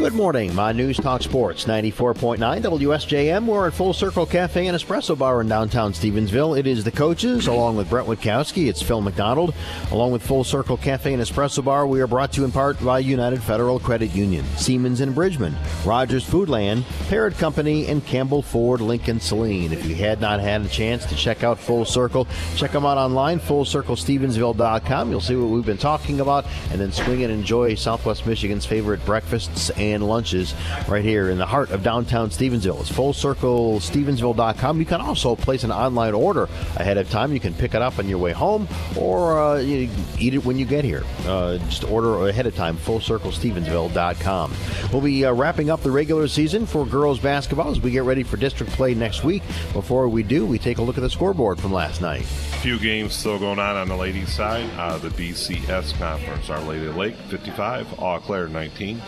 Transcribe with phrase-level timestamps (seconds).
[0.00, 0.54] Good morning.
[0.54, 3.44] My News Talk Sports 94.9 WSJM.
[3.44, 6.58] We're at Full Circle Cafe and Espresso Bar in downtown Stevensville.
[6.58, 8.70] It is the coaches, along with Brett Witkowski.
[8.70, 9.54] It's Phil McDonald.
[9.90, 12.82] Along with Full Circle Cafe and Espresso Bar, we are brought to you in part
[12.82, 15.54] by United Federal Credit Union, Siemens and Bridgman,
[15.84, 19.70] Rogers Foodland, Parrott Company, and Campbell Ford Lincoln Saline.
[19.70, 22.26] If you had not had a chance to check out Full Circle,
[22.56, 25.10] check them out online, fullcirclestevensville.com.
[25.10, 29.04] You'll see what we've been talking about, and then swing and enjoy Southwest Michigan's favorite
[29.04, 30.54] breakfasts and and lunches
[30.88, 32.80] right here in the heart of downtown Stevensville.
[32.80, 34.78] It's fullcirclestevensville.com.
[34.78, 36.44] You can also place an online order
[36.76, 37.32] ahead of time.
[37.32, 39.90] You can pick it up on your way home or uh, eat
[40.34, 41.04] it when you get here.
[41.26, 44.52] Uh, just order ahead of time, fullcirclestevensville.com.
[44.92, 48.22] We'll be uh, wrapping up the regular season for girls basketball as we get ready
[48.22, 49.42] for district play next week.
[49.72, 52.22] Before we do, we take a look at the scoreboard from last night.
[52.22, 54.68] A few games still going on on the ladies' side.
[54.76, 59.00] Uh, the BCS Conference, Our Lady Lake 55, Eau Claire 19.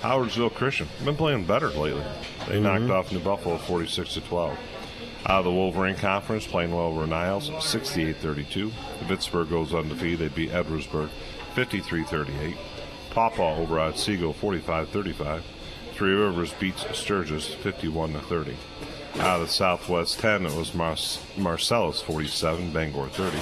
[0.00, 2.02] Howardsville Christian been playing better lately.
[2.48, 2.62] They mm-hmm.
[2.62, 4.58] knocked off New Buffalo 46 to 12.
[5.26, 8.70] Out of the Wolverine Conference, Plainwell over Niles 68-32.
[9.04, 10.18] Vicksburg goes undefeated.
[10.18, 11.10] They beat Edwardsburg
[11.54, 12.56] 53-38.
[13.10, 15.42] Paw Paw over Otsego 45-35.
[15.92, 18.56] Three Rivers beats Sturgis 51 30.
[19.16, 20.96] Out of the Southwest 10, it was Mar-
[21.36, 23.36] Marcellus 47, Bangor 30.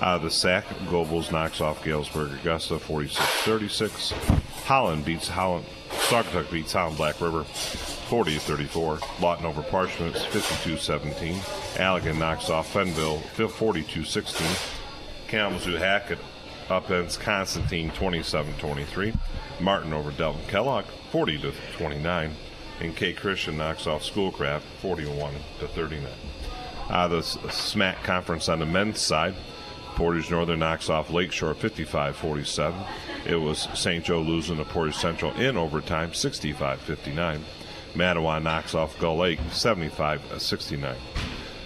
[0.00, 4.10] Out of the SAC, Gobles knocks off Galesburg Augusta 46 36.
[4.64, 9.00] Holland beats Holland Saugatuck beats Sound Black River 40 34.
[9.20, 11.34] Lawton over Parchments 52 17.
[11.74, 14.46] Allegan knocks off Fenville 42 16.
[15.28, 16.18] Kalamazoo Hackett
[16.68, 19.12] upends Constantine 27 23.
[19.60, 22.34] Martin over Delton Kellogg 40 to 29.
[22.80, 26.06] And K Christian knocks off Schoolcraft 41 to 39.
[26.88, 29.34] Uh, the SMAC conference on the men's side.
[29.98, 32.84] Portage Northern knocks off Lakeshore 55 47.
[33.26, 34.04] It was St.
[34.04, 37.40] Joe losing to Portage Central in overtime, 65-59.
[37.94, 40.94] Mattawan knocks off Gull Lake, 75-69.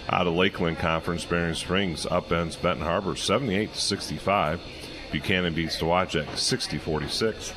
[0.09, 4.59] Out of Lakeland Conference, Berrien Springs upends Benton Harbor, 78-65.
[5.11, 7.53] Buchanan beats Dowagiac, 60-46.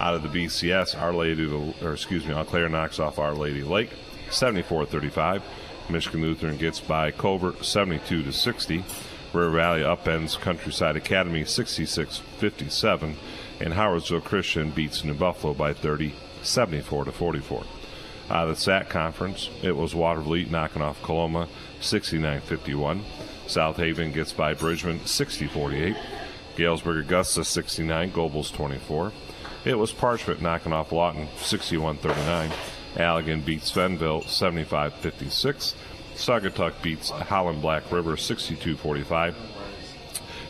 [0.00, 1.46] Out of the BCS, Our Lady,
[1.80, 3.90] or excuse me, Eau Claire knocks off Our Lady Lake,
[4.30, 5.42] 74-35.
[5.88, 8.84] Michigan Lutheran gets by Covert, 72 to 60.
[9.32, 13.16] River Valley upends Countryside Academy 66 57,
[13.60, 17.64] and Howardsville Christian beats New Buffalo by 30 74 to 44.
[18.30, 21.48] Out of the SAC conference, it was Watervliet knocking off Coloma
[21.80, 23.04] 69 51.
[23.46, 25.96] South Haven gets by Bridgman 60 48.
[26.56, 29.12] Galesburg Augusta 69, Gobles 24.
[29.64, 32.50] It was Parchment knocking off Lawton 61 39.
[32.96, 35.74] Allegan beats Fenville 75 56.
[36.18, 39.36] Saugatuck beats Holland Black River 62 45.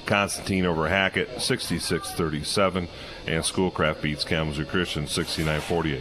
[0.06, 2.88] Constantine over Hackett 66 37.
[3.26, 6.00] And Schoolcraft beats Kalamazoo Christian 69 48.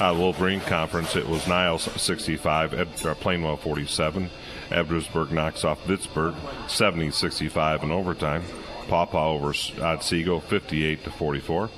[0.00, 4.30] Out of Wolverine Conference, it was Niles 65, Ed, uh, Plainwell 47.
[4.68, 6.34] Edwardsburg knocks off Vicksburg
[6.68, 8.44] 70 65 in overtime.
[8.88, 11.70] Paw Paw over Otsego 58 to 44.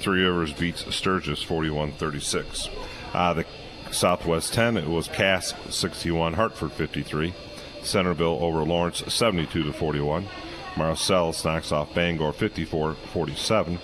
[0.00, 2.68] Three Rivers beats Sturgis 41 36.
[3.14, 3.46] Uh, the
[3.94, 7.32] Southwest 10, it was Cass 61, Hartford 53.
[7.82, 10.26] Centerville over Lawrence 72 to 41.
[10.76, 13.78] Marcellus knocks off Bangor 54 47.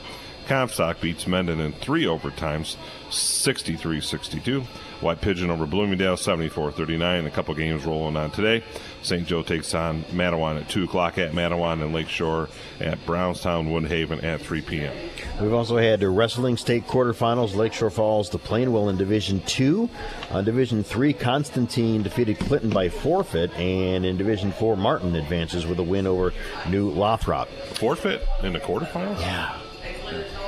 [0.50, 2.76] Comstock beats Mendon in three overtimes
[3.08, 4.62] 63 62.
[5.00, 7.26] White Pigeon over Bloomingdale 74 39.
[7.26, 8.64] A couple games rolling on today.
[9.02, 9.28] St.
[9.28, 12.48] Joe takes on Mattawan at 2 o'clock at Mattawan and Lakeshore
[12.80, 14.92] at Brownstown Woodhaven at 3 p.m.
[15.40, 17.54] We've also had the wrestling state quarterfinals.
[17.54, 19.88] Lakeshore Falls to Plainwell in Division 2.
[20.32, 23.52] On Division 3, Constantine defeated Clinton by forfeit.
[23.52, 26.34] And in Division 4, Martin advances with a win over
[26.68, 27.48] New Lothrop.
[27.74, 29.20] Forfeit in the quarterfinals?
[29.20, 29.59] Yeah.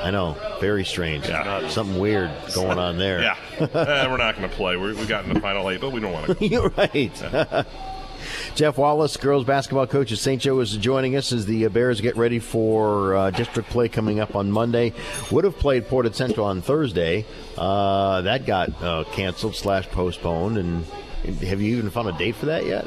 [0.03, 0.37] I know.
[0.61, 1.29] Very strange.
[1.29, 1.69] Yeah.
[1.69, 3.23] Something weird going on there.
[3.23, 3.37] Yeah.
[3.61, 4.77] eh, we're not going to play.
[4.77, 6.47] we we got in the final eight, but we don't want to.
[6.47, 7.67] You're right.
[8.55, 10.41] Jeff Wallace, girls basketball coach at St.
[10.41, 14.37] Joe, is joining us as the Bears get ready for uh, district play coming up
[14.37, 14.93] on Monday.
[15.31, 17.25] Would have played Portage Central on Thursday.
[17.57, 20.59] Uh, that got uh, canceled slash postponed.
[20.59, 20.85] And
[21.43, 22.87] have you even found a date for that yet?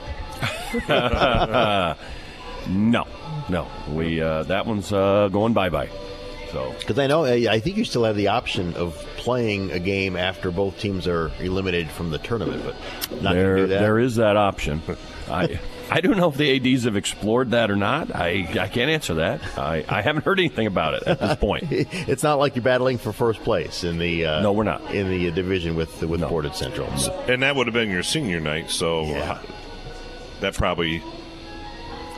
[2.69, 3.07] no,
[3.49, 3.67] no.
[3.91, 5.89] We uh, that one's uh, going bye bye.
[6.55, 10.15] So because I know I think you still have the option of playing a game
[10.15, 13.79] after both teams are eliminated from the tournament, but not there, that.
[13.81, 14.81] There is that option.
[15.29, 15.59] I.
[15.87, 18.09] I don't know if the ads have explored that or not.
[18.15, 19.39] I, I can't answer that.
[19.55, 21.65] I, I haven't heard anything about it at this point.
[21.69, 25.11] it's not like you're battling for first place in the uh, no, we're not in
[25.11, 26.27] the division with with no.
[26.27, 26.89] Portage Central.
[27.29, 29.39] And that would have been your senior night, so yeah.
[30.39, 31.03] that probably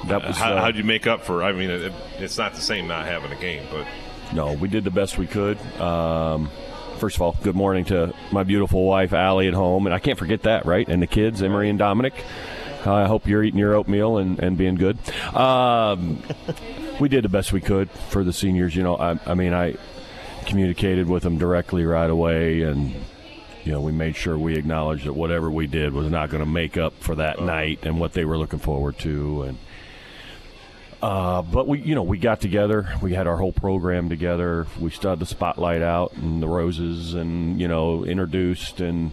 [0.06, 1.44] that was, how, uh, how'd you make up for?
[1.44, 3.86] I mean, it, it's not the same not having a game, but
[4.34, 5.60] no, we did the best we could.
[5.80, 6.50] Um,
[6.98, 9.86] first of all, good morning to my beautiful wife, Allie, at home.
[9.86, 10.88] And I can't forget that, right?
[10.88, 12.14] And the kids, Emery and Dominic.
[12.86, 14.98] I hope you're eating your oatmeal and, and being good.
[15.36, 16.24] Um,
[17.00, 18.76] we did the best we could for the seniors.
[18.76, 19.76] You know, I, I mean, I
[20.46, 22.94] communicated with them directly right away, and
[23.64, 26.50] you know, we made sure we acknowledged that whatever we did was not going to
[26.50, 29.58] make up for that night and what they were looking forward to, and.
[31.02, 32.90] Uh, but we, you know, we got together.
[33.02, 34.66] We had our whole program together.
[34.80, 39.12] We started the spotlight out and the roses, and you know, introduced and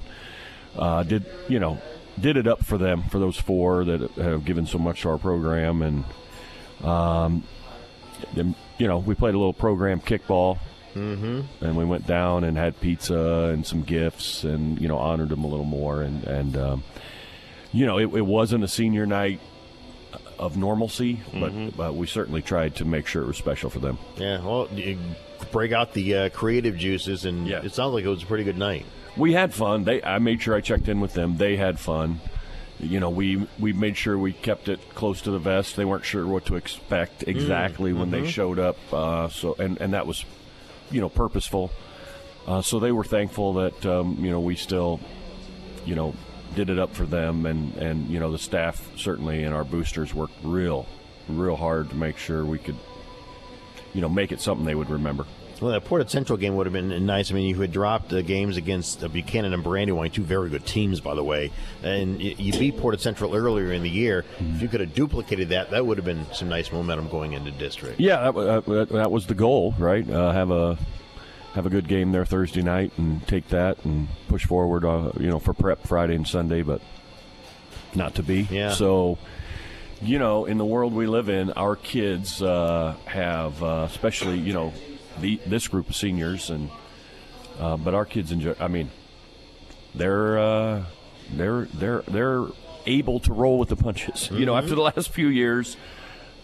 [0.77, 1.79] uh, did, you know,
[2.19, 5.19] did it up for them for those four that have given so much to our
[5.19, 6.05] program, and
[6.83, 7.45] um,
[8.79, 10.59] you know, we played a little program kickball
[10.95, 11.65] Mm-hmm.
[11.65, 15.43] and we went down and had pizza and some gifts and you know honored them
[15.43, 16.85] a little more and and um,
[17.73, 19.41] you know it, it, wasn't a senior night
[20.39, 21.69] of normalcy but mm-hmm.
[21.77, 24.69] but we certainly tried to make sure it was special for them yeah well
[25.53, 27.61] break out the uh, creative juices and yeah.
[27.63, 28.85] it sounds like it was a pretty good night
[29.17, 32.21] we had fun they i made sure i checked in with them they had fun
[32.81, 35.77] you know, we we made sure we kept it close to the vest.
[35.77, 38.25] They weren't sure what to expect exactly mm, when mm-hmm.
[38.25, 38.77] they showed up.
[38.93, 40.25] Uh, so, and and that was
[40.91, 41.71] you know purposeful.
[42.47, 45.01] Uh, so they were thankful that um, you know we still
[45.85, 46.15] you know
[46.55, 50.15] did it up for them and and you know the staff certainly and our boosters
[50.15, 50.87] worked real
[51.29, 52.77] real hard to make sure we could
[53.93, 55.27] you know make it something they would remember.
[55.61, 57.31] Well, that Portage Central game would have been nice.
[57.31, 60.67] I mean, you had dropped the games against uh, Buchanan and Brandywine, two very good
[60.67, 61.53] teams, by the way,
[61.83, 64.25] and you beat Portage Central earlier in the year.
[64.39, 64.57] Mm-hmm.
[64.57, 67.51] If you could have duplicated that, that would have been some nice momentum going into
[67.53, 68.01] district.
[68.01, 70.09] Yeah, that, uh, that was the goal, right?
[70.09, 70.77] Uh, have a
[71.55, 75.29] have a good game there Thursday night and take that and push forward, uh, you
[75.29, 76.81] know, for prep Friday and Sunday, but
[77.95, 78.43] not to be.
[78.51, 78.73] Yeah.
[78.73, 79.19] So
[80.03, 84.53] you know, in the world we live in, our kids uh, have, uh, especially, you
[84.53, 84.73] know,
[85.21, 86.71] the, this group of seniors, and
[87.59, 88.55] uh, but our kids enjoy.
[88.61, 88.91] I mean,
[89.95, 90.85] they're uh,
[91.33, 92.47] they're they're they're
[92.87, 94.15] able to roll with the punches.
[94.15, 94.37] Mm-hmm.
[94.39, 95.77] You know, after the last few years,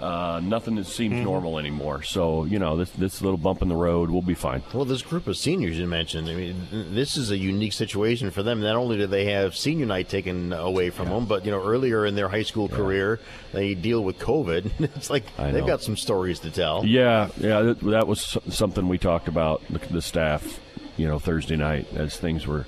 [0.00, 1.24] uh, nothing that seems mm-hmm.
[1.24, 2.02] normal anymore.
[2.02, 4.62] So you know, this this little bump in the road, we'll be fine.
[4.72, 8.42] Well, this group of seniors you mentioned, I mean, this is a unique situation for
[8.42, 8.60] them.
[8.60, 11.14] Not only do they have senior night taken away from yeah.
[11.14, 12.76] them, but you know, earlier in their high school yeah.
[12.76, 13.20] career,
[13.52, 14.70] they deal with COVID.
[14.96, 16.84] it's like they've got some stories to tell.
[16.84, 20.60] Yeah, yeah, that, that was something we talked about the, the staff,
[20.96, 22.66] you know, Thursday night as things were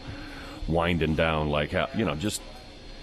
[0.69, 1.49] winding down.
[1.49, 2.43] Like how you know, just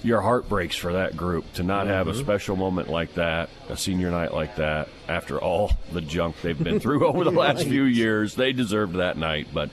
[0.03, 1.93] your heart breaks for that group to not mm-hmm.
[1.93, 2.21] have a mm-hmm.
[2.21, 6.79] special moment like that, a senior night like that, after all the junk they've been
[6.79, 7.67] through over the last right.
[7.67, 8.35] few years.
[8.35, 9.69] They deserved that night, but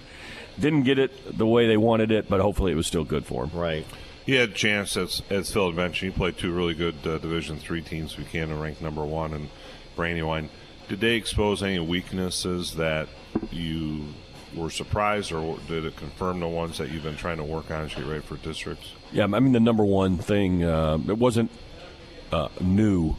[0.58, 3.46] didn't get it the way they wanted it, but hopefully it was still good for
[3.46, 3.58] them.
[3.58, 3.87] Right.
[4.25, 7.19] He had a chance, as, as Phil had mentioned, he played two really good uh,
[7.19, 9.49] Division three teams, Buchanan ranked number one and
[9.94, 10.50] Brandywine.
[10.88, 13.08] Did they expose any weaknesses that
[13.52, 14.14] you
[14.56, 17.84] were surprised, or did it confirm the ones that you've been trying to work on
[17.84, 18.92] as you get ready for districts?
[19.12, 21.50] Yeah, I mean the number one thing uh, it wasn't
[22.32, 23.14] uh, new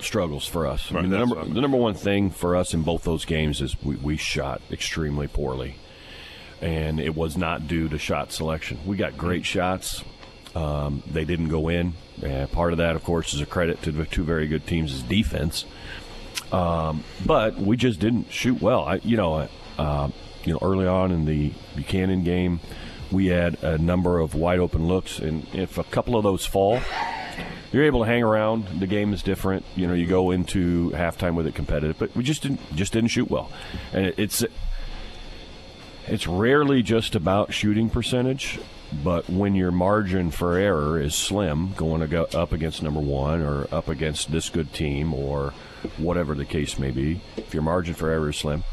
[0.00, 0.90] struggles for us.
[0.90, 3.60] Right, I mean, the number the number one thing for us in both those games
[3.60, 5.76] is we, we shot extremely poorly,
[6.60, 8.78] and it was not due to shot selection.
[8.84, 10.02] We got great shots.
[10.54, 11.94] Um, they didn't go in.
[12.22, 15.02] And part of that, of course, is a credit to the two very good teams'
[15.02, 15.64] defense.
[16.52, 18.84] Um, but we just didn't shoot well.
[18.84, 19.48] I, you know,
[19.78, 20.10] uh,
[20.44, 22.60] you know, early on in the Buchanan game,
[23.10, 26.80] we had a number of wide open looks, and if a couple of those fall,
[27.72, 28.66] you're able to hang around.
[28.80, 29.64] The game is different.
[29.76, 33.10] You know, you go into halftime with it competitive, but we just didn't just didn't
[33.10, 33.50] shoot well,
[33.92, 34.44] and it's
[36.08, 38.58] it's rarely just about shooting percentage.
[39.02, 43.40] But when your margin for error is slim, going to go up against number one
[43.40, 45.54] or up against this good team or
[45.96, 48.64] whatever the case may be, if your margin for error is slim,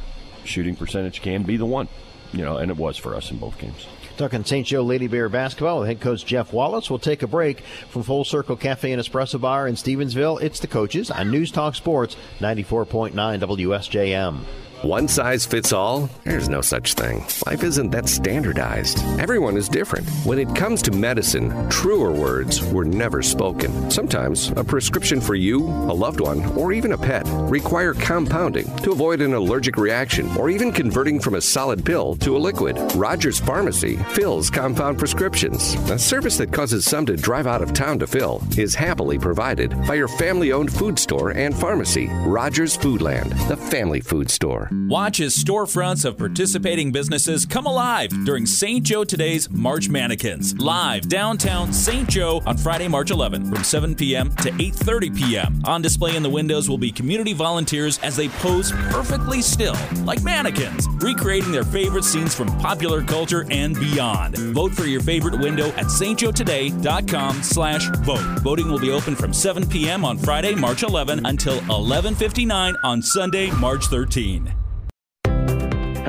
[0.50, 1.88] shooting percentage can be the one.
[2.32, 3.88] You know, and it was for us in both games.
[4.18, 4.68] Talking St.
[4.68, 6.89] Joe Lady Bear basketball with head coach Jeff Wallace.
[6.89, 10.41] We'll take a break from Full Circle Cafe and Espresso Bar in Stevensville.
[10.41, 14.68] It's the coaches on News Talk Sports 94.9 WSJM.
[14.83, 16.09] One size fits all?
[16.24, 17.25] There's no such thing.
[17.45, 19.03] Life isn't that standardized.
[19.19, 20.07] Everyone is different.
[20.24, 23.91] When it comes to medicine, truer words were never spoken.
[23.91, 28.93] Sometimes a prescription for you, a loved one, or even a pet require compounding to
[28.93, 32.77] avoid an allergic reaction or even converting from a solid pill to a liquid.
[32.95, 35.74] Rogers Pharmacy fills compound prescriptions.
[35.89, 39.71] A service that causes some to drive out of town to fill is happily provided
[39.86, 44.68] by your family owned food store and pharmacy, Rogers Foodland, the family food store.
[44.71, 48.83] Watch as storefronts of participating businesses come alive during St.
[48.83, 52.07] Joe Today's March Mannequins, live downtown St.
[52.07, 54.29] Joe on Friday, March 11 from 7 p.m.
[54.38, 55.61] to 8:30 p.m.
[55.65, 60.21] On display in the windows will be community volunteers as they pose perfectly still, like
[60.21, 64.38] mannequins, recreating their favorite scenes from popular culture and beyond.
[64.38, 68.39] Vote for your favorite window at stjoetoday.com slash vote.
[68.41, 70.05] Voting will be open from 7 p.m.
[70.05, 74.58] on Friday, March 11 until 11.59 on Sunday, March 13.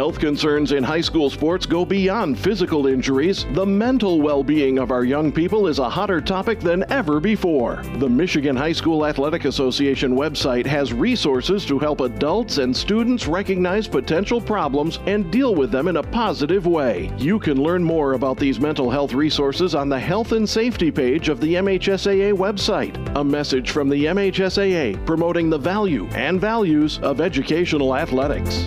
[0.00, 3.44] Health concerns in high school sports go beyond physical injuries.
[3.52, 7.82] The mental well being of our young people is a hotter topic than ever before.
[7.98, 13.86] The Michigan High School Athletic Association website has resources to help adults and students recognize
[13.86, 17.12] potential problems and deal with them in a positive way.
[17.18, 21.28] You can learn more about these mental health resources on the Health and Safety page
[21.28, 22.96] of the MHSAA website.
[23.16, 28.66] A message from the MHSAA promoting the value and values of educational athletics.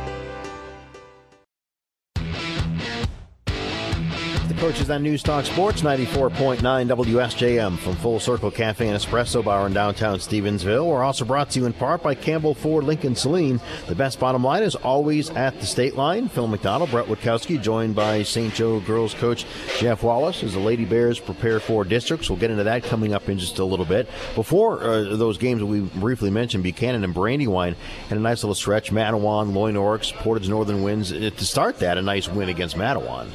[4.61, 9.73] Coaches on News Talk Sports 94.9 WSJM from Full Circle Cafe and Espresso Bar in
[9.73, 10.85] downtown Stevensville.
[10.85, 13.59] We're also brought to you in part by Campbell Ford Lincoln Saline.
[13.87, 16.29] The best bottom line is always at the state line.
[16.29, 18.53] Phil McDonald, Brett Witkowski, joined by St.
[18.53, 19.47] Joe girls coach
[19.79, 22.29] Jeff Wallace as the Lady Bears prepare for districts.
[22.29, 24.07] We'll get into that coming up in just a little bit.
[24.35, 27.75] Before uh, those games we briefly mentioned, Buchanan and Brandywine
[28.09, 28.91] had a nice little stretch.
[28.91, 31.11] Mattawan, Loy Norrix, Portage Northern wins.
[31.11, 33.31] Uh, to start that, a nice win against Mattawan.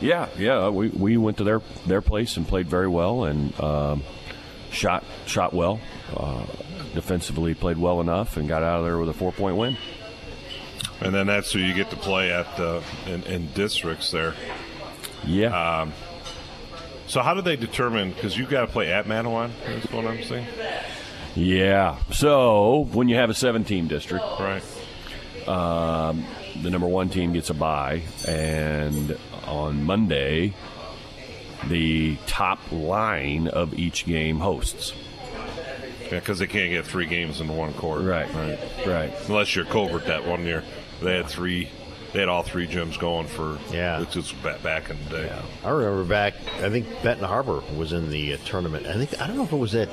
[0.00, 0.68] Yeah, yeah.
[0.68, 4.02] We, we went to their their place and played very well and um,
[4.70, 5.80] shot shot well.
[6.14, 6.44] Uh,
[6.94, 9.76] defensively played well enough and got out of there with a four point win.
[11.00, 14.34] And then that's who you get to play at uh, in, in, districts there.
[15.26, 15.80] Yeah.
[15.80, 15.92] Um,
[17.06, 18.12] so how do they determine?
[18.12, 19.50] Because you've got to play at Mattawan.
[19.66, 20.46] That's what I'm saying.
[21.34, 21.98] Yeah.
[22.12, 24.62] So when you have a seven team district, right?
[25.48, 26.24] Um,
[26.62, 30.54] the number one team gets a bye, and on Monday,
[31.68, 34.92] the top line of each game hosts.
[36.04, 38.02] Yeah, because they can't get three games in one court.
[38.02, 39.12] Right, right, right.
[39.28, 40.62] Unless you're Covert that one year,
[41.00, 41.70] they had three
[42.14, 44.00] they had all three gyms going for yeah.
[44.00, 45.26] It's, Just back in the day.
[45.26, 45.42] Yeah.
[45.64, 46.34] I remember back.
[46.62, 48.86] I think Benton Harbor was in the uh, tournament.
[48.86, 49.88] I think I don't know if it was at.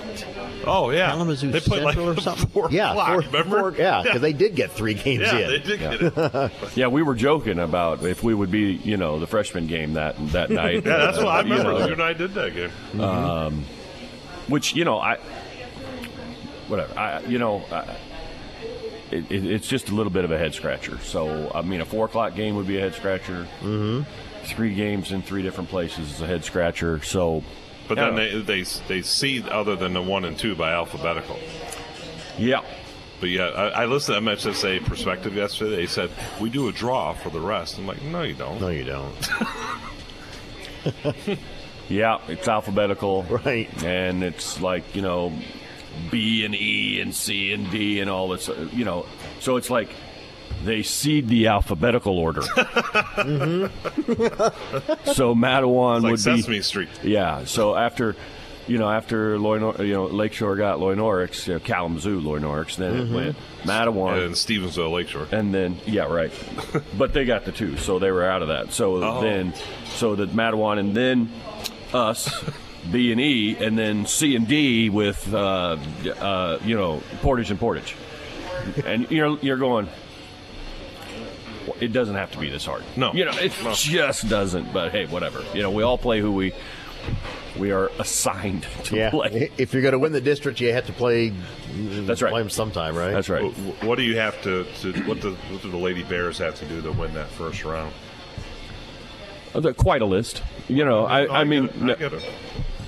[0.68, 2.48] Oh yeah, Kalamazoo they played like or something.
[2.50, 4.20] Four yeah, four, four, yeah, because yeah.
[4.20, 5.48] they did get three games yeah, in.
[5.48, 5.98] they did yeah.
[5.98, 6.02] get
[6.36, 6.52] it.
[6.76, 10.16] yeah, we were joking about if we would be, you know, the freshman game that
[10.32, 10.86] that night.
[10.86, 11.72] yeah, that's what I remember.
[11.72, 12.70] You, know, you and I did that game.
[12.70, 13.02] Mm-hmm.
[13.02, 13.66] Um,
[14.48, 15.18] which you know, I
[16.68, 17.00] whatever.
[17.00, 17.64] I you know.
[17.72, 17.98] I,
[19.12, 20.98] it, it, it's just a little bit of a head scratcher.
[21.00, 23.48] So, I mean, a four o'clock game would be a head scratcher.
[23.62, 24.02] Mm-hmm.
[24.46, 27.02] Three games in three different places is a head scratcher.
[27.04, 27.44] So,
[27.88, 31.40] but then they, they they seed other than the one and two by alphabetical.
[32.38, 32.62] Yeah.
[33.20, 35.76] But yeah, I, I listened to MHSAA perspective yesterday.
[35.76, 37.78] They said we do a draw for the rest.
[37.78, 38.60] I'm like, no, you don't.
[38.60, 39.30] No, you don't.
[41.90, 43.70] yeah, it's alphabetical, right?
[43.84, 45.34] And it's like you know,
[46.10, 49.06] B and E and C and D and all this, you know.
[49.40, 49.90] So it's like
[50.64, 52.42] they seed the alphabetical order.
[52.42, 53.66] mm-hmm.
[55.14, 56.90] so Mattawan like would Sesame be Street.
[57.04, 57.46] Yeah.
[57.46, 58.16] So after,
[58.68, 62.76] you know, after Loy, you know, Lakeshore got Loy Norrix, you know, Kalamazoo Loy Norrix,
[62.76, 63.16] then mm-hmm.
[63.16, 66.32] it went Mattawan and then Stevensville Lakeshore, and then yeah, right.
[66.98, 68.72] but they got the two, so they were out of that.
[68.74, 69.22] So oh.
[69.22, 69.54] then,
[69.96, 71.32] so the Mattawan, and then
[71.94, 72.32] us.
[72.90, 75.78] B and E, and then C and D with uh,
[76.20, 77.96] uh, you know Portage and Portage,
[78.86, 79.88] and you're you're going.
[81.80, 82.84] It doesn't have to be this hard.
[82.96, 83.74] No, you know it no.
[83.74, 84.74] just doesn't.
[84.74, 85.44] But hey, whatever.
[85.54, 86.54] You know, we all play who we
[87.58, 89.10] we are assigned to yeah.
[89.10, 89.52] play.
[89.58, 91.34] If you're going to win the district, you have to play.
[91.74, 92.32] That's right.
[92.32, 93.12] Play them sometime, right?
[93.12, 93.44] That's right.
[93.84, 94.64] What do you have to?
[94.64, 97.64] to what, the, what do the Lady Bears have to do to win that first
[97.64, 97.94] round?
[99.54, 100.42] Uh, quite a list.
[100.70, 102.14] You know, I, I, I mean, it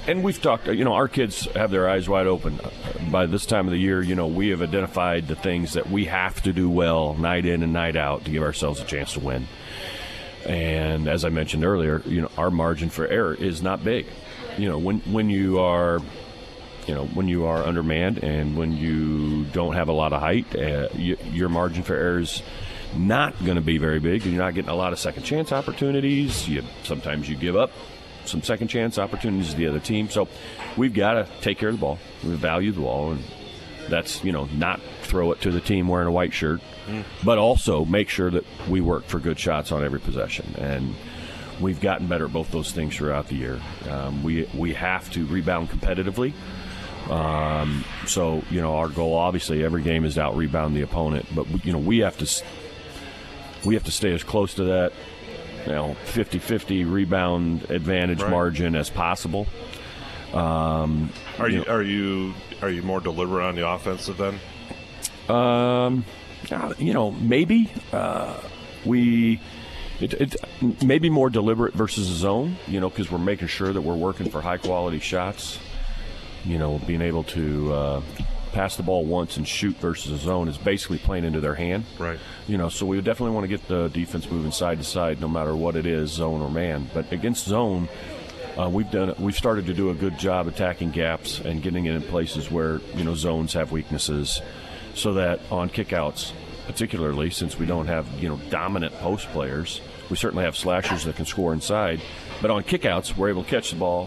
[0.07, 0.67] and we've talked.
[0.67, 2.59] You know, our kids have their eyes wide open.
[3.11, 6.05] By this time of the year, you know, we have identified the things that we
[6.05, 9.19] have to do well, night in and night out, to give ourselves a chance to
[9.19, 9.47] win.
[10.45, 14.05] And as I mentioned earlier, you know, our margin for error is not big.
[14.57, 15.99] You know, when when you are
[16.87, 20.53] you know when you are undermanned and when you don't have a lot of height,
[20.55, 22.43] uh, you, your margin for error is
[22.95, 26.47] not going to be very big, you're not getting a lot of second chance opportunities.
[26.47, 27.71] You sometimes you give up
[28.25, 30.09] some second chance opportunities to the other team.
[30.09, 30.27] So
[30.77, 31.99] we've got to take care of the ball.
[32.23, 33.23] We value the ball, and
[33.89, 37.03] that's you know not throw it to the team wearing a white shirt, mm.
[37.23, 40.55] but also make sure that we work for good shots on every possession.
[40.57, 40.95] And
[41.59, 43.59] we've gotten better at both those things throughout the year.
[43.89, 46.33] Um, we we have to rebound competitively.
[47.09, 51.25] Um, so you know our goal obviously every game is to out rebound the opponent,
[51.35, 52.43] but you know we have to
[53.65, 54.93] we have to stay as close to that
[55.65, 58.31] you know 50-50 rebound advantage right.
[58.31, 59.47] margin as possible.
[60.33, 64.39] Um, are you, you know, are you are you more deliberate on the offensive end?
[65.29, 66.05] Um,
[66.77, 68.39] you know, maybe uh,
[68.85, 69.39] we.
[69.99, 70.35] It, it
[70.83, 74.29] maybe more deliberate versus a zone, you know, because we're making sure that we're working
[74.29, 75.59] for high quality shots.
[76.45, 78.01] You know, being able to uh,
[78.53, 81.85] pass the ball once and shoot versus a zone is basically playing into their hand.
[81.97, 82.19] Right.
[82.47, 85.27] You know, so we definitely want to get the defense moving side to side, no
[85.27, 86.89] matter what it is, zone or man.
[86.93, 87.89] But against zone,
[88.57, 91.95] uh, we've done we've started to do a good job attacking gaps and getting it
[91.95, 94.41] in places where you know zones have weaknesses,
[94.93, 96.33] so that on kickouts,
[96.67, 101.15] particularly since we don't have you know dominant post players, we certainly have slashers that
[101.15, 101.99] can score inside,
[102.41, 104.05] but on kickouts we're able to catch the ball,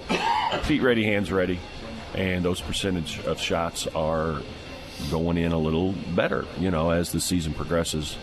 [0.62, 1.58] feet ready, hands ready,
[2.16, 4.40] and those percentage of shots are
[5.10, 8.16] going in a little better, you know, as the season progresses.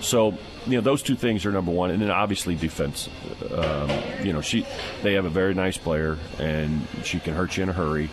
[0.00, 0.34] So,
[0.66, 3.08] you know, those two things are number one, and then obviously defense.
[3.52, 3.90] Um,
[4.22, 4.66] you know, she
[5.02, 8.10] they have a very nice player, and she can hurt you in a hurry.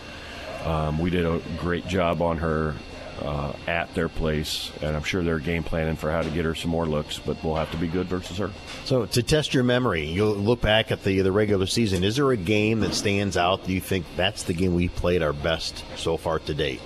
[0.64, 2.74] Um, we did a great job on her
[3.22, 6.54] uh, at their place, and I'm sure they're game planning for how to get her
[6.54, 7.18] some more looks.
[7.18, 8.50] But we'll have to be good versus her.
[8.84, 12.04] So to test your memory, you'll look back at the the regular season.
[12.04, 13.66] Is there a game that stands out?
[13.66, 16.80] Do you think that's the game we played our best so far to date?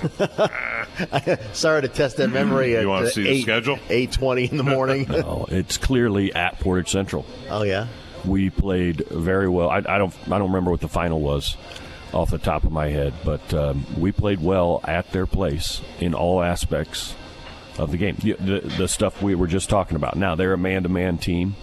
[1.52, 2.72] Sorry to test that memory.
[2.72, 3.78] You want to see 8, the schedule?
[3.88, 5.06] Eight twenty in the morning.
[5.08, 7.24] no, it's clearly at Portage Central.
[7.50, 7.86] Oh yeah.
[8.24, 9.70] We played very well.
[9.70, 10.14] I, I don't.
[10.26, 11.56] I don't remember what the final was
[12.12, 16.14] off the top of my head, but um, we played well at their place in
[16.14, 17.14] all aspects
[17.78, 18.16] of the game.
[18.16, 20.16] The, the, the stuff we were just talking about.
[20.16, 21.54] Now they're a man-to-man team,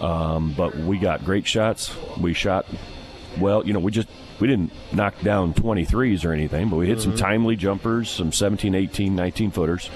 [0.00, 1.94] um, but we got great shots.
[2.18, 2.66] We shot
[3.38, 3.66] well.
[3.66, 4.08] You know, we just
[4.40, 7.10] we didn't knock down 23s or anything, but we hit mm-hmm.
[7.10, 9.90] some timely jumpers, some 17, 18, 19 footers.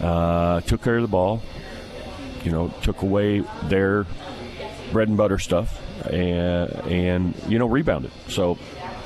[0.00, 1.42] Uh, took care of the ball.
[2.44, 4.06] You know, took away their
[4.90, 8.10] bread and butter stuff, and and you know rebounded.
[8.28, 8.58] So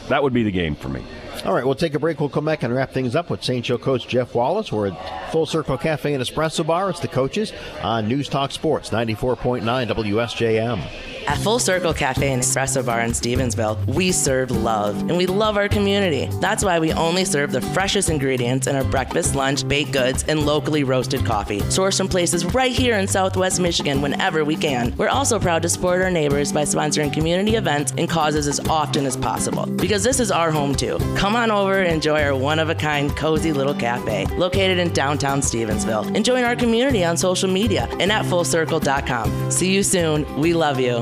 [0.09, 1.03] that would be the game for me.
[1.45, 2.21] All right, we'll take a break.
[2.21, 3.65] We'll come back and wrap things up with St.
[3.65, 4.73] Joe coach Jeff Wallace.
[4.73, 6.91] We're at Full Circle Cafe and Espresso Bar.
[6.91, 10.83] It's the coaches on News Talk Sports 94.9 WSJM.
[11.27, 15.57] At Full Circle Cafe and Espresso Bar in Stevensville, we serve love and we love
[15.57, 16.27] our community.
[16.41, 20.47] That's why we only serve the freshest ingredients in our breakfast, lunch, baked goods, and
[20.47, 24.95] locally roasted coffee, sourced from places right here in Southwest Michigan whenever we can.
[24.97, 29.05] We're also proud to support our neighbors by sponsoring community events and causes as often
[29.05, 30.97] as possible because this is our home too.
[31.17, 34.93] Come on over and enjoy our one of a kind, cozy little cafe located in
[34.93, 36.15] downtown Stevensville.
[36.15, 39.51] And join our community on social media and at fullcircle.com.
[39.51, 40.25] See you soon.
[40.39, 41.01] We love you.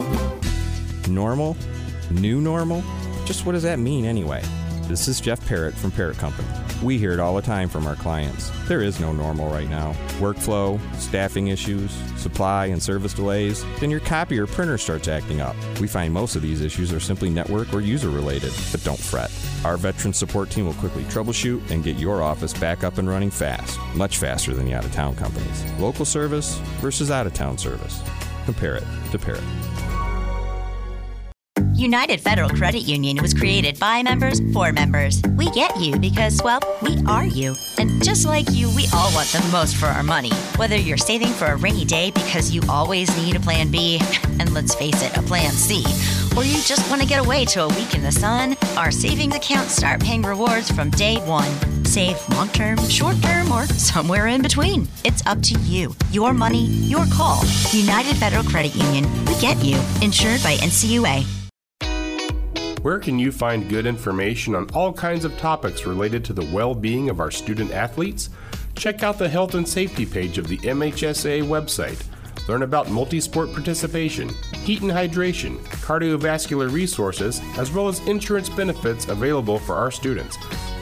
[1.08, 1.56] Normal?
[2.10, 2.82] New normal?
[3.24, 4.42] Just what does that mean anyway?
[4.82, 6.48] This is Jeff Parrott from Parrott Company.
[6.84, 8.50] We hear it all the time from our clients.
[8.68, 9.94] There is no normal right now.
[10.18, 15.56] Workflow, staffing issues, supply and service delays, then your copy or printer starts acting up.
[15.80, 19.32] We find most of these issues are simply network or user related, but don't fret.
[19.64, 23.30] Our veteran support team will quickly troubleshoot and get your office back up and running
[23.30, 25.64] fast, much faster than the out of town companies.
[25.78, 28.02] Local service versus out of town service.
[28.44, 29.42] Compare it to Parrott.
[31.76, 35.20] United Federal Credit Union was created by members for members.
[35.36, 37.56] We get you because, well, we are you.
[37.78, 40.30] And just like you, we all want the most for our money.
[40.56, 44.00] Whether you're saving for a rainy day because you always need a plan B,
[44.38, 45.82] and let's face it, a plan C,
[46.36, 49.34] or you just want to get away to a week in the sun, our savings
[49.34, 51.50] accounts start paying rewards from day one.
[51.84, 54.86] Save long term, short term, or somewhere in between.
[55.04, 55.94] It's up to you.
[56.12, 57.42] Your money, your call.
[57.72, 59.04] United Federal Credit Union.
[59.24, 59.76] We get you.
[60.02, 61.43] Insured by NCUA.
[62.84, 66.74] Where can you find good information on all kinds of topics related to the well
[66.74, 68.28] being of our student athletes?
[68.76, 72.04] Check out the health and safety page of the MHSAA website.
[72.46, 74.28] Learn about multi sport participation,
[74.64, 80.36] heat and hydration, cardiovascular resources, as well as insurance benefits available for our students.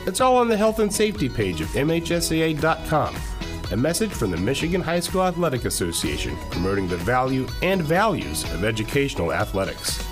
[0.04, 3.14] It's all on the health and safety page of MHSAA.com.
[3.70, 8.64] A message from the Michigan High School Athletic Association promoting the value and values of
[8.64, 10.04] educational athletics.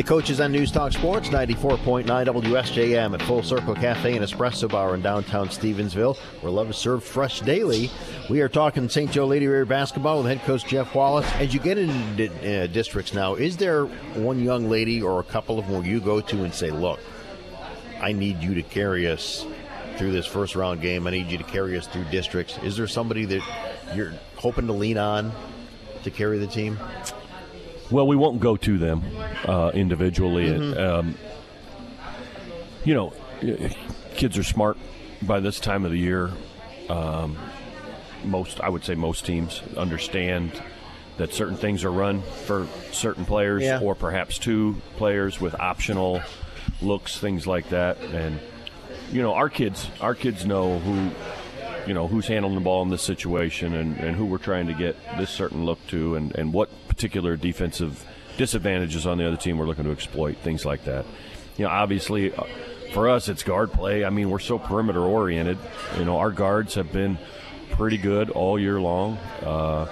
[0.00, 4.94] The coaches on News Talk Sports, 94.9 WSJM at Full Circle Cafe and Espresso Bar
[4.94, 7.90] in downtown Stevensville, where love is served fresh daily.
[8.30, 9.10] We are talking St.
[9.12, 11.30] Joe Lady Raider basketball with head coach Jeff Wallace.
[11.34, 12.30] As you get into
[12.62, 13.84] uh, districts now, is there
[14.14, 16.98] one young lady or a couple of them you go to and say, look,
[18.00, 19.44] I need you to carry us
[19.98, 21.06] through this first round game.
[21.06, 22.56] I need you to carry us through districts.
[22.62, 23.42] Is there somebody that
[23.94, 25.30] you're hoping to lean on
[26.04, 26.78] to carry the team?
[27.90, 29.02] Well, we won't go to them
[29.44, 30.48] uh, individually.
[30.48, 30.80] Mm-hmm.
[30.80, 31.14] Um,
[32.84, 33.12] you know,
[34.14, 34.78] kids are smart
[35.22, 36.30] by this time of the year.
[36.88, 37.36] Um,
[38.24, 40.62] most, I would say, most teams understand
[41.16, 43.80] that certain things are run for certain players, yeah.
[43.80, 46.22] or perhaps two players with optional
[46.80, 47.98] looks, things like that.
[47.98, 48.40] And
[49.12, 51.10] you know, our kids, our kids know who
[51.86, 54.74] you know who's handling the ball in this situation and, and who we're trying to
[54.74, 56.68] get this certain look to and, and what
[57.00, 58.04] particular defensive
[58.36, 61.06] disadvantages on the other team we're looking to exploit things like that.
[61.56, 62.44] You know obviously uh,
[62.92, 64.04] for us it's guard play.
[64.04, 65.56] I mean we're so perimeter oriented.
[65.96, 67.18] You know our guards have been
[67.70, 69.86] pretty good all year long uh,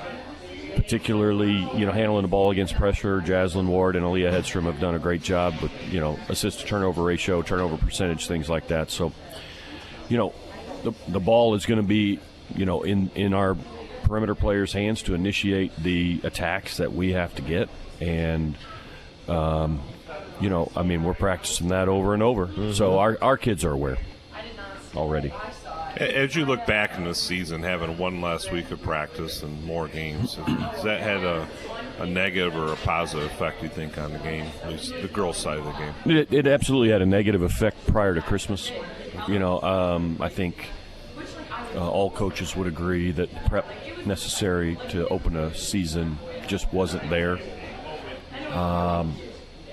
[0.77, 3.23] particularly you know handling the ball against pressure.
[3.23, 6.67] Jaslyn Ward and Aaliyah Hedstrom have done a great job with you know assist to
[6.67, 8.91] turnover ratio turnover percentage things like that.
[8.91, 9.15] So
[10.11, 10.35] you know
[10.83, 12.21] the, the ball is going to be,
[12.55, 13.57] you know, in, in our
[14.09, 17.69] perimeter players' hands to initiate the attacks that we have to get.
[18.01, 18.57] And,
[19.29, 19.81] um,
[20.41, 22.47] you know, I mean, we're practicing that over and over.
[22.47, 22.73] Mm-hmm.
[22.73, 23.99] So our, our kids are aware
[24.97, 25.33] already.
[25.97, 29.89] As you look back in this season, having one last week of practice and more
[29.89, 31.49] games, has that had a,
[31.99, 35.39] a negative or a positive effect, you think, on the game, at least the girls'
[35.39, 35.95] side of the game?
[36.05, 38.71] It, it absolutely had a negative effect prior to Christmas.
[39.27, 40.67] You know, um, I think
[41.75, 43.67] uh, all coaches would agree that prep
[44.07, 47.39] necessary to open a season just wasn't there.
[48.53, 49.15] Um,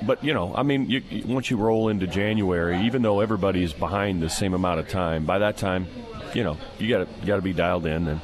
[0.01, 3.73] but you know, I mean, you, once you roll into January, even though everybody is
[3.73, 5.87] behind the same amount of time, by that time,
[6.33, 8.21] you know, you got to got to be dialed in and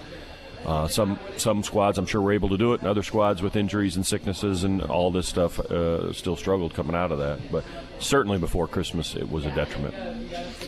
[0.65, 3.55] uh, some some squads, I'm sure, were able to do it, and other squads with
[3.55, 7.51] injuries and sicknesses and all this stuff uh, still struggled coming out of that.
[7.51, 7.63] But
[7.99, 9.95] certainly before Christmas, it was a detriment.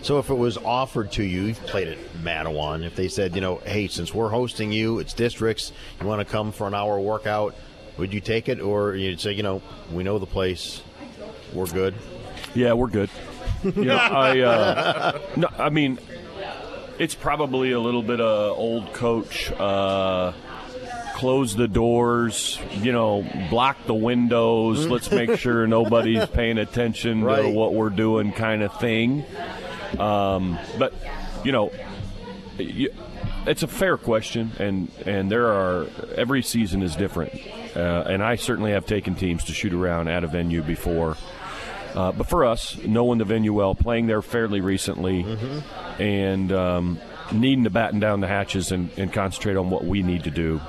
[0.01, 2.84] So, if it was offered to you, you've played at Mattawan.
[2.84, 6.32] If they said, you know, hey, since we're hosting you, it's districts, you want to
[6.32, 7.56] come for an hour workout,
[7.97, 10.82] would you take it, or you'd say, you know, we know the place,
[11.53, 11.93] we're good?
[12.56, 13.10] Yeah, we're good.
[13.63, 15.99] you know, I, uh, no, I mean,
[16.99, 19.51] it's probably a little bit of old coach.
[19.51, 20.34] Uh,
[21.13, 24.88] close the doors, you know, block the windows.
[24.88, 27.43] Let's make sure nobody's paying attention right.
[27.43, 29.23] to what we're doing, kind of thing.
[29.97, 30.93] Um, but
[31.43, 31.71] you know,
[32.58, 37.34] it's a fair question, and and there are every season is different,
[37.75, 41.17] uh, and I certainly have taken teams to shoot around at a venue before.
[41.93, 46.01] Uh, but for us, knowing the venue well, playing there fairly recently, mm-hmm.
[46.01, 46.99] and um,
[47.32, 50.60] needing to batten down the hatches and, and, concentrate on what we need to do,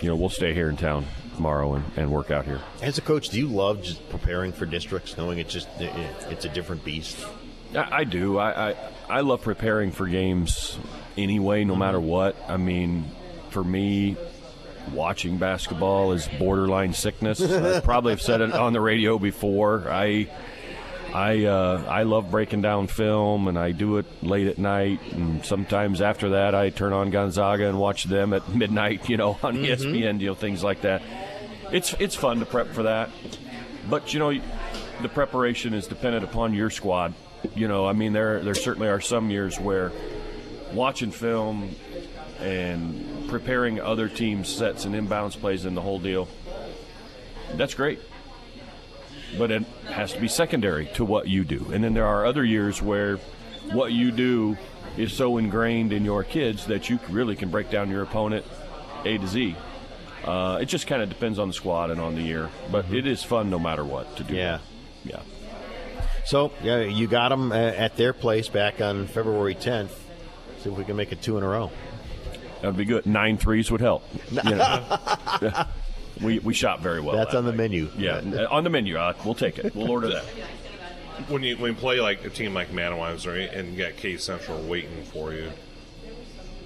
[0.00, 2.60] you know, we'll stay here in town tomorrow and, and work out here.
[2.80, 6.48] As a coach, do you love just preparing for districts, knowing it's just it's a
[6.48, 7.18] different beast?
[7.74, 8.38] I, I do.
[8.38, 8.76] I, I,
[9.08, 10.78] I love preparing for games
[11.16, 11.80] anyway, no mm-hmm.
[11.80, 12.36] matter what.
[12.48, 13.10] I mean,
[13.50, 14.16] for me,
[14.92, 17.40] watching basketball is borderline sickness.
[17.40, 19.88] I probably have said it on the radio before.
[19.88, 20.28] I
[21.14, 25.00] I uh, I love breaking down film, and I do it late at night.
[25.12, 29.08] And sometimes after that, I turn on Gonzaga and watch them at midnight.
[29.08, 29.64] You know, on mm-hmm.
[29.64, 31.02] ESPN, you know, things like that.
[31.70, 33.10] It's it's fun to prep for that,
[33.90, 34.32] but you know,
[35.02, 37.14] the preparation is dependent upon your squad.
[37.54, 39.92] You know, I mean, there there certainly are some years where
[40.72, 41.74] watching film
[42.38, 46.26] and preparing other teams' sets and inbounds plays and the whole deal.
[47.54, 48.00] That's great
[49.38, 51.70] but it has to be secondary to what you do.
[51.72, 53.16] And then there are other years where
[53.72, 54.56] what you do
[54.96, 58.44] is so ingrained in your kids that you really can break down your opponent
[59.04, 59.56] A to Z.
[60.24, 62.96] Uh, it just kind of depends on the squad and on the year, but mm-hmm.
[62.96, 64.34] it is fun no matter what to do.
[64.34, 64.58] Yeah,
[65.04, 65.20] yeah.
[66.26, 69.90] So yeah, you got them uh, at their place back on February 10th.
[70.60, 71.72] See if we can make it two in a row.
[72.60, 73.06] That'd be good.
[73.06, 74.04] Nine threes would help.
[74.30, 75.66] You know?
[76.20, 77.16] We, we shop very well.
[77.16, 77.90] That's on the menu.
[77.96, 78.96] Yeah, on the menu.
[78.96, 79.74] Uh, we'll take it.
[79.74, 80.24] We'll order that.
[81.28, 84.16] When you when you play like a team like Mattawan, right, and you got K
[84.16, 85.50] Central waiting for you,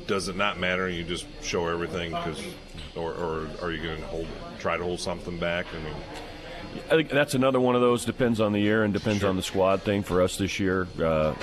[0.07, 0.89] does it not matter?
[0.89, 2.43] You just show everything because,
[2.95, 4.27] or, or are you going to hold
[4.59, 5.67] try to hold something back?
[5.75, 5.95] I mean.
[6.87, 8.05] I think that's another one of those.
[8.05, 9.31] Depends on the year and depends sure.
[9.31, 10.87] on the squad thing for us this year.
[11.03, 11.35] Uh,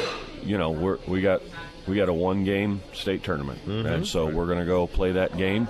[0.44, 1.42] you know, we're, we got
[1.88, 3.86] we got a one game state tournament, mm-hmm.
[3.86, 5.68] and so we're going to go play that game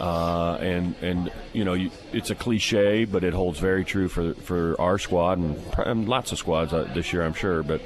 [0.00, 4.34] Uh, and and you know you, it's a cliche, but it holds very true for
[4.34, 7.62] for our squad and, and lots of squads uh, this year, I'm sure.
[7.64, 7.80] But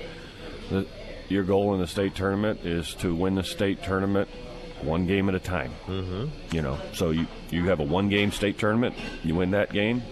[0.69, 0.87] the,
[1.29, 4.29] your goal in the state tournament is to win the state tournament
[4.83, 5.73] one game at a time.
[5.87, 6.55] Mm-hmm.
[6.55, 8.95] You know, so you you have a one game state tournament,
[9.25, 10.03] you win that game,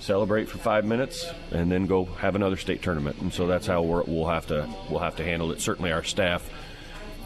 [0.00, 3.16] celebrate for five minutes, and then go have another state tournament.
[3.20, 5.60] And so that's how we will have to we'll have to handle it.
[5.60, 6.48] Certainly, our staff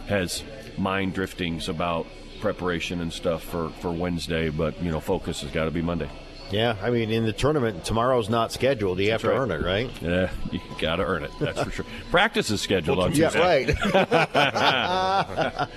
[0.06, 0.42] has
[0.78, 2.06] mind driftings about
[2.42, 6.10] preparation and stuff for, for Wednesday, but you know, focus has got to be Monday.
[6.50, 8.98] Yeah, I mean, in the tournament, tomorrow's not scheduled.
[8.98, 9.42] You That's have to right.
[9.42, 9.90] earn it, right?
[10.02, 11.30] Yeah, you got to earn it.
[11.40, 11.86] That's for sure.
[12.10, 13.70] Practice is scheduled on Yeah, right.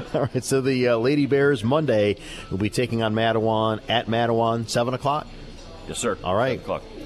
[0.14, 2.16] All right, so the uh, Lady Bears Monday
[2.50, 5.26] will be taking on Mattawan at Mattawan, 7 o'clock?
[5.88, 6.16] Yes, sir.
[6.22, 6.60] All right.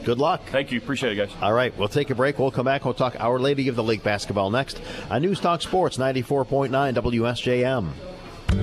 [0.05, 0.43] Good luck.
[0.51, 0.79] Thank you.
[0.79, 1.35] Appreciate it, guys.
[1.41, 2.39] All right, we'll take a break.
[2.39, 2.85] We'll come back.
[2.85, 8.14] We'll talk Our Lady of the Lake basketball next on News Talk Sports 94.9 WSJM.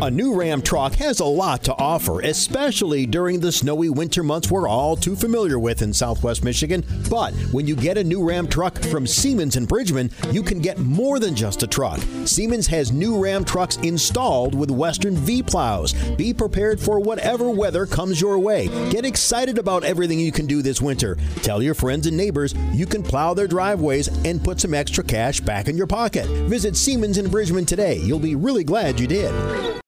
[0.02, 4.50] A new Ram truck has a lot to offer, especially during the snowy winter months
[4.50, 6.84] we're all too familiar with in southwest Michigan.
[7.08, 10.80] But when you get a new Ram truck from Siemens and Bridgman, you can get
[10.80, 12.00] more than just a truck.
[12.26, 15.94] Siemens has new Ram trucks installed with Western V plows.
[16.16, 18.70] Be prepared for whatever weather comes your way.
[18.90, 21.16] Get excited about everything you can do this winter.
[21.44, 25.42] Tell your friends and neighbors you can plow their driveways and put some extra cash
[25.42, 26.26] back in your pocket.
[26.48, 27.98] Visit Siemens and Bridgman today.
[27.98, 29.81] You'll be really glad you did.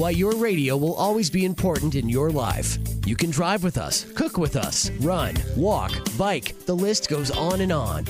[0.00, 2.78] Why your radio will always be important in your life.
[3.04, 7.60] You can drive with us, cook with us, run, walk, bike, the list goes on
[7.60, 8.06] and on.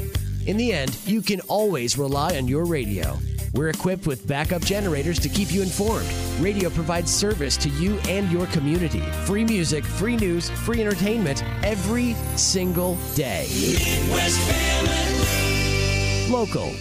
[0.46, 3.18] In the end, you can always rely on your radio.
[3.54, 6.06] We're equipped with backup generators to keep you informed.
[6.38, 9.02] Radio provides service to you and your community.
[9.24, 13.48] Free music, free news, free entertainment every single day.
[16.30, 16.72] Local.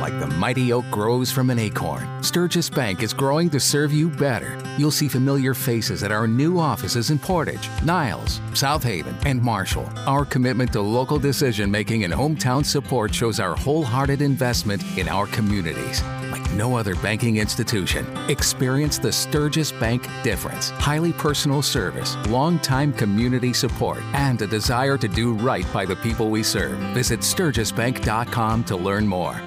[0.00, 4.08] Like the mighty oak grows from an acorn, Sturgis Bank is growing to serve you
[4.08, 4.58] better.
[4.78, 9.88] You'll see familiar faces at our new offices in Portage, Niles, South Haven, and Marshall.
[10.06, 15.26] Our commitment to local decision making and hometown support shows our wholehearted investment in our
[15.26, 16.02] communities.
[16.30, 20.70] Like no other banking institution, experience the Sturgis Bank difference.
[20.70, 26.30] Highly personal service, long-time community support, and a desire to do right by the people
[26.30, 26.78] we serve.
[26.94, 29.42] Visit sturgisbank.com to learn more.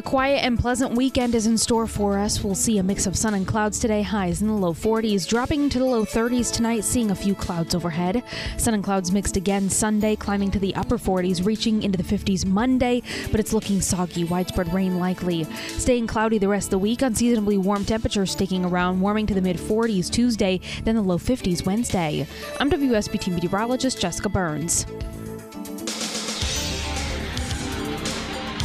[0.00, 2.42] A quiet and pleasant weekend is in store for us.
[2.42, 5.68] We'll see a mix of sun and clouds today, highs in the low 40s, dropping
[5.68, 8.22] to the low 30s tonight, seeing a few clouds overhead.
[8.56, 12.46] Sun and clouds mixed again Sunday, climbing to the upper 40s, reaching into the 50s
[12.46, 15.44] Monday, but it's looking soggy, widespread rain likely.
[15.76, 19.42] Staying cloudy the rest of the week, unseasonably warm temperatures sticking around, warming to the
[19.42, 22.26] mid 40s Tuesday, then the low 50s Wednesday.
[22.58, 24.86] I'm WSBT meteorologist Jessica Burns.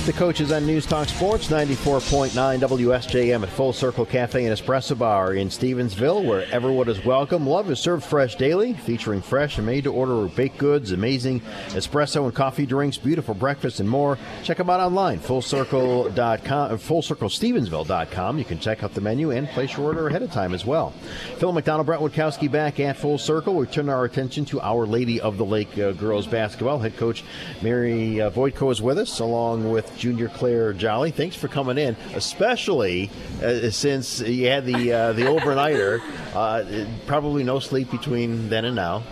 [0.05, 5.33] The coaches on News Talk Sports 94.9 WSJM at Full Circle Cafe and Espresso Bar
[5.33, 7.47] in Stevensville, where everyone is welcome.
[7.47, 12.23] Love is served fresh daily, featuring fresh and made to order baked goods, amazing espresso
[12.25, 14.19] and coffee drinks, beautiful breakfast, and more.
[14.43, 18.37] Check them out online, fullcircle.com, uh, fullcirclestevensville.com.
[18.37, 20.91] You can check out the menu and place your order ahead of time as well.
[21.39, 23.55] Phil McDonald, Brett Witkowski back at Full Circle.
[23.55, 26.77] We turn our attention to Our Lady of the Lake uh, girls basketball.
[26.77, 27.23] Head coach
[27.63, 31.11] Mary uh, Voitko is with us, along with Junior Claire Jolly.
[31.11, 33.09] Thanks for coming in, especially
[33.43, 36.01] uh, since you had the uh, the overnighter.
[36.33, 39.03] Uh, probably no sleep between then and now,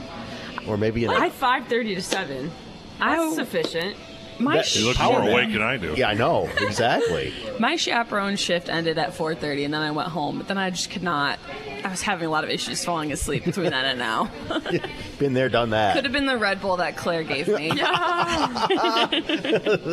[0.68, 2.52] or maybe an I five thirty to seven.
[3.00, 3.98] That's sufficient.
[4.40, 5.94] My That- You look shift- more awake than I do.
[5.98, 7.34] Yeah, I know exactly.
[7.60, 10.38] My chaperone shift ended at 4:30, and then I went home.
[10.40, 11.40] But then I just could not.
[11.84, 14.32] I was having a lot of issues falling asleep between then and now.
[15.20, 15.96] Been there, done that.
[15.96, 17.70] Could have been the Red Bull that Claire gave me.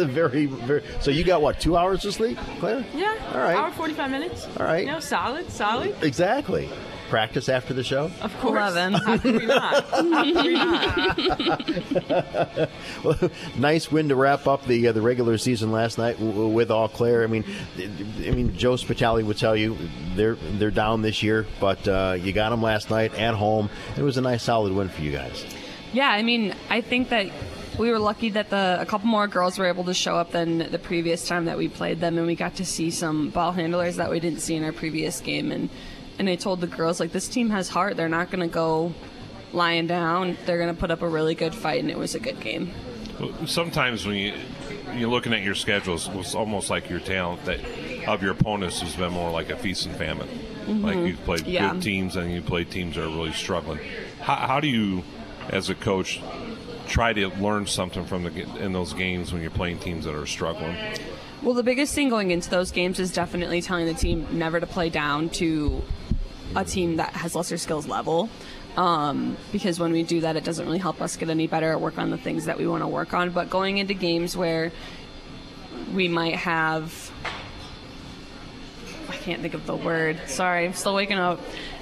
[0.06, 0.82] very, very.
[1.00, 1.60] So you got what?
[1.60, 2.84] Two hours of sleep, Claire?
[2.94, 3.14] Yeah.
[3.34, 3.56] All right.
[3.56, 4.46] Hour 45 minutes.
[4.58, 4.86] All right.
[4.86, 5.96] No, solid, solid.
[6.02, 6.68] Exactly.
[7.10, 8.08] Practice after the show.
[8.22, 8.56] Of course.
[8.56, 8.92] 11.
[8.94, 9.84] How could we not?
[9.90, 12.70] How could we not?
[13.04, 16.54] well, nice win to wrap up the uh, the regular season last night w- w-
[16.54, 17.24] with Eau Claire.
[17.24, 17.44] I mean,
[17.76, 19.76] I mean Joe Spitali would tell you
[20.14, 23.68] they're they're down this year, but uh, you got them last night at home.
[23.96, 25.44] It was a nice solid win for you guys.
[25.92, 27.26] Yeah, I mean, I think that
[27.76, 30.70] we were lucky that the a couple more girls were able to show up than
[30.70, 33.96] the previous time that we played them, and we got to see some ball handlers
[33.96, 35.50] that we didn't see in our previous game.
[35.50, 35.68] And
[36.20, 37.96] and they told the girls like this team has heart.
[37.96, 38.92] They're not going to go
[39.54, 40.36] lying down.
[40.44, 42.72] They're going to put up a really good fight, and it was a good game.
[43.46, 44.34] Sometimes when you
[44.96, 47.60] you're looking at your schedules, it's almost like your talent that
[48.06, 50.28] of your opponents has been more like a feast and famine.
[50.66, 50.82] Mhm.
[50.82, 51.72] Like you've played Yeah.
[51.72, 53.78] good teams and you play teams that are really struggling.
[54.20, 55.04] How, how do you,
[55.48, 56.20] as a coach,
[56.88, 60.26] try to learn something from the in those games when you're playing teams that are
[60.26, 60.76] struggling?
[61.42, 64.66] Well, the biggest thing going into those games is definitely telling the team never to
[64.66, 65.82] play down to
[66.56, 68.28] a team that has lesser skills level.
[68.76, 71.78] Um, because when we do that, it doesn't really help us get any better or
[71.78, 73.30] work on the things that we want to work on.
[73.30, 74.70] But going into games where
[75.92, 77.10] we might have,
[79.08, 80.20] I can't think of the word.
[80.26, 81.40] Sorry, I'm still waking up.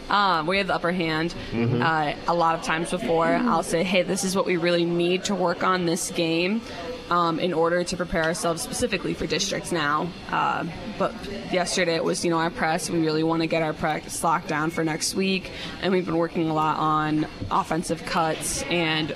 [0.09, 1.35] Um, we have the upper hand.
[1.53, 1.83] Mhm.
[1.83, 5.25] Uh, a lot of times before, I'll say, "Hey, this is what we really need
[5.25, 6.63] to work on this game."
[7.11, 10.11] Um, in order to prepare ourselves specifically for districts now.
[10.31, 10.67] Uh,
[10.99, 11.15] but
[11.51, 12.91] yesterday it was, you know, our press.
[12.91, 16.19] We really want to get our press locked down for next week, and we've been
[16.19, 19.15] working a lot on offensive cuts and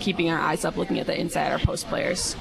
[0.00, 2.34] keeping our eyes up, looking at the inside our post players.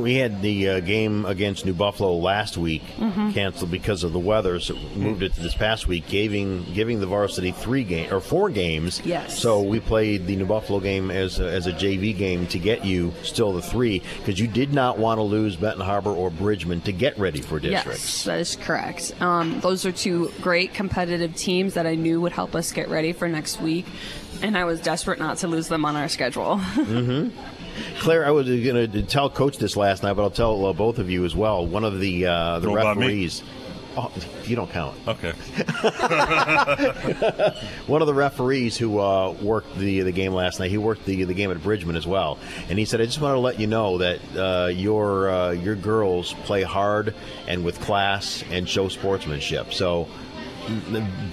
[0.00, 3.34] We had the uh, game against New Buffalo last week Mhm.
[3.34, 7.00] canceled because of the weather, so we moved it to this past week, giving giving
[7.00, 9.02] the varsity three game or four games.
[9.04, 9.38] Yes.
[9.38, 12.84] So we played the New Buffalo game as a, as a JV game to get
[12.84, 16.80] you still the three because you did not want to lose Benton Harbor or Bridgman
[16.82, 18.02] to get ready for districts.
[18.02, 19.12] Yes, that is correct.
[19.20, 23.12] Um, those are two great competitive teams that I knew would help us get ready
[23.12, 23.86] for next week,
[24.42, 26.58] and I was desperate not to lose them on our schedule.
[26.58, 27.28] hmm
[28.00, 30.98] Claire, I was going to tell Coach this last night, but I'll tell uh, both
[30.98, 31.66] of you as well.
[31.66, 33.42] One of the uh, the referees.
[33.94, 34.10] Oh,
[34.44, 34.96] you don't count.
[35.06, 35.32] Okay.
[37.86, 41.24] One of the referees who uh, worked the the game last night, he worked the
[41.24, 42.38] the game at Bridgman as well,
[42.70, 45.76] and he said, "I just want to let you know that uh, your uh, your
[45.76, 47.14] girls play hard
[47.46, 50.08] and with class and show sportsmanship." So,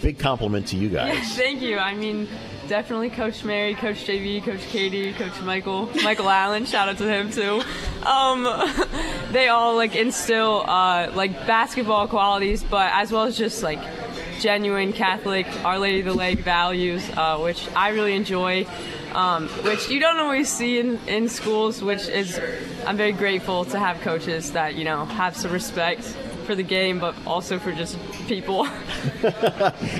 [0.01, 1.35] big compliment to you guys.
[1.35, 1.77] Thank you.
[1.77, 2.27] I mean,
[2.67, 6.65] definitely Coach Mary, Coach JV, Coach Katie, Coach Michael, Michael Allen.
[6.65, 7.61] Shout out to him too.
[8.05, 8.47] Um,
[9.31, 13.79] they all like instill uh, like basketball qualities, but as well as just like
[14.39, 18.65] genuine Catholic Our Lady of the Lake values, uh, which I really enjoy.
[19.13, 22.39] Um, which you don't always see in, in schools, which is
[22.85, 26.15] I'm very grateful to have coaches that you know have some respect
[26.49, 27.95] for the game, but also for just
[28.27, 28.65] people.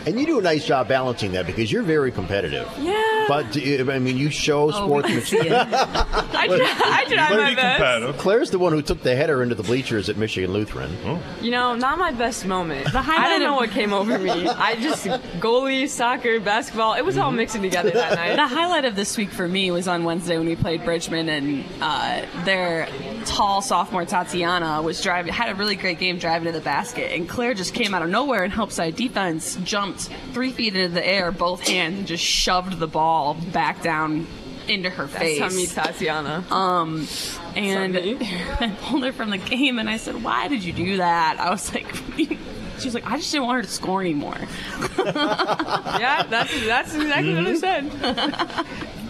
[0.08, 2.68] and you do a nice job balancing that because you're very competitive.
[2.80, 3.19] Yeah.
[3.30, 5.42] But uh, I mean, you show sportsmanship.
[5.52, 8.18] I try, I try my best.
[8.18, 10.92] Claire's the one who took the header into the bleachers at Michigan Lutheran.
[11.40, 12.88] You know, not my best moment.
[12.96, 14.32] I highlight don't know what came over me.
[14.48, 15.06] I just
[15.40, 16.96] goalie, soccer, basketball.
[16.96, 18.36] It was all mixing together that night.
[18.36, 21.66] The highlight of this week for me was on Wednesday when we played Bridgman, and
[21.82, 22.90] uh, their
[23.26, 27.30] tall sophomore Tatiana was driving, had a really great game driving to the basket, and
[27.30, 31.06] Claire just came out of nowhere and help side defense jumped three feet into the
[31.06, 33.19] air, both hands, and just shoved the ball
[33.52, 34.26] back down
[34.68, 35.40] into her That's face.
[35.40, 36.44] how me, Tatiana.
[36.52, 37.08] Um,
[37.56, 37.98] and
[38.62, 41.50] I pulled her from the game, and I said, "Why did you do that?" I
[41.50, 41.88] was like.
[42.80, 44.38] She was like, I just didn't want her to score anymore.
[44.98, 47.92] yeah, that's that's exactly what I said.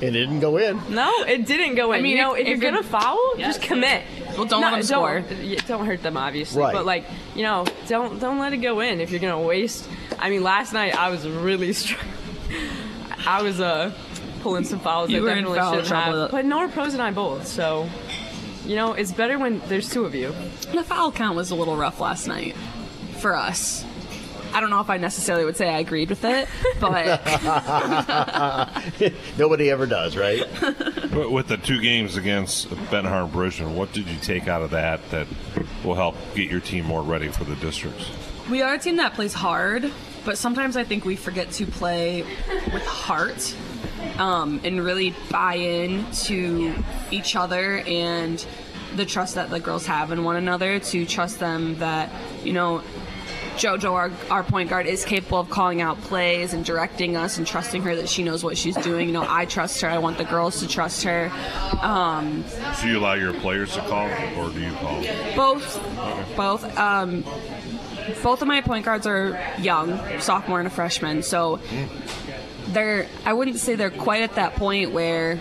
[0.01, 0.81] It didn't go in.
[0.91, 1.99] No, it didn't go in.
[1.99, 3.57] I mean, you know, if- if, you're if you're- gonna foul, Yes.
[3.57, 4.01] just commit.
[4.35, 5.19] Well, don't let them score.
[5.21, 6.61] Don't, yeah, don't hurt them, obviously.
[6.63, 6.73] Right.
[6.73, 9.01] But like, you know, don't don't let it go in.
[9.01, 12.09] If you're gonna waste, I mean, last night I was really struggling.
[13.25, 13.91] I was uh
[14.41, 15.09] pulling some fouls.
[15.09, 16.21] You I were in definitely foul shouldn't trouble.
[16.23, 16.31] have.
[16.31, 17.45] But Nora Pros and I both.
[17.47, 17.89] So,
[18.65, 20.33] you know, it's better when there's two of you.
[20.73, 22.55] The foul count was a little rough last night
[23.19, 23.83] for us.
[24.51, 26.47] I don't know if I necessarily would say I agreed with it,
[26.79, 27.21] but
[29.37, 30.43] Nobody ever does, right?
[31.09, 34.69] But with the two games against Ben Harbor Bridgman, what did you take out of
[34.71, 35.25] that that
[35.83, 38.09] will help get your team more ready for the districts?
[38.49, 39.91] we are a team that plays hard.
[40.25, 42.23] But sometimes I think we forget to play
[42.73, 43.55] with heart
[44.17, 46.75] um, and really buy in to
[47.11, 48.45] each other and
[48.95, 50.79] the trust that the girls have in one another.
[50.79, 52.09] To trust them that
[52.43, 52.83] you know
[53.59, 57.45] Jojo, our, our point guard, is capable of calling out plays and directing us and
[57.45, 59.07] trusting her that she knows what she's doing.
[59.07, 59.89] You know, I trust her.
[59.89, 61.29] I want the girls to trust her.
[61.81, 65.03] Um, So you allow your players to call, or do you call?
[65.35, 66.77] both, both.
[66.77, 67.25] Um,
[68.23, 71.23] both of my point guards are young, sophomore and a freshman.
[71.23, 71.59] So
[72.69, 73.07] they're.
[73.25, 75.39] I wouldn't say they're quite at that point where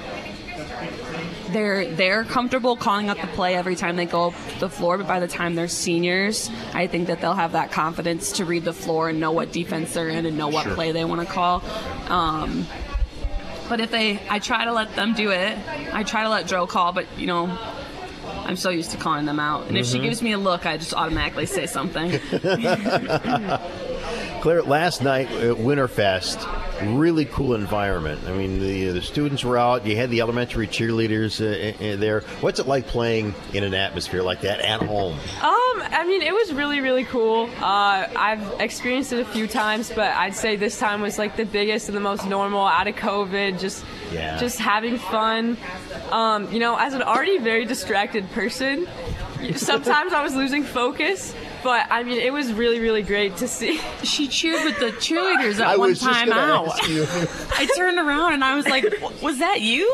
[1.51, 5.07] they're they're comfortable calling out the play every time they go up the floor, but
[5.07, 8.73] by the time they're seniors, I think that they'll have that confidence to read the
[8.73, 10.75] floor and know what defense they're in and know what Sure.
[10.75, 11.63] play they want to call.
[12.09, 12.67] Um,
[13.69, 15.59] but if they, I try to let them do it.
[15.93, 17.47] I try to let Joe call, but you know,
[18.49, 19.67] I'm so used to calling them out.
[19.69, 20.05] And if she Mhm.
[20.05, 22.19] gives me a look, I just automatically say something.
[24.49, 28.19] Claire, last night at Winterfest, really cool environment.
[28.27, 29.85] I mean, the the students were out.
[29.85, 32.21] You had the elementary cheerleaders uh, there.
[32.41, 35.13] What's it like playing in an atmosphere like that at home?
[35.43, 37.51] Um, I mean, it was really, really cool.
[37.61, 41.45] Uh, I've experienced it a few times, but I'd say this time was like the
[41.45, 43.61] biggest and the most normal out of COVID.
[43.61, 44.39] Just, Yeah.
[44.39, 45.59] just having fun.
[46.11, 48.89] Um, you know, as an already very distracted person,
[49.57, 51.35] sometimes I was losing focus.
[51.63, 53.81] But I mean, it was really, really great to see.
[54.05, 56.69] She cheered with the cheerleaders at I one was time gonna out.
[56.69, 57.07] ask you.
[57.57, 58.85] I turned around and I was like,
[59.23, 59.87] "Was that you?"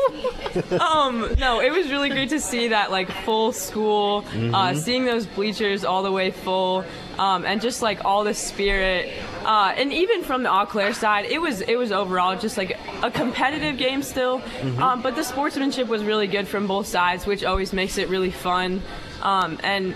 [0.79, 4.31] um, no, it was really great to see that like full school, uh,
[4.71, 4.77] Mhm.
[4.77, 6.85] seeing those bleachers all the way full,
[7.17, 9.11] um, and just like all the spirit.
[9.43, 12.77] Uh, and even from the Eau Claire side, it was it was overall just like
[13.03, 14.79] a competitive game still, Mhm.
[14.79, 18.31] um, but the sportsmanship was really good from both sides, which always makes it really
[18.31, 18.81] fun.
[19.23, 19.95] Um, and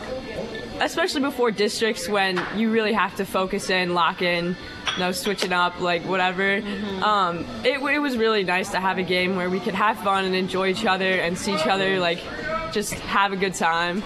[0.81, 4.55] especially before districts when you really have to focus in, lock in,
[4.97, 6.61] no switching up, like whatever.
[7.01, 10.25] Um, it, it was really nice to have a game where we could have fun
[10.25, 12.19] and enjoy each other and see each other, like
[12.71, 14.03] just have a good time.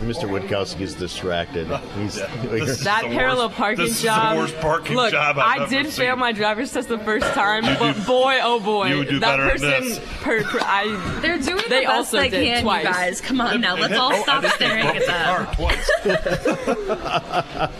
[0.00, 0.28] Mr.
[0.28, 1.66] Witkowski is distracted.
[1.96, 2.14] He's
[2.84, 4.36] that parallel parking this is the job.
[4.36, 6.06] worst parking look, job I've I ever did seen.
[6.06, 9.50] fail my driver's test the first time, but boy, oh boy, You do that better
[9.50, 9.70] person.
[9.70, 9.98] than this.
[10.22, 12.84] Per, per, I, They're doing they the best also they can, twice.
[12.84, 13.20] you guys.
[13.20, 16.06] Come on now, let's all Oh, stop think staring bumped at the that.
[16.06, 17.70] car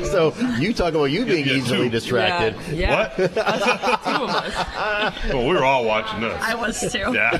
[0.00, 0.10] twice.
[0.10, 2.54] so you talk about you being easily distracted.
[2.74, 2.96] Yeah.
[2.96, 3.16] What?
[3.16, 5.32] two of us.
[5.32, 6.42] well, we were all watching this.
[6.42, 7.12] I was too.
[7.14, 7.38] Yeah.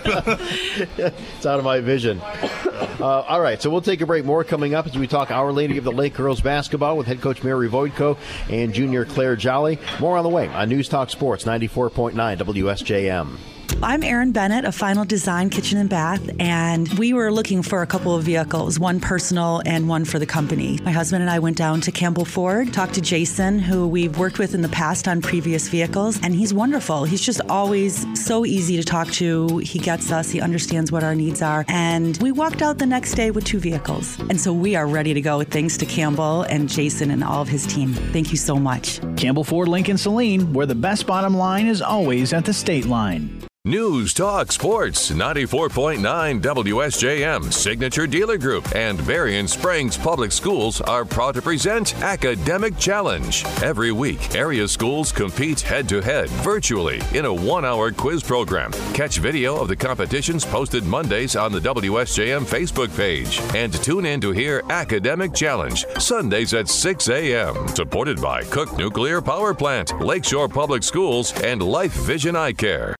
[0.96, 2.20] it's out of my vision.
[2.20, 4.24] Uh, all right, so we'll take a break.
[4.24, 7.20] More coming up as we talk Our Lady of the Lake girls basketball with head
[7.20, 8.16] coach Mary Voidko
[8.48, 9.78] and junior Claire Jolly.
[10.00, 13.55] More on the way on News Talk Sports 94.9 WSJM.
[13.82, 17.86] I'm Erin Bennett of Final Design Kitchen and Bath, and we were looking for a
[17.86, 20.80] couple of vehicles, one personal and one for the company.
[20.82, 24.38] My husband and I went down to Campbell Ford, talked to Jason, who we've worked
[24.38, 27.04] with in the past on previous vehicles, and he's wonderful.
[27.04, 29.58] He's just always so easy to talk to.
[29.58, 33.12] He gets us, he understands what our needs are, and we walked out the next
[33.14, 34.18] day with two vehicles.
[34.30, 37.48] And so we are ready to go thanks to Campbell and Jason and all of
[37.48, 37.92] his team.
[37.92, 39.00] Thank you so much.
[39.16, 43.42] Campbell Ford Lincoln Saline, where the best bottom line is always at the state line.
[43.66, 45.98] News Talk Sports 94.9
[46.40, 53.44] WSJM Signature Dealer Group and Berrien Springs Public Schools are proud to present Academic Challenge.
[53.64, 58.70] Every week, area schools compete head to head virtually in a one hour quiz program.
[58.94, 64.20] Catch video of the competitions posted Mondays on the WSJM Facebook page and tune in
[64.20, 67.66] to hear Academic Challenge Sundays at 6 a.m.
[67.74, 72.95] Supported by Cook Nuclear Power Plant, Lakeshore Public Schools, and Life Vision Eye Care.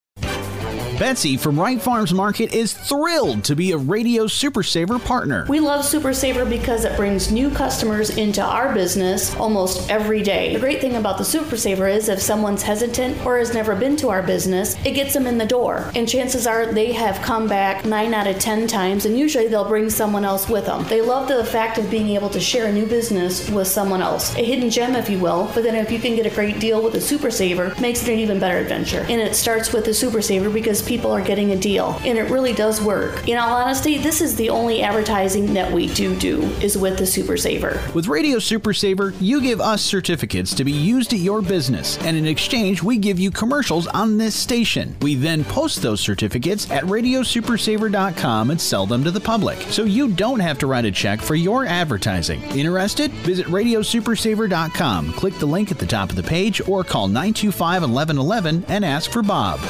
[0.98, 5.44] Betsy from Wright Farms Market is thrilled to be a Radio Super Saver partner.
[5.46, 10.54] We love Super Saver because it brings new customers into our business almost every day.
[10.54, 13.96] The great thing about the Super Saver is if someone's hesitant or has never been
[13.96, 15.90] to our business, it gets them in the door.
[15.94, 19.68] And chances are they have come back nine out of 10 times, and usually they'll
[19.68, 20.84] bring someone else with them.
[20.84, 24.34] They love the fact of being able to share a new business with someone else.
[24.36, 26.82] A hidden gem, if you will, but then if you can get a great deal
[26.82, 29.04] with a Super Saver, makes it an even better adventure.
[29.10, 32.30] And it starts with the Super Saver because people are getting a deal, and it
[32.30, 33.28] really does work.
[33.28, 37.06] In all honesty, this is the only advertising that we do do is with the
[37.06, 37.82] Super Saver.
[37.94, 42.16] With Radio Super Saver, you give us certificates to be used at your business, and
[42.16, 44.96] in exchange, we give you commercials on this station.
[45.02, 50.08] We then post those certificates at radiosupersaver.com and sell them to the public, so you
[50.08, 52.42] don't have to write a check for your advertising.
[52.56, 53.10] Interested?
[53.10, 58.64] Visit radiosupersaver.com, click the link at the top of the page, or call 925 1111
[58.68, 59.60] and ask for Bob.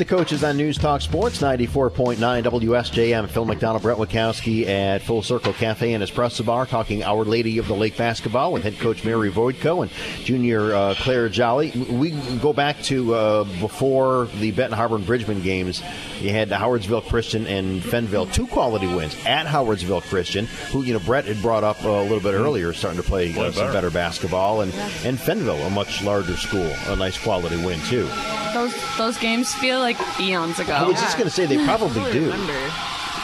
[0.00, 3.28] The coaches on News Talk Sports 94.9 WSJM.
[3.28, 7.68] Phil McDonald, Brett Witkowski at Full Circle Cafe and Espresso Bar talking Our Lady of
[7.68, 9.90] the Lake basketball with head coach Mary Voidko and
[10.24, 11.72] junior uh, Claire Jolly.
[11.90, 15.82] We go back to uh, before the Benton Harbor and Bridgman games.
[16.22, 21.00] You had Howardsville Christian and Fenville, two quality wins at Howardsville Christian, who, you know,
[21.00, 23.72] Brett had brought up a little bit earlier, starting to play, Play uh, some better.
[23.74, 24.62] better basketball.
[24.62, 24.72] And,
[25.04, 28.08] and Fenville, a much larger school, a nice quality win, too.
[28.54, 29.89] Those those games feel like
[30.20, 30.72] eons ago.
[30.72, 32.28] I was just going to say they probably do.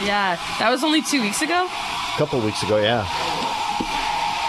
[0.04, 1.66] Yeah, that was only two weeks ago.
[1.66, 3.04] A couple weeks ago, yeah.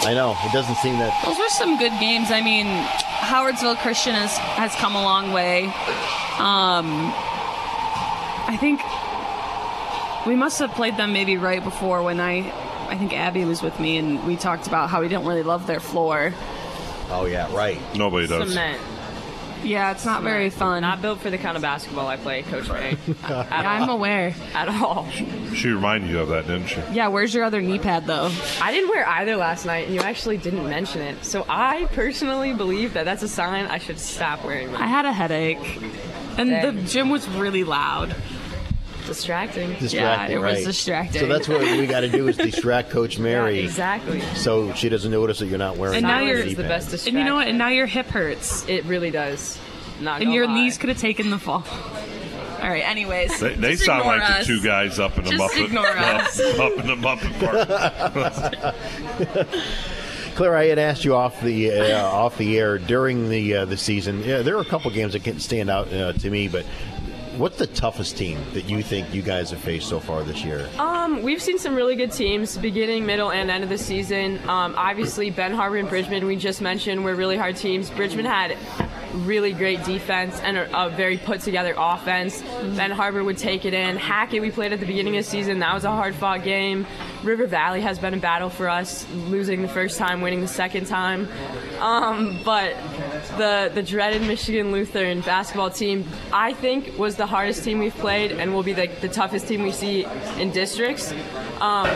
[0.01, 0.36] I know.
[0.45, 1.11] It doesn't seem that.
[1.26, 2.32] Those were some good games.
[2.32, 2.68] I mean,
[3.28, 5.65] Howardsville Christian has has come a long way.
[6.38, 7.11] Um,
[8.47, 8.82] I think
[10.28, 12.51] we must have played them maybe right before when I,
[12.89, 15.65] I think Abby was with me and we talked about how we didn't really love
[15.68, 16.34] their floor.
[17.09, 17.80] Oh, yeah, right.
[17.95, 18.49] Nobody does.
[18.49, 18.82] Cement.
[19.64, 20.82] Yeah, it's not very fun.
[20.82, 22.97] Not built for the kind of basketball I play, Coach Ray.
[23.24, 24.34] At I'm aware.
[24.53, 25.10] At all.
[25.53, 26.82] She reminded you of that, didn't she?
[26.91, 28.32] Yeah, where's your other knee pad though?
[28.62, 31.24] I didn't wear either last night, and you actually didn't mention it.
[31.26, 34.82] So I personally believe that that's a sign I should stop wearing them.
[34.82, 35.82] I had a headache,
[36.38, 38.16] and the gym was really loud.
[39.08, 39.74] Distracting.
[39.80, 41.22] Distracting, it was distracting.
[41.22, 43.60] So that's what we got to do is distract Coach Mary.
[43.60, 44.22] exactly.
[44.36, 45.97] So she doesn't notice that you're not wearing.
[45.97, 46.68] And now you're- the pad.
[46.70, 47.18] best distraction.
[47.18, 47.47] And you know what?
[47.47, 48.68] And now your hip hurts.
[48.68, 49.58] It really does.
[49.99, 50.53] Not and your lie.
[50.55, 51.64] knees could have taken the fall.
[52.62, 52.88] All right.
[52.88, 54.45] Anyways, They, they just sound like us.
[54.47, 55.66] the two guys up in the Just Muppet.
[55.66, 56.39] ignore us.
[56.60, 58.76] up in the Muppet Park.
[60.36, 63.78] Claire, I had asked you off the uh, off the air during the uh, the
[63.78, 64.24] season.
[64.24, 66.64] Yeah, there are a couple games that can stand out uh, to me, but
[67.38, 70.68] what's the toughest team that you think you guys have faced so far this year?
[70.80, 74.40] Um, we've seen some really good teams, beginning, middle, and end of the season.
[74.50, 77.90] Um, obviously, Ben Harbor and Bridgman, we just mentioned, were really hard teams.
[77.90, 78.58] Bridgman had
[79.26, 82.42] really great defense and a, a very put together offense.
[82.76, 83.96] Ben Harbor would take it in.
[83.96, 85.60] Hackett, we played at the beginning of the season.
[85.60, 86.86] That was a hard fought game.
[87.24, 90.88] River Valley has been a battle for us, losing the first time, winning the second
[90.88, 91.28] time.
[91.80, 92.76] Um, but
[93.38, 98.32] the the dreaded Michigan Lutheran basketball team, I think, was the hardest team we've played
[98.32, 100.05] and will be the, the toughest team we see
[100.39, 101.13] in districts
[101.61, 101.88] um,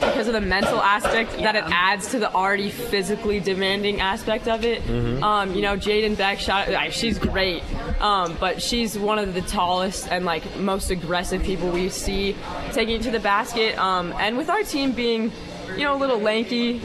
[0.00, 4.64] because of the mental aspect that it adds to the already physically demanding aspect of
[4.64, 4.82] it.
[4.84, 5.22] Mhm.
[5.22, 7.62] Um, you know, Jaden Beck, shot, like, she's great,
[8.00, 12.36] um, but she's one of the tallest and like most aggressive people we see
[12.72, 13.78] taking it to the basket.
[13.78, 15.32] Um, and with our team being,
[15.76, 16.80] you know, a little lanky,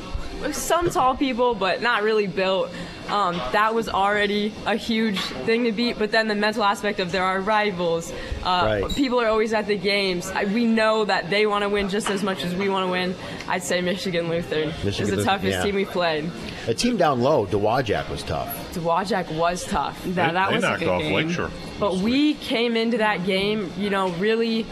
[0.51, 2.71] some tall people, but not really built.
[3.09, 5.97] Um, that was already a huge thing to beat.
[5.97, 8.11] But then the mental aspect of there are rivals.
[8.43, 8.95] Uh, Right.
[8.95, 10.29] People are always at the games.
[10.29, 12.91] I, we know that they want to win just as much as we want to
[12.91, 13.15] win.
[13.47, 15.63] I'd say Michigan Lutheran is the Lutheran, toughest yeah.
[15.63, 16.29] team we played.
[16.67, 18.73] A team down low, Dowagiac was tough.
[18.73, 20.01] Dowagiac was tough.
[20.03, 21.49] They- they knocked off Lakeshore.
[21.79, 24.65] But we came into that game, you know, really,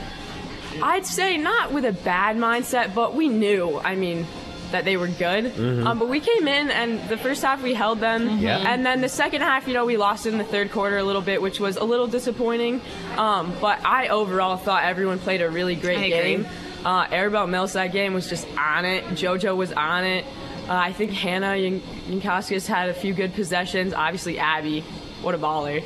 [0.81, 4.27] I'd say not with a bad mindset, but we knew, I mean,
[4.71, 5.45] that they were good.
[5.55, 5.85] Mhm.
[5.85, 8.39] Um, but we came in, and the first half we held them.
[8.39, 8.57] Yeah.
[8.67, 11.21] And then the second half, you know, we lost in the third quarter a little
[11.21, 12.81] bit, which was a little disappointing.
[13.17, 16.21] Um, but I overall thought everyone played a really great I agree.
[16.37, 16.47] game.
[16.85, 19.03] Uh, Arabelle Mills that game was just on it.
[19.09, 20.25] JoJo was on it.
[20.69, 23.93] Uh, I think Hannah Yan- Yankowskis had a few good possessions.
[23.93, 24.81] Obviously, Abby,
[25.21, 25.81] what a baller.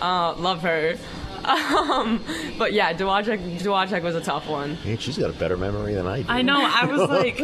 [0.00, 0.96] Uh, love her.
[1.46, 2.22] Um,
[2.58, 4.74] but yeah, Dowagiac, Dowagiac was a tough one.
[4.76, 6.28] Hey, she's got a better memory than I do.
[6.28, 6.58] I know.
[6.60, 7.38] I was like,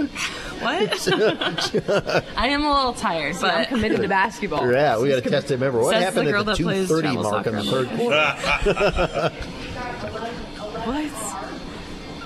[0.60, 2.24] what?
[2.36, 4.70] I am a little tired, but I'm committed to basketball.
[4.70, 5.54] Yeah, we got to test it.
[5.54, 9.32] Remember what Says happened the girl at the 2:30 mark in the third quarter?
[10.82, 11.51] What?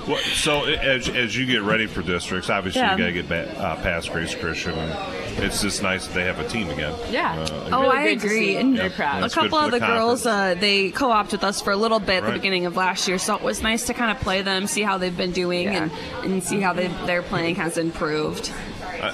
[0.07, 2.93] Well, so as, as you get ready for districts, obviously Yeah.
[2.93, 6.25] you got to get ba- uh, past Grace Christian, and it's just nice that they
[6.25, 6.95] have a team again.
[7.11, 7.33] Yeah.
[7.35, 7.99] Uh, oh, again.
[7.99, 8.57] I agree.
[8.57, 11.61] And Yeah, a yeah, it's couple of for the, girls, uh, they co-opted with us
[11.61, 12.29] for a little bit at Right.
[12.35, 14.83] the beginning of last year, so it was nice to kind of play them, see
[14.83, 15.91] how they've been doing, and,
[16.23, 18.53] and see how they, their playing has improved.
[19.01, 19.13] Uh,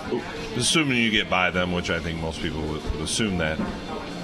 [0.56, 3.58] assuming you get by them, which I think most people would, would assume that.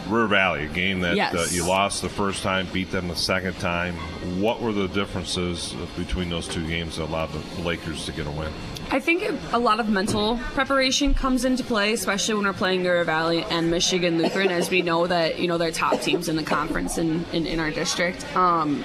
[0.09, 1.34] River Valley, a game that Yes.
[1.34, 3.94] uh, you lost the first time, beat them the second time.
[4.40, 8.30] What were the differences between those two games that allowed the Lakers to get a
[8.30, 8.52] win?
[8.90, 13.04] I think a lot of mental preparation comes into play, especially when we're playing River
[13.04, 16.42] Valley and Michigan Lutheran, as we know that you know they're top teams in the
[16.42, 18.24] conference in, in, in our district.
[18.34, 18.84] Um,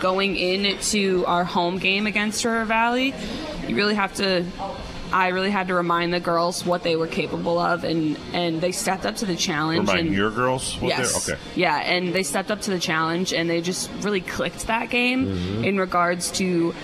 [0.00, 3.12] going into our home game against River Valley,
[3.66, 4.44] you really have to.
[5.14, 8.72] I really had to remind the girls what they were capable of, and, and they
[8.72, 9.78] stepped up to the challenge.
[9.88, 11.26] Remind and, your girls what yes.
[11.26, 11.42] they're okay.
[11.54, 15.26] Yeah, and they stepped up to the challenge and they just really clicked that game
[15.26, 15.64] Mhm.
[15.64, 16.74] in regards to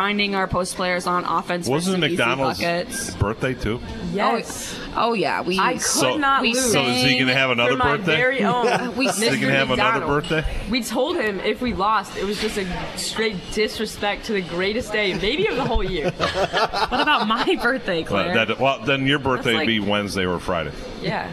[0.00, 1.66] finding our post players on offense.
[1.66, 3.78] for Wasn't some McDonald's birthday too?
[4.14, 4.74] Yes.
[4.94, 5.58] Oh, oh yeah, we.
[5.58, 6.72] I could So- not we lose.
[6.72, 8.16] So is he gonna have another birthday?
[8.16, 8.96] Very own.
[8.96, 10.42] We- Is he gonna have another birthday?
[10.70, 14.90] We told him if we lost, it was just a straight disrespect to the greatest
[14.90, 16.10] day, maybe of the whole year.
[16.16, 18.46] what about my birthday, Well, Claire?
[18.46, 20.72] that, well, then your birthday like- would be Wednesday or Friday.
[21.02, 21.30] Yeah.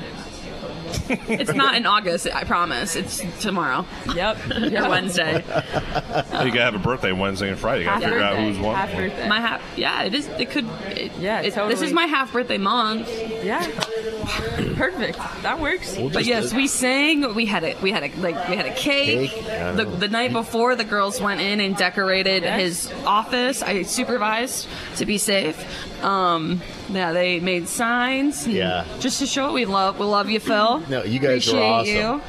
[1.29, 2.95] it's not in August, I promise.
[2.95, 3.85] It's tomorrow.
[4.13, 4.37] Yep.
[4.51, 5.37] Or Wednesday.
[5.37, 7.81] you gotta have a birthday Wednesday and Friday.
[7.81, 8.75] You gotta Half figure out who's one.
[8.75, 9.27] Half birthday.
[9.27, 9.61] My half.
[9.77, 10.27] Yeah, it is.
[10.39, 10.65] It could.
[10.87, 13.09] It, Yeah, it- This is my half birthday month.
[13.43, 13.65] Yeah.
[14.75, 15.17] Perfect.
[15.43, 15.95] That works.
[15.97, 17.33] but yes, we sang.
[17.35, 19.31] We had a we had a like we had a cake.
[19.31, 22.59] Cake, The, the night before, the girls went in and decorated Yes.
[22.89, 23.61] his office.
[23.61, 24.67] I supervised
[24.97, 25.57] to be safe.
[26.03, 28.47] Um, yeah, they made signs.
[28.47, 28.85] Yeah.
[28.99, 30.79] just to show we love we love you, Phil.
[30.89, 31.95] No, you guys are awesome.
[31.95, 32.21] you.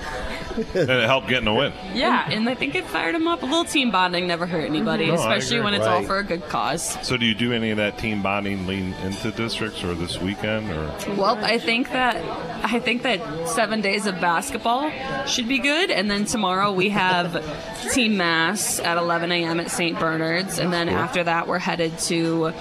[0.75, 1.73] and it helped getting a win.
[1.95, 3.43] Yeah, and, and I think it fired them up.
[3.43, 6.43] A little team bonding never hurt anybody, No, especially when it's all for a good
[6.49, 6.99] cause.
[7.07, 10.71] So, do you do any of that team bonding lean into districts or this weekend
[10.71, 10.93] or?
[11.17, 12.17] Well, I think that
[12.65, 14.91] I think that seven days of basketball
[15.27, 17.45] should be good, and then tomorrow we have
[17.93, 19.61] team mass at 11 a.m.
[19.61, 19.99] at St.
[19.99, 22.53] Bernard's, and then after that we're headed to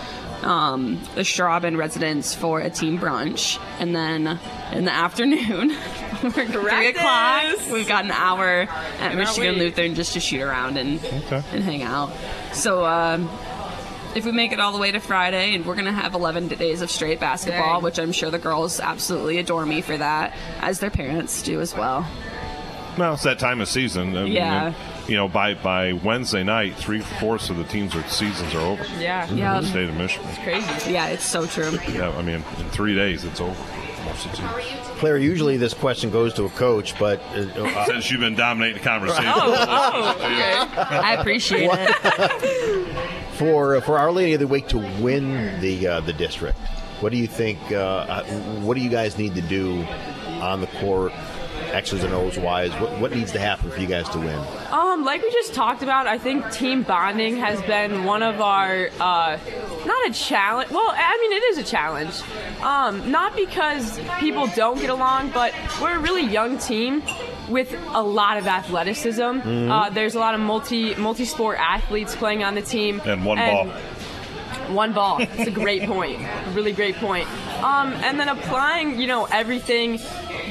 [0.44, 4.40] um, the Straubin residence for a team brunch, and then
[4.72, 5.70] in the afternoon,
[6.24, 7.56] we're three o'clock.
[7.72, 8.68] We've got an hour at
[8.98, 9.66] Cannot Michigan wait.
[9.66, 12.12] Lutheran just to shoot around and and hang out.
[12.54, 12.86] So.
[12.86, 13.30] Um,
[14.16, 16.82] if we make it all the way to Friday, and we're gonna have 11 days
[16.82, 17.84] of straight basketball, Dang.
[17.84, 21.76] which I'm sure the girls absolutely adore me for that, as their parents do as
[21.76, 22.08] well.
[22.98, 24.18] Well, it's that time of season.
[24.18, 24.74] I mean, Yeah.
[25.08, 28.86] You know, by by Wednesday night, three fourths of the teams or seasons are over.
[29.00, 29.30] Yeah.
[29.30, 29.62] In Yeah.
[29.62, 30.28] the state of Michigan.
[30.30, 30.92] It's crazy.
[30.92, 31.78] Yeah, it's so true.
[31.94, 33.56] Yeah, I mean, in three days, it's over.
[34.06, 34.38] Most of the.
[35.00, 38.84] Claire, usually this question goes to a coach, but uh, Since you've been dominating the
[38.84, 39.26] conversation.
[39.34, 42.92] Oh, I appreciate it.
[43.34, 46.58] for for Our Lady of the Week to win the uh, the district,
[47.00, 47.60] what do you think?
[47.72, 48.24] Uh, uh,
[48.62, 49.84] what do you guys need to do
[50.42, 51.12] on the court,
[51.74, 52.72] X's and O's wise?
[52.74, 54.40] What, what needs to happen for you guys to win?
[54.72, 58.90] Um, like we just talked about, I think team bonding has been one of our
[59.00, 59.38] uh,
[59.86, 60.70] not a challenge.
[60.72, 62.14] Well, I mean it is a challenge.
[62.62, 67.04] Um, not because people don't get along, but we're a really young team
[67.50, 69.22] with a lot of athleticism.
[69.22, 69.70] Mhm.
[69.72, 73.02] Uh, there's a lot of multi multi sport athletes playing on the team.
[73.06, 73.68] And one ball.
[74.74, 75.20] One ball.
[75.22, 76.20] It's a great point.
[76.54, 77.28] Really great point.
[77.64, 80.00] Um, and then applying, you know, everything,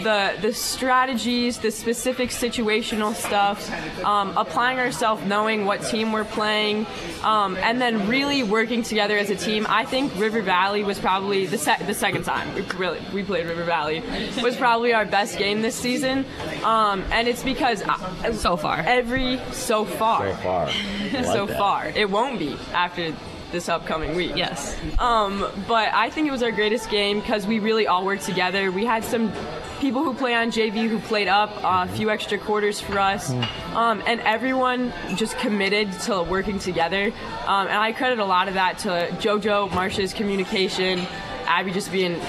[0.06, 3.58] the the strategies, the specific situational stuff,
[4.04, 6.86] um, applying ourselves, knowing what team we're playing,
[7.24, 9.66] um, and then really working together as a team.
[9.68, 13.46] I think River Valley was probably the se- the second time we really we played
[13.46, 14.00] River Valley
[14.42, 16.24] was probably our best game this season,
[16.62, 20.66] um, and it's because uh, so far every so far So far.
[20.68, 21.86] I like so far.
[21.88, 23.12] It won't be after
[23.52, 24.32] this upcoming week.
[24.34, 24.76] Yes.
[24.98, 28.70] Um, but I think it was our greatest game because we really all worked together.
[28.70, 29.32] We had some
[29.80, 33.30] people who play on JV who played up uh, a few extra quarters for us,
[33.74, 37.12] um, and everyone just committed to working together.
[37.46, 41.06] Um, and I credit a lot of that to JoJo, Marsha's communication,
[41.46, 42.20] Abby just being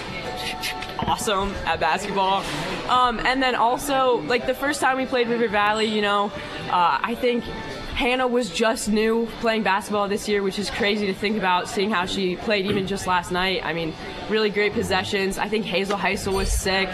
[0.99, 2.43] awesome at basketball.
[2.89, 6.31] Um, and then also, like the first time we played River Valley, you know,
[6.69, 7.43] uh, I think
[7.97, 11.89] Hannah was just new playing basketball this year, which is crazy to think about, seeing
[11.89, 13.61] how she played even just last night.
[13.63, 13.91] I mean,
[14.29, 15.39] really great possessions.
[15.39, 16.87] I think Hazel Heisel was sick.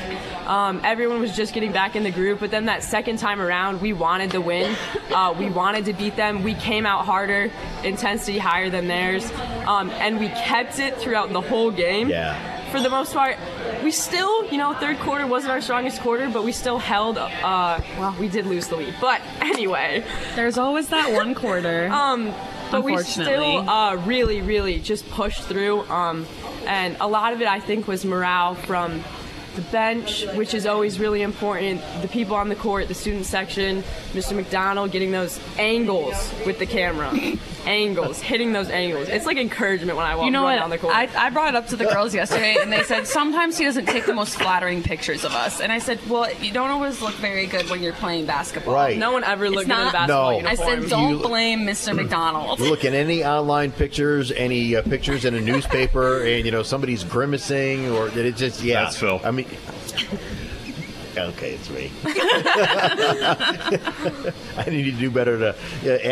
[0.48, 3.82] Um, everyone was just getting back in the group, but then that second time around,
[3.82, 4.78] we wanted to win.
[5.14, 6.42] Uh, we wanted to beat them.
[6.42, 7.52] We came out harder,
[7.84, 9.30] intensity higher than theirs,
[9.68, 12.63] um, and we kept it throughout the whole game Yeah.
[12.74, 13.38] For the most part,
[13.84, 17.20] we still, you know, third quarter wasn't our strongest quarter, but we still held.
[17.20, 20.04] Uh, well, we did lose the lead, but anyway,
[20.36, 21.88] there's always that one quarter.
[21.92, 22.34] um,
[22.72, 25.82] but we still uh, really, really just pushed through.
[25.82, 26.26] Um,
[26.66, 29.04] and a lot of it, I think, was morale from
[29.56, 31.82] the bench, which is always really important.
[32.02, 33.84] The people on the court, the student section,
[34.14, 34.36] Mr.
[34.36, 36.14] McDonald getting those angles
[36.46, 37.12] with the camera,
[37.66, 39.08] angles, hitting those angles.
[39.10, 40.60] It's like encouragement when I walk You know run what?
[40.60, 40.96] down the court.
[40.96, 43.86] I, I brought it up to the girls yesterday, and they said sometimes he doesn't
[43.86, 45.62] take the most flattering pictures of us.
[45.62, 48.74] And I said, well, you don't always look very good when you're playing basketball.
[48.74, 48.98] Right.
[48.98, 50.38] No one ever It's looked good in a basketball No.
[50.38, 50.68] uniform.
[50.70, 51.96] I said, don't You- blame Mr.
[51.96, 52.60] McDonald.
[52.60, 57.04] Look at any online pictures, any uh, pictures in a newspaper, and you know somebody's
[57.04, 58.84] grimacing, or that it just yeah.
[58.84, 59.22] That's Phil.
[59.24, 59.43] I mean,
[61.18, 61.92] okay, it's me.
[64.58, 65.50] I need to do better to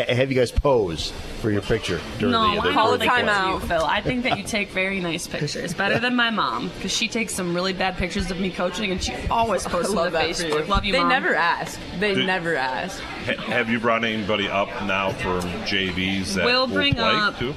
[0.08, 3.06] uh, have you guys pose for your picture during no, the, I the don't birthday
[3.08, 3.84] think Phil.
[3.84, 7.34] I think that you take very nice pictures, better than my mom, because she takes
[7.34, 10.36] some really bad pictures of me coaching, and she always posts them love to that
[10.36, 10.54] for you.
[10.54, 10.68] Facebook.
[10.68, 11.08] Love you, They mom.
[11.08, 11.80] never ask.
[11.98, 13.00] They Did- never ask.
[13.00, 17.38] Ha- have you brought anybody up now from JVs that We'll will bring play up-
[17.38, 17.54] too?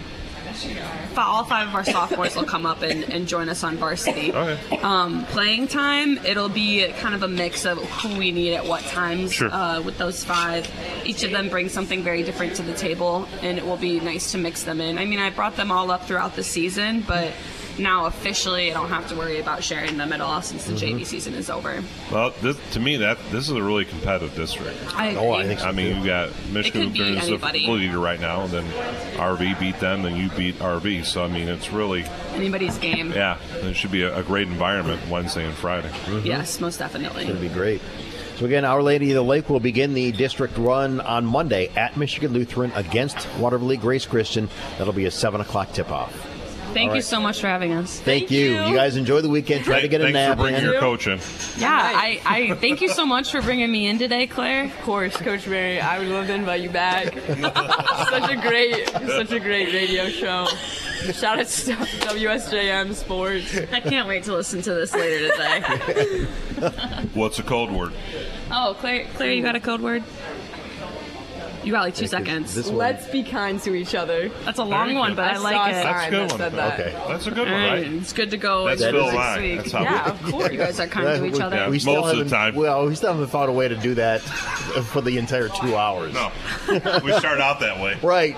[1.18, 4.34] All five of our sophomores will come up and, and join us on varsity.
[4.34, 4.78] Okay.
[4.82, 8.84] Um, playing time, it'll be kind of a mix of who we need at what
[8.84, 9.50] times Sure.
[9.52, 10.70] uh, with those five.
[11.06, 14.32] Each of them brings something very different to the table, and it will be nice
[14.34, 14.98] to mix them in.
[14.98, 17.32] I mean, I brought them all up throughout the season, but
[17.78, 20.78] now officially I don't have to worry about sharing them at all since the Mhm.
[21.00, 21.84] JV season is over.
[22.12, 24.78] Well, this, to me, that this is a really competitive district.
[24.96, 27.32] I Oh, I think so, I mean, you've got Michigan could be Lutheran is the
[27.34, 27.68] anybody.
[27.68, 28.66] leader right now, and then
[29.18, 31.04] RV beat them, then you beat RV.
[31.04, 33.12] So I mean, it's really Anybody's game.
[33.14, 35.92] yeah, it should be a, a great environment Wednesday and Friday.
[36.24, 37.24] Yes, most definitely.
[37.24, 37.82] It's going to be great.
[38.38, 41.96] So again, Our Lady of the Lake will begin the district run on Monday at
[41.96, 44.50] Michigan Lutheran against Watervliet Grace Christian.
[44.78, 46.12] That'll be a seven o'clock tip-off.
[46.76, 48.02] Thank All you so much for having us.
[48.02, 48.62] Thank, you.
[48.66, 48.76] you.
[48.76, 49.64] guys enjoy the weekend.
[49.64, 50.14] Try to get a nap.
[50.14, 50.72] Thanks nap for bringing in.
[50.72, 51.20] your coach in.
[51.58, 54.66] Yeah, I, I thank you so much for bringing me in today, Claire.
[54.66, 55.80] Of course, Coach Mary.
[55.80, 57.14] I would love to invite you back.
[58.10, 60.48] such a great, such a great radio show.
[61.14, 63.58] Shout out to WSJM Sports.
[63.72, 66.26] I can't wait to listen to this later today.
[67.14, 67.94] What's a code word?
[68.52, 70.04] Oh, Claire, Claire, you got a code word?
[71.66, 72.54] You got like two seconds.
[72.54, 74.30] this one- Let's be kind to each other.
[74.46, 75.84] That's a long one, but I, saw like a it.
[75.84, 76.80] sign that said that.
[76.80, 77.04] Okay.
[77.08, 77.92] That's a good one, right, right?
[77.94, 78.68] It's good to go.
[78.68, 79.42] That's into Phil next Ryan.
[79.42, 79.58] week.
[79.58, 80.52] That's how yeah, of course.
[80.52, 81.56] You guys are kind to each other.
[81.56, 82.56] Yeah, we still most of the haven't- time.
[82.56, 84.22] Well, we still haven't found a way to do that
[84.92, 86.14] for the entire two hours.
[86.14, 86.32] No,
[87.04, 87.98] we start out that way.
[88.04, 88.36] Right.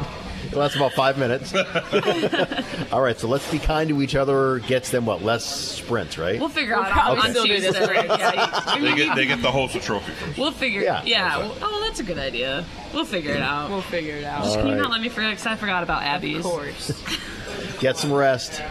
[0.51, 1.53] Well, that's about five minutes.
[2.93, 4.59] All right, so let's be kind to each other.
[4.59, 6.39] Gets them what less sprints, right?
[6.39, 6.99] We'll figure out Okay.
[6.99, 7.47] on Okay.
[7.47, 7.79] Tuesday.
[7.79, 10.37] Yeah, They get they get the Holster Trophy first.
[10.37, 10.81] We'll figure.
[10.81, 11.03] Yeah.
[11.05, 11.37] Yeah.
[11.37, 12.65] well- oh, that's a good idea.
[12.93, 13.69] We'll figure it out.
[13.69, 14.43] We'll figure it out.
[14.43, 15.31] Just All can you not let me forget?
[15.31, 16.37] Because I forgot about Abby's.
[16.37, 16.91] Of course.
[17.79, 18.61] Get some rest.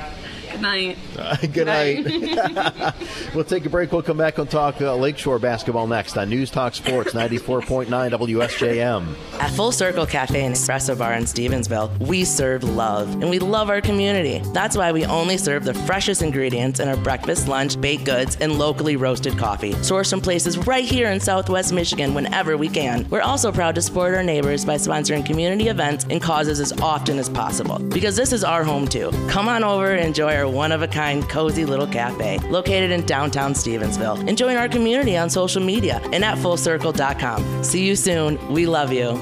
[0.51, 0.99] Good night.
[1.19, 2.95] Uh, good night.
[3.35, 3.93] we'll take a break.
[3.93, 9.41] We'll come back and talk uh, Lakeshore basketball next on News Talk Sports 94.9 WSJM.
[9.41, 13.71] At Full Circle Cafe and Espresso Bar in Stevensville, we serve love and we love
[13.71, 14.41] our community.
[14.53, 18.59] That's why we only serve the freshest ingredients in our breakfast, lunch, baked goods, and
[18.59, 23.09] locally roasted coffee, sourced from places right here in Southwest Michigan whenever we can.
[23.11, 27.19] We're also proud to support our neighbors by sponsoring community events and causes as often
[27.19, 29.11] as possible because this is our home too.
[29.29, 33.05] Come on over and enjoy our one of a kind, cozy little cafe located in
[33.07, 34.29] downtown Stevensville.
[34.29, 37.65] And join our community on social media and at fullcircle.com.
[37.65, 38.53] See you soon.
[38.53, 39.19] We love you.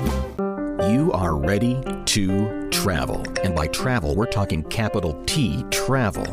[0.90, 3.24] You are ready to travel.
[3.42, 6.26] And by travel, we're talking capital T travel.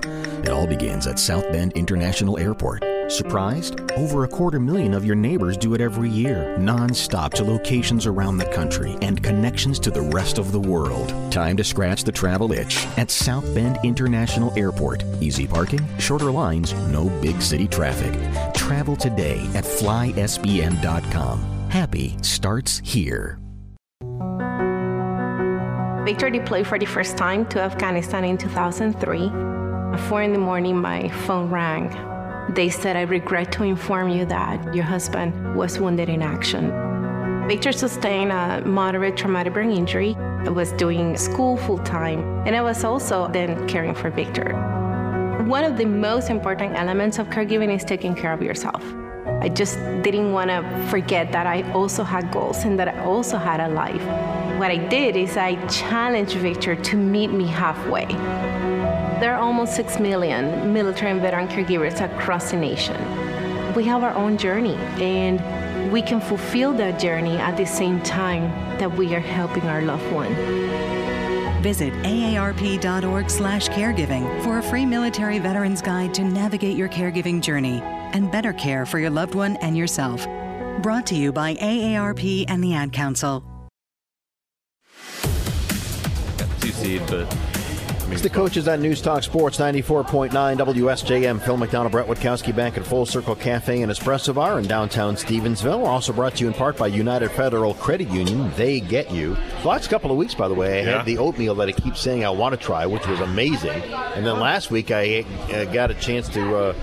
[0.44, 2.84] It all begins at South Bend International Airport.
[3.12, 3.82] Surprised?
[3.97, 8.38] Over a quarter million of your neighbors do it every year, non-stop to locations around
[8.38, 11.14] the country and connections to the rest of the world.
[11.30, 15.03] Time to scratch the travel itch at South Bend International Airport.
[15.20, 18.14] Easy parking, shorter lines, no big city traffic.
[18.53, 21.39] Travel today at flysbn.com.
[21.70, 23.39] Happy starts here.
[26.05, 29.30] Victor deployed for the first time to Afghanistan in 2003.
[29.93, 32.11] At 4 in the morning, my phone rang.
[32.54, 36.70] They said, I regret to inform you that your husband was wounded in action.
[37.47, 40.18] Victor sustained a moderate traumatic brain injury.
[40.18, 44.52] I was doing school full time, and I was also then caring for Victor.
[45.47, 48.84] One of the most important elements of caregiving is taking care of yourself.
[49.39, 53.38] I just didn't want to forget that I also had goals and that I also
[53.38, 54.04] had a life.
[54.60, 58.08] What I did is I challenged Victor to meet me halfway.
[59.22, 62.95] There are almost 6 million military and veteran caregivers across the nation.
[63.76, 68.49] We have our own journey, and we can fulfill that journey at the same time
[68.80, 70.34] that we are helping our loved one.
[71.61, 77.80] Visit aarp.org slash caregiving for a free military veterans guide to navigate your caregiving journey
[78.13, 80.26] and better care for your loved one and yourself.
[80.82, 83.43] Brought to you by AARP and the Ad Council.
[86.59, 87.32] Two seed, but
[88.12, 91.39] It's the coaches on News Talk Sports 94.9 WSJM.
[91.41, 95.86] Phil McDonald, Brett Witkowski back at Full Circle Cafe and Espresso Bar in downtown Stevensville.
[95.88, 98.51] Also brought to you in part by United Federal Credit Union.
[98.57, 99.38] They get you.
[99.62, 100.97] The last couple of weeks, by the way, I Yeah.
[100.97, 103.82] had the oatmeal that I keep saying I want to try, which was amazing.
[103.82, 106.74] And then last week, I uh, got a chance to uh,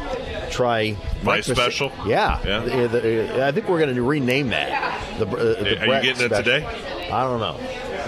[0.51, 1.93] try My special?
[2.07, 2.39] Yeah.
[2.45, 2.61] Yeah.
[2.61, 5.19] The- the- I think we're going to rename that.
[5.19, 6.65] The, uh, the Are you getting it today?
[7.13, 7.59] I don't know.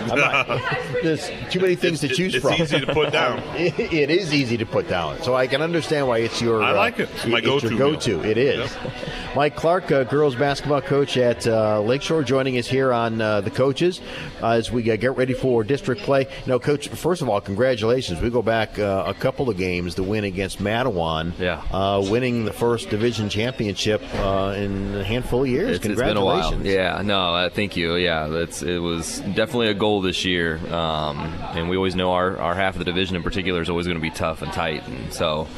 [0.00, 0.46] I'm not-
[1.02, 2.54] there's too many things to choose it's from.
[2.54, 3.42] It's easy to put down.
[3.60, 6.62] It- it is easy to put down, so I can understand why it's your.
[6.62, 7.08] I uh, like it.
[7.14, 8.16] It's my your go-to go-to.
[8.18, 8.24] meal.
[8.24, 8.76] It is.
[9.36, 13.50] Mike Clark, uh, girls basketball coach at uh, Lakeshore, joining us here on uh, the
[13.50, 14.00] coaches
[14.42, 16.22] uh, as we uh, get ready for district play.
[16.22, 16.88] You know, coach.
[16.88, 18.20] First of all, congratulations.
[18.20, 19.94] We go back uh, a couple of games.
[19.94, 21.38] The win against Mattawan.
[21.38, 21.62] Yeah.
[21.72, 25.76] Uh, winning the first division championship uh, in a handful of years.
[25.76, 26.54] It's, it's been a while.
[26.66, 27.94] Yeah, no, uh, thank you.
[27.96, 31.18] Yeah, that's it was definitely a goal this year, um,
[31.56, 33.98] and we always know our, our half of the division in particular is always going
[33.98, 35.48] to be tough and tight, and so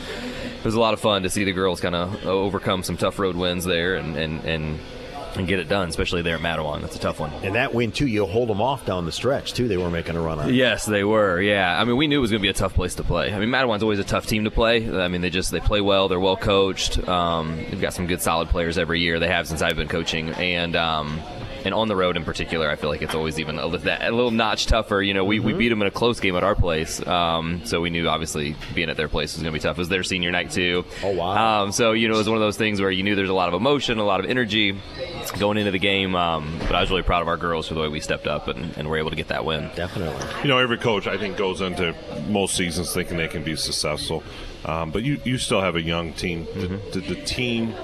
[0.59, 3.19] it was a lot of fun to see the girls kind of overcome some tough
[3.19, 4.45] road wins there and and.
[4.45, 4.81] and
[5.35, 6.83] and get it done, especially there at Mattawan.
[6.83, 7.33] That's a tough one.
[7.43, 9.67] And that win too, you'll hold them off down the stretch too.
[9.67, 10.53] They were making a run on.
[10.53, 11.41] Yes, they were.
[11.41, 13.33] Yeah, I mean, we knew it was going to be a tough place to play.
[13.33, 14.87] I mean, Mattawan's always a tough team to play.
[14.95, 16.09] I mean, they just they play well.
[16.09, 17.09] They're well coached.
[17.09, 19.19] Um, they've got some good, solid players every year.
[19.19, 21.19] They have since I've been coaching, and um,
[21.65, 24.11] and on the road in particular, I feel like it's always even a, that, a
[24.11, 25.03] little notch tougher.
[25.03, 27.81] You know, we, we beat them in a close game at our place, um, so
[27.81, 29.77] we knew obviously being at their place was going to be tough.
[29.77, 30.85] It was their senior night too.
[31.03, 31.63] Oh wow!
[31.63, 33.35] Um, so you know, it was one of those things where you knew there's a
[33.35, 34.79] lot of emotion, a lot of energy
[35.39, 36.15] going into the game.
[36.15, 38.49] Um, but I was really proud of our girls for the way we stepped up
[38.49, 39.71] and, and were able to get that win.
[39.75, 40.25] Definitely.
[40.43, 41.95] You know, every coach I think goes into
[42.29, 44.23] most seasons thinking they can be successful,
[44.65, 46.47] um, but you you still have a young team.
[46.55, 47.75] Did, did the team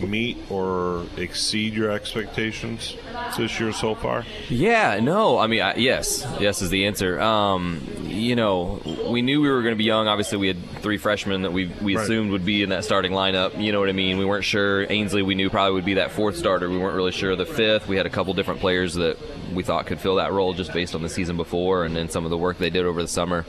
[0.00, 2.96] meet or exceed your expectations
[3.36, 4.24] this year so far?
[4.48, 7.20] Yeah, no, I mean, I, yes, yes is the answer.
[7.20, 10.08] Um, you know, we knew we were going to be young.
[10.08, 12.02] Obviously, we had three freshmen that we we Right.
[12.04, 13.60] assumed would be in that starting lineup.
[13.62, 14.18] You know what I mean?
[14.18, 14.90] We weren't sure.
[14.90, 16.68] Ainsley, we knew probably would be that fourth starter.
[16.68, 17.86] We weren't really sure the fifth.
[17.88, 19.16] We had a couple different players that
[19.54, 22.24] we thought could fill that role just based on the season before and then some
[22.24, 23.44] of the work they did over the summer.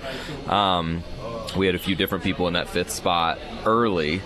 [0.47, 1.03] Um,
[1.55, 4.21] we had a few different people in that fifth spot early.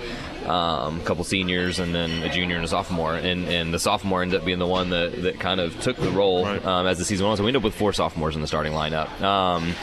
[0.45, 4.23] Um, a couple seniors and then a junior and a sophomore, and, and the sophomore
[4.23, 7.05] ended up being the one that, that kind of took the role um, as the
[7.05, 7.37] season went on.
[7.37, 9.21] So we ended up with four sophomores in the starting lineup.
[9.21, 9.75] Um,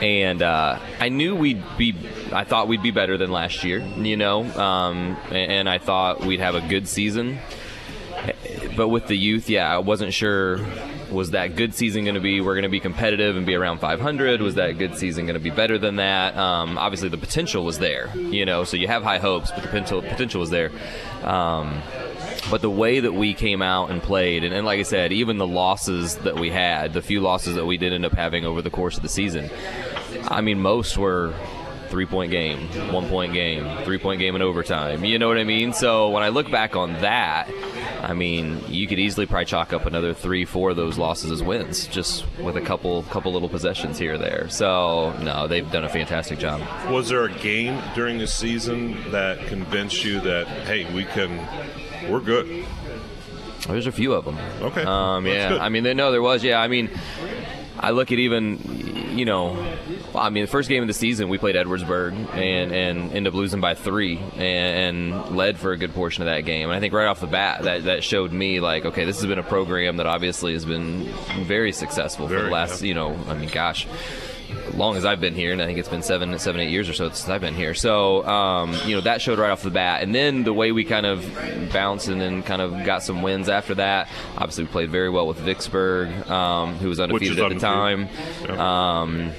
[0.00, 1.94] and uh, I knew we'd be.
[2.32, 6.24] I thought we'd be better than last year, you know, um, and, and I thought
[6.24, 7.38] we'd have a good season.
[8.76, 10.60] But with the youth, yeah, I wasn't sure.
[11.10, 12.40] Was that good season going to be?
[12.40, 14.40] We're going to be competitive and be around 500.
[14.40, 16.36] Was that good season going to be better than that?
[16.36, 18.64] Um, obviously, the potential was there, you know.
[18.64, 20.70] So you have high hopes, but the potential potential was there.
[21.22, 21.82] Um,
[22.50, 25.38] but the way that we came out and played, and, and, like I said, even
[25.38, 28.62] the losses that we had, the few losses that we did end up having over
[28.62, 29.50] the course of the season,
[30.28, 31.34] I mean, most were
[31.88, 35.04] three point game, one point game, three point game in overtime.
[35.04, 35.74] You know what I mean?
[35.74, 37.48] So when I look back on that,
[38.02, 41.40] I mean, you could easily probably chalk up another three, four of those losses as
[41.42, 44.48] wins, just with a couple couple little possessions here or there.
[44.48, 46.60] So no, they've done a fantastic job.
[46.90, 51.38] Was there a game during the season that convinced you that hey, we can,
[52.10, 52.66] we're good?
[53.68, 54.36] There's a few of them.
[54.60, 54.82] Okay.
[54.82, 55.58] Um, yeah.
[55.60, 56.42] I mean, they know there was.
[56.42, 56.60] Yeah.
[56.60, 56.90] I mean,
[57.78, 59.54] I look at even, you know,
[60.12, 63.28] well, I mean, the first game of the season we played Edwardsburg and and ended
[63.28, 66.68] up losing by three and, and led for a good portion of that game.
[66.68, 69.26] And I think right off the bat that that showed me like, okay, this has
[69.26, 71.04] been a program that obviously has been
[71.44, 72.88] very successful for Very, the last, yeah.
[72.88, 73.86] you know, I mean, gosh.
[74.74, 76.92] Long as I've been here, and I think it's been seven, seven, eight years or
[76.92, 77.72] so since I've been here.
[77.72, 80.02] So, um, you know, that showed right off the bat.
[80.02, 81.26] And then the way we kind of
[81.72, 84.08] bounced and then kind of got some wins after that.
[84.36, 88.02] Obviously, we played very well with Vicksburg, um, who was undefeated is at the time.
[88.02, 88.58] undefeated.
[88.58, 89.32] Um,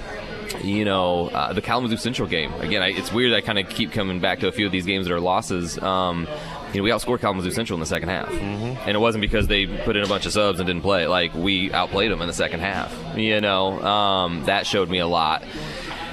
[0.64, 2.53] you know, uh, the Kalamazoo Central game.
[2.55, 3.34] Again, I, it's weird.
[3.34, 5.78] I kind of keep coming back to a few of these games that are losses.
[5.80, 6.28] Um,
[6.74, 9.66] you know, we outscored Kalamazoo Central in the second half, and it wasn't because they
[9.68, 11.05] put in a bunch of subs and didn't play.
[11.07, 12.91] Like we outplayed them in the second half.
[13.18, 15.43] You know, um, that showed me a lot.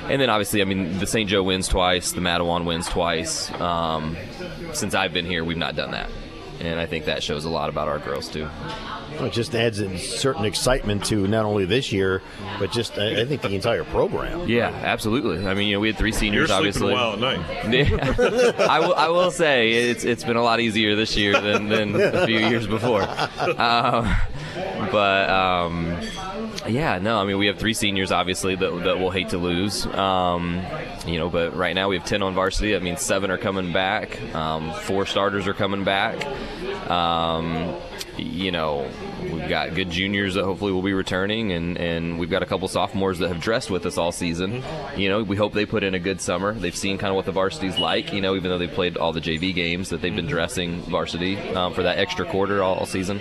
[0.09, 1.31] And then obviously, I mean, the St.
[1.31, 3.49] Joe wins twice, the Mattawan wins twice.
[3.61, 4.17] Um,
[4.73, 6.11] since I've been here, we've not done that,
[6.61, 8.49] and I think that shows a lot about our girls too.
[9.17, 12.23] Well, It just adds a certain excitement to not only this year,
[12.59, 14.49] but just I I think the entire program.
[14.49, 15.47] Yeah, absolutely.
[15.47, 16.81] I mean, you know, we had three seniors, You're obviously.
[16.95, 17.91] sleeping well at night.
[17.91, 18.67] Yeah.
[18.69, 18.95] I will.
[18.95, 22.39] I will say it's it's been a lot easier this year than, than a few
[22.39, 23.03] years before.
[23.03, 24.15] Um,
[24.93, 25.97] but um,
[26.71, 27.19] yeah, no.
[27.19, 29.87] I mean, we have three seniors, obviously, that, that we'll hate to lose.
[29.87, 30.63] Um,
[31.07, 32.73] you know, but right now we have ten on varsity.
[32.73, 34.21] That means seven are coming back.
[34.35, 36.25] Um, four starters are coming back.
[36.91, 37.77] Um,
[38.17, 38.91] you know,
[39.23, 42.69] we've got good juniors that hopefully will be returning, and, and we've got a couple
[42.69, 44.63] sophomores that have dressed with us all season.
[44.97, 46.53] You know, we hope they put in a good summer.
[46.53, 49.13] They've seen kind of what the varsity's like, you know, even though they played all
[49.13, 52.87] the JV games, that they've been dressing varsity um, for that extra quarter all, all
[52.87, 53.21] season.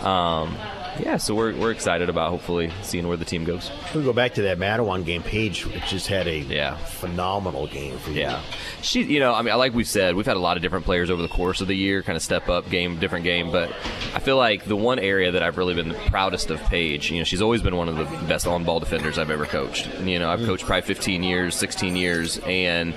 [0.00, 0.56] Um,
[0.98, 3.70] yeah, so we're, we're excited about hopefully seeing where the team goes.
[3.94, 5.22] We go back to that Mattawan game.
[5.22, 8.20] Paige just had a phenomenal game for you.
[8.20, 8.42] Yeah.
[8.82, 11.10] She, you know, I mean, like we've said, we've had a lot of different players
[11.10, 13.50] over the course of the year, kind of step up game, different game.
[13.50, 13.70] But
[14.14, 17.18] I feel like the one area that I've really been the proudest of Paige, you
[17.18, 19.88] know, she's always been one of the best on ball defenders I've ever coached.
[20.00, 20.46] You know, I've mm.
[20.46, 22.94] coached probably 15 years, 16 years, and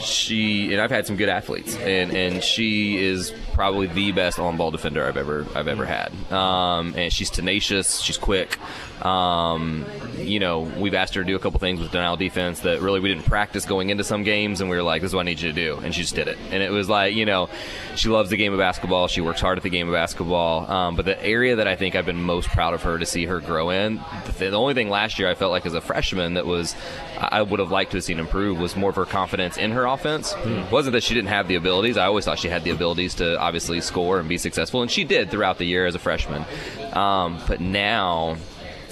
[0.00, 4.56] she and I've had some good athletes, and and she is probably the best on
[4.56, 6.10] ball defender I've ever I've ever had.
[6.32, 8.58] Um, and she's tenacious, she's quick.
[9.04, 9.84] Um,
[10.16, 13.00] you know, we've asked her to do a couple things with denial defense that really
[13.00, 15.24] we didn't practice going into some games, and we were like, "This is what I
[15.24, 16.38] need you to do," and she just did it.
[16.50, 17.50] And it was like, you know,
[17.96, 19.08] she loves the game of basketball.
[19.08, 20.70] She works hard at the game of basketball.
[20.70, 23.26] Um, but the area that I think I've been most proud of her to see
[23.26, 26.34] her grow in, the, the only thing last year I felt like as a freshman
[26.34, 26.74] that was
[27.18, 29.86] I would have liked to have seen improve was more of her confidence in her
[29.86, 30.34] offense.
[30.44, 31.96] It wasn't that she didn't have the abilities.
[31.98, 35.02] I always thought she had the abilities to obviously score and be successful, and she
[35.02, 36.44] did throughout the year as a freshman.
[36.92, 38.36] Um, but now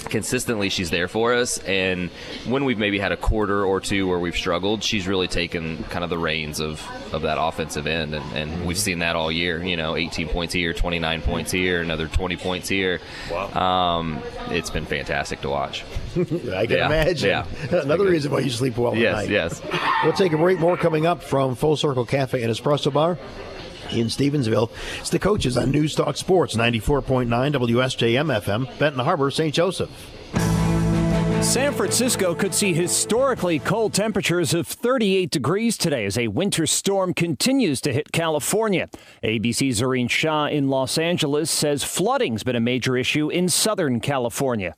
[0.09, 2.09] consistently she's there for us and
[2.47, 6.05] when we've maybe had a quarter or two where we've struggled she's really taken kind
[6.05, 6.81] of the reins of,
[7.13, 10.53] of that offensive end and, and we've seen that all year you know 18 points
[10.53, 13.01] here 29 points here another 20 points here
[13.53, 15.83] um, it's been fantastic to watch
[16.15, 16.23] I
[16.65, 17.29] can Yeah, imagine.
[17.29, 17.45] yeah.
[17.81, 19.29] Another reason why you sleep well Yes, at night.
[19.29, 19.61] yes.
[20.03, 20.57] We'll take a break.
[20.59, 23.19] More coming up from Full Circle Cafe and Espresso Bar
[23.93, 24.69] in Stevensville.
[24.99, 29.53] It's the coaches on News Talk Sports 94.9 WSJM FM, Benton Harbor, St.
[29.53, 29.89] Joseph.
[31.41, 37.13] San Francisco could see historically cold temperatures of 38 degrees today as a winter storm
[37.13, 38.89] continues to hit California.
[39.23, 44.75] ABC's Zohreen Shah in Los Angeles says flooding's been a major issue in Southern California.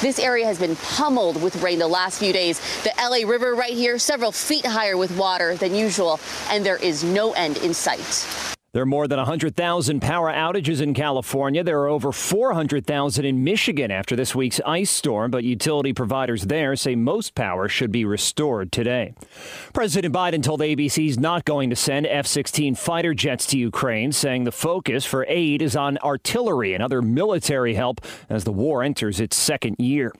[0.00, 2.60] This area has been pummeled with rain the last few days.
[2.84, 6.20] The LA River right here, several feet higher with water than usual,
[6.50, 8.56] and there is no end in sight.
[8.74, 11.64] There are more than 100,000 power outages in California.
[11.64, 16.76] There are over 400,000 in Michigan after this week's ice storm, but utility providers there
[16.76, 19.14] say most power should be restored today.
[19.72, 24.12] President Biden told ABC he's not going to send F 16 fighter jets to Ukraine,
[24.12, 28.82] saying the focus for aid is on artillery and other military help as the war
[28.82, 30.12] enters its second year.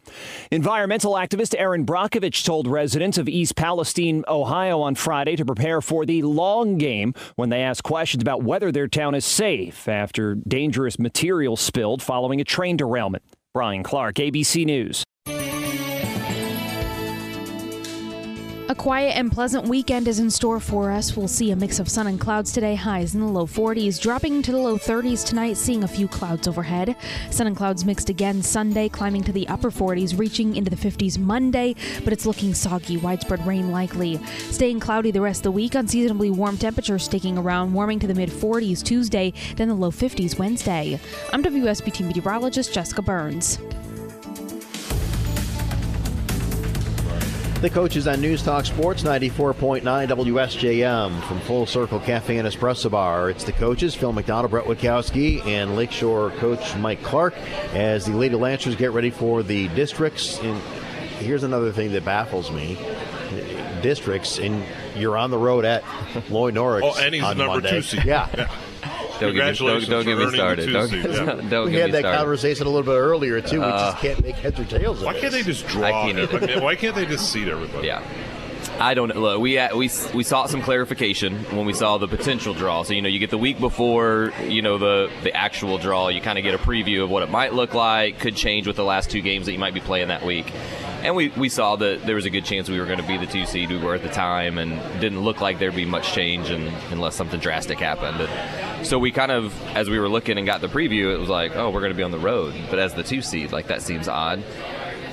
[0.51, 6.07] Environmental activist Erin Brockovich told residents of East Palestine, Ohio on Friday to prepare for
[6.07, 10.99] the long game when they ask questions about whether their town is safe after dangerous
[10.99, 13.22] material spilled following a train derailment.
[13.55, 15.05] Brian Clark, ABC News.
[18.71, 21.16] A quiet and pleasant weekend is in store for us.
[21.16, 24.43] We'll see a mix of sun and clouds today, highs in the low 40s, dropping
[24.43, 26.95] to the low 30s tonight, seeing a few clouds overhead.
[27.31, 31.19] Sun and clouds mixed again Sunday, climbing to the upper 40s, reaching into the 50s
[31.19, 34.21] Monday, but it's looking soggy, widespread rain likely.
[34.51, 38.14] Staying cloudy the rest of the week, unseasonably warm temperatures sticking around, warming to the
[38.14, 41.01] mid 40s Tuesday, then the low 50s Wednesday.
[41.33, 43.59] I'm WSBT meteorologist Jessica Burns.
[47.61, 53.31] The coaches on News Talk Sports 94.9 WSJM from Full Circle Cafe and Espresso Bar.
[53.31, 57.35] It's the coaches, Phil McDonald, Brett Witkowski, and Lakeshore coach Mike Clark
[57.75, 60.39] as the Lady Lancers get ready for the districts.
[60.39, 60.57] And
[61.19, 62.79] here's another thing that baffles me.
[63.83, 65.83] Districts, and you're on the road at
[66.31, 67.71] Loy Norrix Oh, and he's on number Monday.
[67.71, 68.05] two seed.
[68.05, 68.49] Yeah.
[69.21, 70.73] Don't get me, don't, don't get me earning the started.
[70.73, 71.49] Don't, yeah.
[71.51, 72.19] don't we get had me that started.
[72.19, 73.61] conversation a little bit earlier too.
[73.61, 75.21] we Uh, just can't make heads or tails of Why it.
[75.21, 75.87] can't they just draw?
[75.87, 76.33] I can't it?
[76.51, 76.61] either.
[76.61, 77.87] Why can't they just seat everybody?
[77.87, 78.03] Yeah.
[78.81, 79.41] I don't look.
[79.41, 82.85] We uh, we we sought some clarification when we saw the potential draw.
[82.85, 86.09] So you know, you get the week before you know the the actual draw.
[86.09, 88.20] You kind of get a preview of what it might look like.
[88.20, 90.53] Could change with the last two games that you might be playing that week.
[91.03, 93.16] And we, we saw that there was a good chance we were going to be
[93.16, 96.12] the two seed we were at the time, and didn't look like there'd be much
[96.12, 98.20] change in, unless something drastic happened.
[98.20, 101.29] And so we kind of, as we were looking and got the preview, it was
[101.29, 103.68] like, oh, we're going to be on the road, but as the two seed, like
[103.68, 104.43] that seems odd.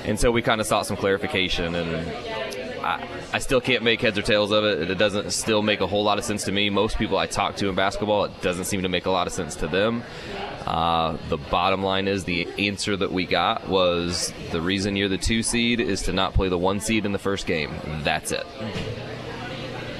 [0.04, 2.45] And so we kind of sought some clarification, and
[2.86, 4.90] I, I still can't make heads or tails of it.
[4.90, 6.70] It doesn't still make a whole lot of sense to me.
[6.70, 9.32] Most people I talk to in basketball, it doesn't seem to make a lot of
[9.32, 10.04] sense to them.
[10.66, 15.18] Uh, the bottom line is the answer that we got was the reason you're the
[15.18, 17.72] two seed is to not play the one seed in the first game.
[18.02, 18.46] That's it.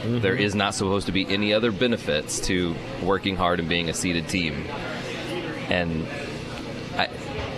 [0.05, 3.95] There is not supposed to be any other benefits to working hard and being a
[3.95, 4.64] seeded team.
[5.68, 6.07] And
[6.97, 7.09] I,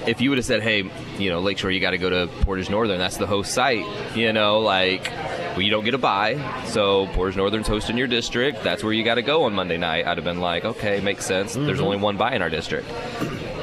[0.07, 2.71] if you would have said, "Hey, you know, Lakeshore, you got to go to Portage
[2.71, 2.99] Northern.
[2.99, 3.85] That's the host site."
[4.17, 5.11] You know, like,
[5.53, 8.63] well, you don't get a buy, so Portage Northern's hosting your district.
[8.63, 10.07] That's where you got to go on Monday night.
[10.07, 11.55] I'd have been like, "Okay, makes sense.
[11.55, 11.85] There's Mhm.
[11.85, 12.89] only one buy in our district."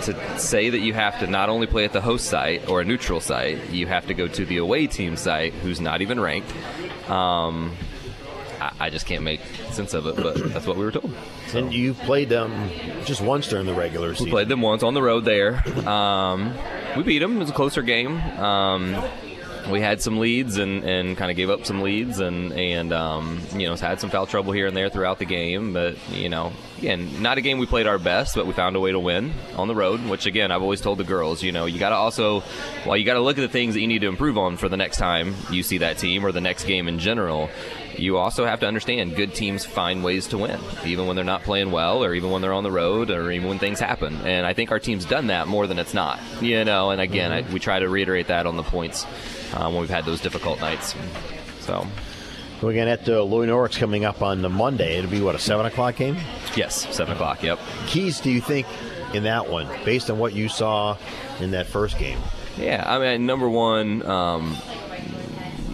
[0.04, 2.86] To say that you have to not only play at the host site or a
[2.86, 6.52] neutral site, you have to go to the away team site, who's not even ranked.
[7.10, 7.72] Um,
[8.66, 9.42] I, I just can't make
[9.72, 11.14] sense of it, but that's what we were told.
[11.54, 12.70] And you played them
[13.06, 14.26] just once during the regular season.
[14.26, 15.64] We played them once on the road there.
[15.88, 16.54] Um,
[16.98, 17.38] we beat them.
[17.38, 18.18] It was a closer game.
[18.18, 18.96] Um,
[19.70, 23.42] we had some leads and, and kind of gave up some leads and and um,
[23.56, 25.74] you know had some foul trouble here and there throughout the game.
[25.74, 28.80] But you know, again, not a game we played our best, but we found a
[28.80, 30.06] way to win on the road.
[30.06, 32.44] Which again, I've always told the girls, you know, you got to also,
[32.86, 34.70] well, you got to look at the things that you need to improve on for
[34.70, 37.50] the next time you see that team or the next game in general.
[38.00, 41.44] You also have to understand good teams find ways to win, even when they're not
[41.44, 44.16] playing well, or even when they're on the road, or even when things happen.
[44.26, 46.92] And I think our team's done that more than it's not, you know.
[46.92, 49.06] And again, I, we try to reiterate that on the points
[49.54, 50.96] uh, when we've had those difficult nights.
[51.62, 51.86] So,
[52.62, 54.98] So again, at uh, Loy Norrix's coming up on the Monday.
[54.98, 56.18] It'll be what a seven o'clock game.
[56.56, 57.44] yes, seven o'clock.
[57.44, 57.60] Yep.
[57.88, 58.68] Keys, do you think
[59.14, 60.98] in that one, based on what you saw
[61.40, 62.20] in that first game?
[62.58, 64.56] Yeah, I mean, number one, um,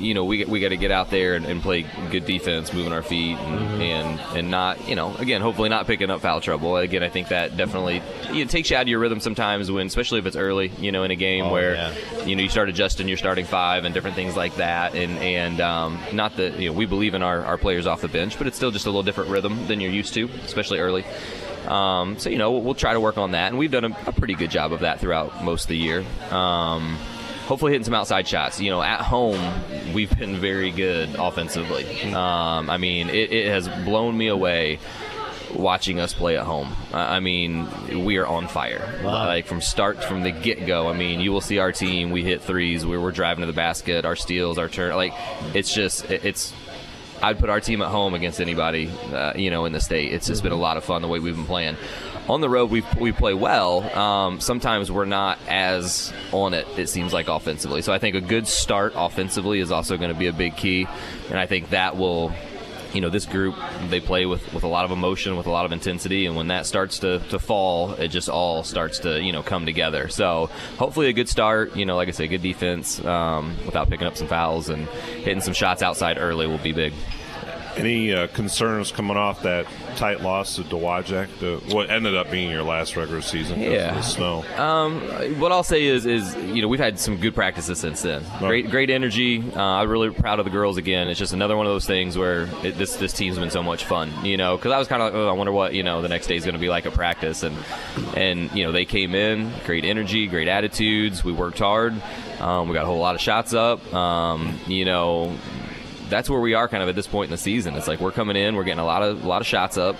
[0.01, 2.91] you know, we we got to get out there and, and play good defense, moving
[2.93, 6.75] our feet, and, and and not, you know, again, hopefully not picking up foul trouble.
[6.77, 10.19] Again, I think that definitely it takes you out of your rhythm sometimes when, especially
[10.19, 12.25] if it's early, you know, in a game Oh, where yeah.
[12.25, 15.61] you know you start adjusting your starting five and different things like that, and and
[15.61, 18.47] um, not that you know we believe in our, our players off the bench, but
[18.47, 21.05] it's still just a little different rhythm than you're used to, especially early.
[21.67, 23.97] Um, so you know we'll, we'll try to work on that, and we've done a,
[24.07, 26.03] a pretty good job of that throughout most of the year.
[26.31, 26.97] Um,
[27.51, 28.61] hopefully hitting some outside shots.
[28.61, 29.37] You know, at home
[29.93, 31.83] we've been very good offensively.
[32.13, 34.79] Um, I mean, it, it has blown me away
[35.53, 36.73] watching us play at home.
[36.93, 38.97] I I mean, we are on fire.
[39.03, 40.87] Like from start from the get go.
[40.87, 42.11] I mean, you will see our team.
[42.11, 42.85] We hit threes.
[42.85, 44.05] We we're driving to the basket.
[44.05, 44.57] Our steals.
[44.57, 44.95] Our turn.
[44.95, 45.13] Like
[45.53, 46.53] it's just it- it's.
[47.21, 50.11] I'd put our team at home against anybody, uh, you know, in the state.
[50.13, 51.75] It's just been a lot of fun the way we've been playing.
[52.31, 53.81] On the road, we we play well.
[53.93, 56.65] Um, sometimes we're not as on it.
[56.77, 57.81] It seems like offensively.
[57.81, 60.87] So I think a good start offensively is also going to be a big key,
[61.29, 62.31] and I think that will
[62.93, 63.55] you know, this group
[63.89, 66.47] they play with, with a lot of emotion, with a lot of intensity, and when
[66.47, 70.07] that starts to, to fall, it just all starts to you know come together.
[70.07, 71.75] So hopefully a good start.
[71.75, 75.41] You know, like I said, good defense um, without picking up some fouls and hitting
[75.41, 76.93] some shots outside early will be big.
[77.77, 79.65] Any uh, concerns coming off that
[79.95, 83.59] tight loss to the, what ended up being your last regular season?
[83.59, 83.93] Yeah.
[83.93, 84.43] the snow.
[84.57, 85.01] Um,
[85.39, 88.23] what I'll say is, is you know, we've had some good practices since then.
[88.39, 89.43] Great, great energy.
[89.55, 91.07] Uh, I'm really proud of the girls again.
[91.07, 93.85] It's just another one of those things where it, this this team's been so much
[93.85, 94.11] fun.
[94.25, 96.09] You know, because I was kind of like, oh, I wonder what you know the
[96.09, 97.55] next day is going to be like at practice, and
[98.15, 101.23] and you know they came in, great energy, great attitudes.
[101.23, 101.93] We worked hard.
[102.39, 103.93] Um, we got a whole lot of shots up.
[103.93, 105.35] Um, you know,
[106.11, 107.75] that's where we are kind of at this point in the season.
[107.75, 109.95] It's like we're coming in, we're getting a lot of a lot of shots up.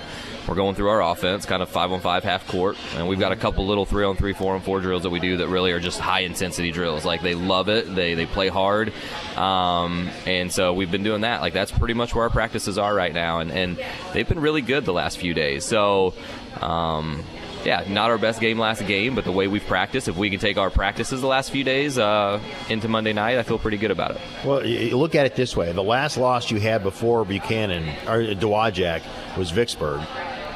[0.48, 3.32] We're going through our offense, kind of five on five, half court, and we've got
[3.32, 5.72] a couple little three on three, four on four drills that we do that really
[5.72, 7.06] are just high intensity drills.
[7.06, 8.94] Like they love it, they they play hard,
[9.38, 11.42] um, and so we've been doing that.
[11.42, 13.84] Like that's pretty much where our practices are right now, and and
[14.14, 15.66] they've been really good the last few days.
[15.66, 16.14] So.
[16.60, 17.24] Um,
[17.66, 20.40] yeah, not our best game last game, but the way we've practiced, if we can
[20.40, 22.40] take our practices the last few days uh,
[22.70, 24.22] into Monday night, I feel pretty good about it.
[24.46, 28.34] Well, you look at it this way: the last loss you had before Buchanan or
[28.36, 29.02] Dowagiac
[29.38, 30.02] was Vicksburg.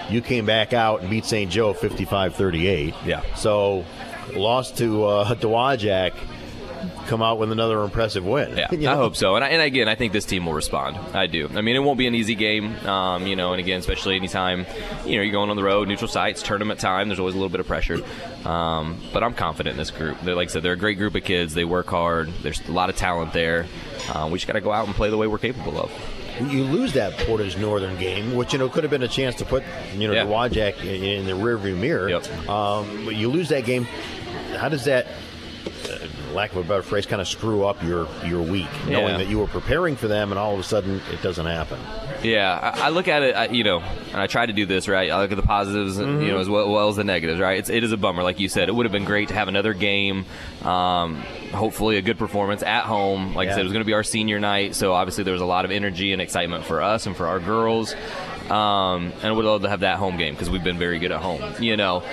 [0.10, 1.50] You came back out and beat St.
[1.52, 2.94] Joe 55-38.
[3.06, 3.24] Yeah.
[3.36, 3.84] So,
[4.36, 6.14] lost to uh, Dowagiac,
[7.08, 8.58] come out with another impressive win.
[8.58, 9.36] Yeah, You I hope so.
[9.36, 10.98] And, I, and again, I think this team will respond.
[11.16, 11.50] I do.
[11.56, 13.54] I mean, it won't be an easy game, um, you know.
[13.54, 14.66] And again, especially anytime
[15.06, 17.08] you know you're going on the road, neutral sites, tournament time.
[17.10, 18.00] There's always a little bit of pressure.
[18.46, 20.20] Um, but I'm confident in this group.
[20.22, 21.54] They're like I said, they're a great group of kids.
[21.54, 22.30] They work hard.
[22.42, 23.66] There's a lot of talent there.
[24.14, 25.92] Uh, we just got to go out and play the way we're capable of.
[26.40, 29.46] You lose that Portage Northern game, which you know could have been a chance to
[29.46, 29.64] put
[29.96, 30.26] you know Yeah.
[30.26, 32.10] Dowagiac in, in the rearview mirror.
[32.50, 33.88] Um, but you lose that game.
[34.58, 35.98] How does that, uh,
[36.36, 39.18] lack of a better phrase, kind of screw up your your week, knowing Yeah.
[39.18, 41.80] that you were preparing for them, and all of a sudden it doesn't happen?
[42.24, 44.88] Yeah, I, I look at it, I, you know, and I try to do this
[44.88, 45.10] right.
[45.12, 46.24] I look at the positives, Mhm.
[46.26, 47.40] you know, as well, well as the negatives.
[47.40, 47.58] Right?
[47.60, 48.70] It's, it is a bummer, like you said.
[48.70, 50.26] It would have been great to have another game.
[50.64, 51.18] Um,
[51.54, 53.34] hopefully, a good performance at home.
[53.36, 55.42] Like I said, it was going to be our senior night, so obviously there was
[55.42, 57.96] a lot of energy and excitement for us and for our girls.
[58.50, 61.22] Um, and would love to have that home game because we've been very good at
[61.22, 62.04] home, you know.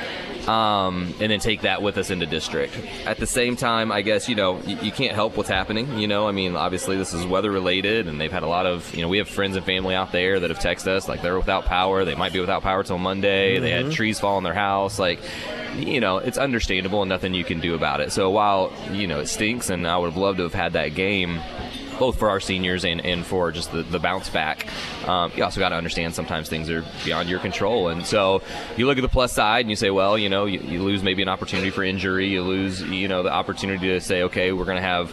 [0.49, 2.77] Um, and then take that with us into district.
[3.07, 5.99] At the same time, I guess you know you, you can't help what's happening.
[5.99, 8.93] You know, I mean, obviously this is weather related, and they've had a lot of
[8.95, 11.37] you know we have friends and family out there that have texted us like they're
[11.37, 12.05] without power.
[12.05, 13.59] They might be without power till Monday.
[13.61, 13.93] They had Mhm.
[13.95, 14.99] trees fall on their house.
[14.99, 15.21] Like,
[15.77, 18.11] you know, it's understandable and nothing you can do about it.
[18.11, 20.95] So while you know it stinks, and I would have loved to have had that
[20.97, 21.41] game
[21.99, 24.67] both for our seniors and, and for just the, the bounce back.
[25.07, 27.89] Um, you also got to understand sometimes things are beyond your control.
[27.89, 28.43] And so
[28.77, 31.03] you look at the plus side and you say, well, you know, you, you lose
[31.03, 32.29] maybe an opportunity for injury.
[32.29, 35.13] You lose, you know, the opportunity to say, okay, we're going to have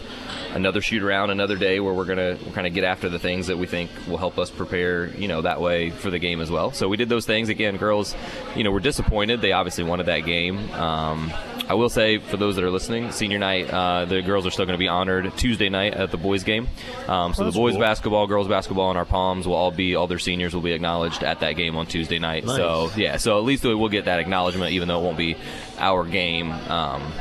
[0.52, 3.46] another shoot around another day where we're going to kind of get after the things
[3.46, 6.50] that we think will help us prepare, you know, that way for the game as
[6.50, 6.72] well.
[6.72, 7.48] So we did those things.
[7.48, 8.14] Again, girls,
[8.56, 9.40] you know, were disappointed.
[9.40, 10.70] They obviously wanted that game.
[10.72, 11.32] Um,
[11.70, 14.64] I will say, for those that are listening, senior night, uh, the girls are still
[14.66, 16.66] going to be honored Tuesday night at the boys' game.
[17.06, 17.80] Um, so Oh, the boys' cool.
[17.80, 21.22] basketball, girls' basketball, and our palms will all be all their seniors will be acknowledged
[21.22, 22.44] at that game on Tuesday night.
[22.44, 22.56] Nice.
[22.56, 25.36] So yeah, so at least we'll get that acknowledgement, even though it won't be
[25.78, 26.50] our game.
[26.50, 27.12] Um,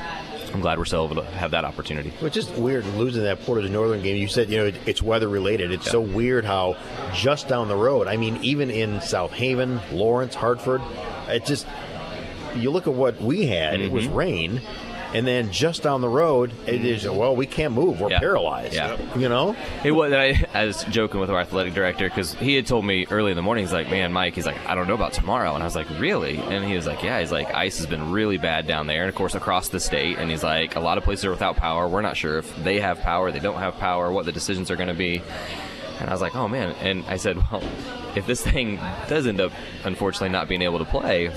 [0.52, 2.12] I'm glad we're still able to have that opportunity.
[2.20, 4.16] It's just weird losing that Portage Northern game.
[4.18, 5.72] You said you know it, it's weather related.
[5.72, 6.76] It's so weird how
[7.14, 8.08] just down the road.
[8.08, 10.82] I mean, even in South Haven, Lawrence, Hartford,
[11.28, 11.68] it just
[12.56, 13.80] you look at what we had.
[13.80, 14.16] It was Mhm.
[14.16, 14.62] rain,
[15.14, 18.00] and then just down the road, it is well, we can't move.
[18.00, 18.20] We're Yeah.
[18.20, 18.74] paralyzed.
[18.76, 18.96] Yeah.
[19.18, 19.56] You know.
[19.84, 20.14] It was.
[20.14, 23.36] I, I was joking with our athletic director because he had told me early in
[23.36, 23.64] the morning.
[23.64, 25.88] He's like, "Man, Mike," he's like, "I don't know about tomorrow," and I was like,
[26.00, 29.02] "Really?" And he was like, "Yeah." He's like, "Ice has been really bad down there,
[29.02, 31.56] and of course across the state." And he's like, "A lot of places are without
[31.58, 31.88] power.
[31.88, 34.76] We're not sure if they have power, they don't have power, what the decisions are
[34.76, 35.22] going to be."
[36.00, 37.62] And I was like, "Oh man!" And I said, "Well,
[38.16, 38.80] if this thing
[39.10, 39.52] does end up
[39.84, 41.30] unfortunately not being able to play."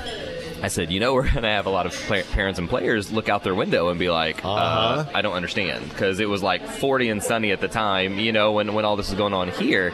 [0.62, 3.10] I said, you know, we're going to have a lot of pla- parents and players
[3.12, 5.10] look out their window and be like, uh Uh-huh.
[5.12, 5.88] I don't understand.
[5.88, 8.94] Because it was like 40 and sunny at the time, you know, when, when all
[8.96, 9.92] this was going on here.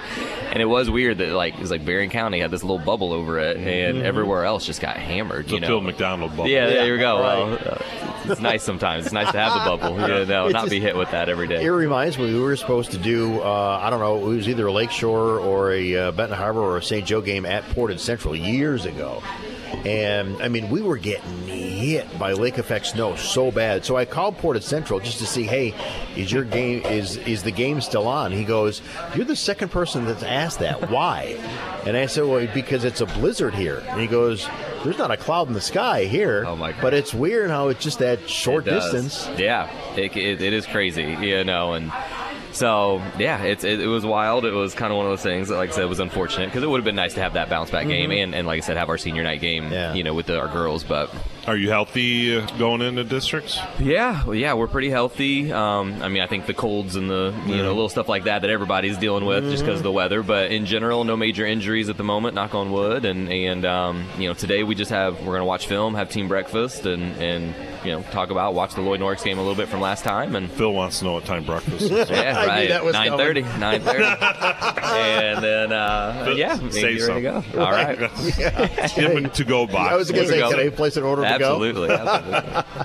[0.50, 3.12] And it was weird that, like, it was like Berrien County had this little bubble
[3.14, 4.02] over it, and Mhm.
[4.04, 5.66] everywhere else just got hammered, The you know.
[5.68, 6.48] Phil McDonald bubble.
[6.48, 7.20] Yeah, there Yeah, you go.
[7.20, 7.38] right.
[7.38, 9.06] Well, uh, it's nice sometimes.
[9.06, 11.46] It's nice to have the bubble, you know, It's not be hit with that every
[11.48, 11.64] day.
[11.64, 14.66] It reminds me we were supposed to do uh, I don't know it was either
[14.66, 17.06] a Lakeshore or a uh, Benton Harbor or a St.
[17.06, 19.22] Joe game at Portage Central years ago,
[19.84, 23.84] and I mean we were getting hit by lake effect snow so bad.
[23.84, 25.74] So I called Portage Central just to see, hey,
[26.16, 28.32] is your game is is the game still on?
[28.32, 28.82] He goes,
[29.14, 30.90] you're the second person that's asked that.
[30.90, 31.38] Why?
[31.86, 33.82] And I said, well, because it's a blizzard here.
[33.88, 34.46] And he goes,
[34.84, 36.44] there's not a cloud in the sky here.
[36.46, 36.72] Oh my!
[36.80, 39.28] But it's weird how it's just that short distance.
[39.36, 41.92] Yeah, it, it, it is crazy, you know, and
[42.58, 44.44] So yeah, it's it, it was wild.
[44.44, 46.64] It was kind of one of those things that, like I said, was unfortunate because
[46.64, 48.22] it would have been nice to have that bounce back game Mhm.
[48.24, 50.48] and, and like I said, have our senior night game, you know, with the, our
[50.48, 50.82] girls.
[50.82, 51.08] But
[51.46, 53.58] Are you healthy uh, going into districts?
[53.78, 55.50] yeah, well, yeah, we're pretty healthy.
[55.50, 57.62] Um, I mean, I think the colds and the you Yeah.
[57.62, 60.22] know little stuff like that that everybody's dealing with just because of the weather.
[60.22, 62.34] But in general, no major injuries at the moment.
[62.34, 63.06] Knock on wood.
[63.06, 66.28] And and um, you know, today we just have we're gonna watch film, have team
[66.28, 69.68] breakfast, and and you know talk about watch the Loy Norrix game a little bit
[69.68, 70.36] from last time.
[70.36, 72.10] And Phil wants to know what time breakfast is.
[72.10, 72.68] yeah, right.
[72.68, 73.40] that was Nine thirty.
[73.42, 74.04] Nine thirty.
[74.82, 77.40] and then uh, yeah, maybe Say you're ready to go.
[77.40, 77.60] something.
[77.60, 77.98] All right.
[78.94, 79.92] Give him to go box.
[79.92, 80.50] I was going to say, Go.
[80.50, 81.94] can I place an order Absolutely, go?
[81.94, 82.84] absolutely.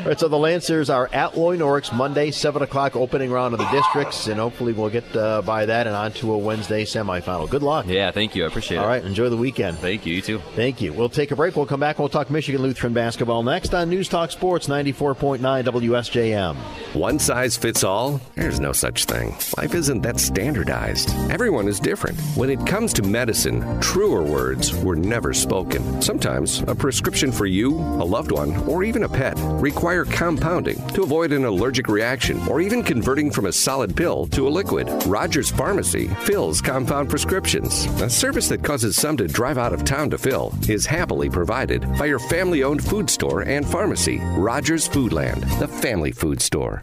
[0.00, 3.60] All right, so the Lancers are at Loy Norrix Monday, 7 o'clock, opening round of
[3.60, 7.50] the districts, and hopefully we'll get uh, by that and on to a Wednesday semifinal.
[7.50, 7.86] Good luck.
[7.86, 8.44] Yeah, thank you.
[8.44, 8.80] I appreciate it.
[8.80, 9.76] All right, enjoy the weekend.
[9.78, 10.14] Thank you.
[10.14, 10.38] You too.
[10.54, 10.94] Thank you.
[10.94, 11.54] We'll take a break.
[11.56, 11.98] We'll come back.
[11.98, 16.56] We'll talk Michigan Lutheran basketball next on News Talk Sports 94.9 WSJM.
[16.94, 18.20] One size fits all?
[18.34, 19.36] There's no such thing.
[19.56, 21.10] Life isn't that standardized.
[21.30, 22.18] Everyone is different.
[22.34, 26.02] When it comes to medicine, truer words were never spoken.
[26.02, 31.04] Sometimes a prescription for you, a loved one, or even a pet require compounding to
[31.04, 34.88] avoid an allergic reaction or even converting from a solid pill to a liquid.
[35.06, 37.86] Rogers Pharmacy fills compound prescriptions.
[38.02, 41.82] A service that causes some to drive out of town to fill is happily provided
[42.00, 46.79] by your family owned food store and pharmacy, Rogers Foodland, the family food store.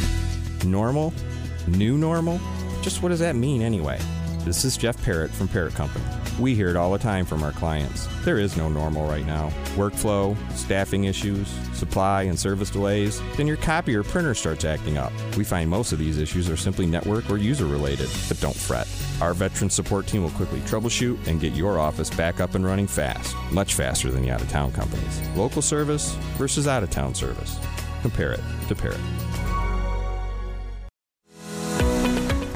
[0.66, 1.14] Normal?
[1.68, 2.40] New normal?
[2.82, 4.00] Just what does that mean anyway?
[4.46, 6.06] This is Jeff Parrott from Parrott Company.
[6.40, 8.08] We hear it all the time from our clients.
[8.24, 9.50] There is no normal right now.
[9.76, 15.12] Workflow, staffing issues, supply and service delays, then your copy or printer starts acting up.
[15.36, 18.88] We find most of these issues are simply network or user related, but don't fret.
[19.20, 22.88] Our veteran support team will quickly troubleshoot and get your office back up and running
[22.88, 25.28] fast, much faster than the out of town companies.
[25.36, 27.60] Local service versus out of town service.
[28.02, 29.02] Compare it to Parrott.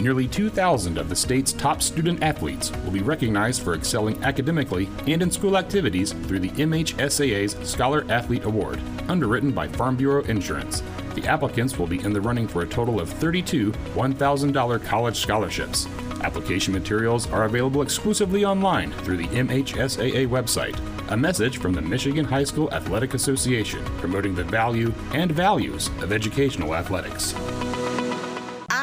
[0.02, 5.22] Nearly 2,000 of the state's top student athletes will be recognized for excelling academically and
[5.22, 10.82] in school activities through the MHSAA's Scholar Athlete Award, underwritten by Farm Bureau Insurance.
[11.14, 15.88] The applicants will be in the running for a total of 32 $1,000 college scholarships.
[16.24, 20.80] Application materials are available exclusively online through the MHSAA website.
[21.12, 26.12] A message from the Michigan High School Athletic Association promoting the value and values of
[26.12, 27.36] educational athletics.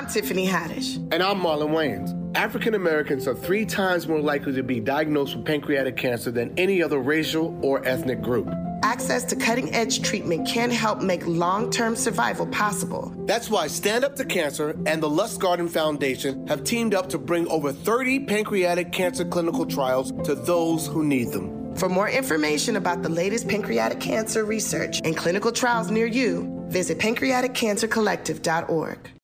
[0.09, 0.97] Tiffany Haddish.
[1.13, 2.37] And I'm Marlon Wayans.
[2.37, 6.83] African Americans are three times more likely to be diagnosed with pancreatic cancer than any
[6.83, 8.49] other racial or ethnic group.
[8.83, 13.13] Access to cutting edge treatment can help make long term survival possible.
[13.27, 17.47] That's why Stand Up to Cancer and the Lustgarten Foundation have teamed up to bring
[17.49, 21.75] over 30 pancreatic cancer clinical trials to those who need them.
[21.75, 26.99] For more information about the latest pancreatic cancer research and clinical trials near you, visit
[26.99, 29.18] pancreaticcancercollective.org.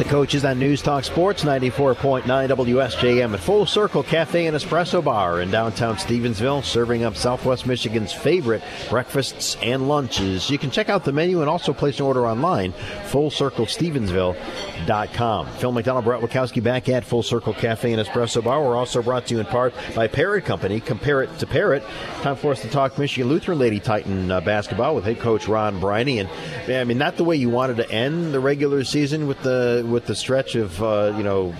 [0.00, 5.42] the coaches on News Talk Sports 94.9 WSJM at Full Circle Cafe and Espresso Bar
[5.42, 10.48] in downtown Stevensville, serving up Southwest Michigan's favorite breakfasts and lunches.
[10.48, 12.72] You can check out the menu and also place an order online,
[13.10, 15.46] fullcirclestevensville.com.
[15.48, 18.64] Phil McDonald, Brett Witkowski back at Full Circle Cafe and Espresso Bar.
[18.64, 20.80] We're also brought to you in part by Parrott Company.
[20.80, 21.84] Compare it to Parrott.
[22.22, 25.78] Time for us to talk Michigan Lutheran Lady Titan uh, basketball with head coach Ron
[25.78, 26.20] Briney.
[26.20, 26.30] And
[26.72, 30.06] I mean, not the way you wanted to end the regular season with the with
[30.06, 31.54] the stretch of uh, you know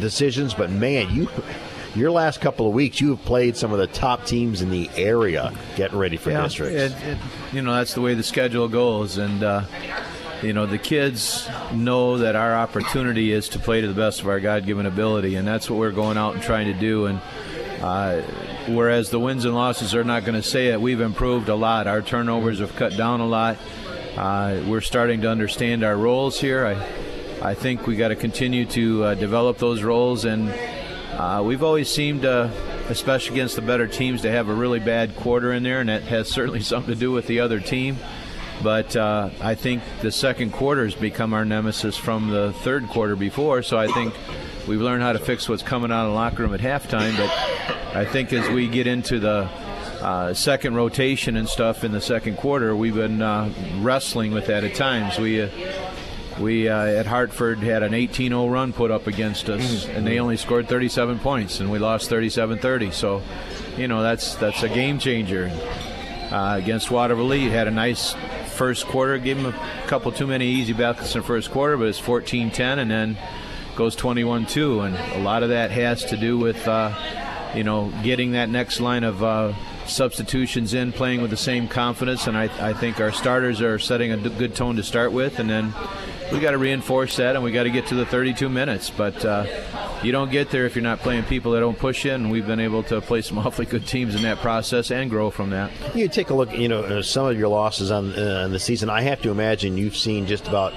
[0.00, 1.28] decisions, but man, you
[1.94, 4.90] your last couple of weeks you have played some of the top teams in the
[4.96, 6.74] area getting ready for yeah, districts.
[6.74, 7.18] It, it,
[7.52, 9.64] you know that's the way the schedule goes, and uh,
[10.42, 14.28] you know the kids know that our opportunity is to play to the best of
[14.28, 17.06] our God-given ability, and that's what we're going out and trying to do.
[17.06, 17.20] And
[17.80, 18.22] uh,
[18.68, 21.86] whereas the wins and losses are not going to say it, we've improved a lot.
[21.86, 23.58] Our turnovers have cut down a lot.
[24.16, 26.66] Uh, we're starting to understand our roles here.
[26.66, 27.13] I,
[27.44, 30.48] I think we got to continue to uh, develop those roles, and
[31.12, 32.48] uh, we've always seemed, uh,
[32.88, 36.04] especially against the better teams, to have a really bad quarter in there, and that
[36.04, 37.98] has certainly something to do with the other team.
[38.62, 43.14] But uh, I think the second quarter has become our nemesis from the third quarter
[43.14, 44.14] before, so I think
[44.66, 47.14] we've learned how to fix what's coming out of the locker room at halftime.
[47.14, 49.50] But I think as we get into the
[50.00, 54.64] uh, second rotation and stuff in the second quarter, we've been uh, wrestling with that
[54.64, 55.18] at times.
[55.18, 55.48] We uh,
[56.40, 60.36] we uh, at Hartford had an 18-0 run put up against us, and they only
[60.36, 62.92] scored 37 points, and we lost 37-30.
[62.92, 63.22] So,
[63.76, 65.50] you know, that's that's a game changer.
[66.30, 68.14] Uh, against Watervliet had a nice
[68.54, 69.18] first quarter.
[69.18, 72.78] Gave them a couple too many easy baskets in the first quarter, but it's 14-10,
[72.78, 73.18] and then
[73.76, 76.66] goes 21-2, and a lot of that has to do with.
[76.66, 76.92] Uh,
[77.54, 79.52] you know, getting that next line of uh,
[79.86, 84.12] substitutions in, playing with the same confidence, and I, I think our starters are setting
[84.12, 85.74] a good tone to start with, and then
[86.32, 88.90] we got to reinforce that, and we got to get to the 32 minutes.
[88.90, 89.44] But uh,
[90.04, 92.46] you don't get there if you're not playing people that don't push you, and we've
[92.46, 95.70] been able to play some awfully good teams in that process and grow from that.
[95.94, 98.60] You take a look, you know, uh, some of your losses on, uh, on the
[98.60, 98.90] season.
[98.90, 100.74] I have to imagine you've seen just about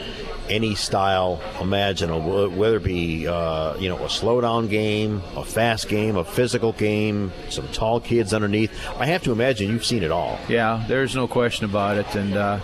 [0.50, 6.16] any style imaginable, whether it be uh, you know a slowdown game, a fast game,
[6.16, 8.72] a physical game, some tall kids underneath.
[8.98, 10.40] I have to imagine you've seen it all.
[10.48, 12.60] Yeah, there's no question about it, and uh,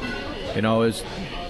[0.56, 1.04] you know, as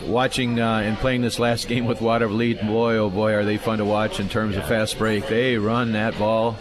[0.07, 3.80] watching uh, and playing this last game with Watervliet, boy, oh boy, are they fun
[3.80, 5.27] to watch in terms of fast break.
[5.27, 6.57] They run that ball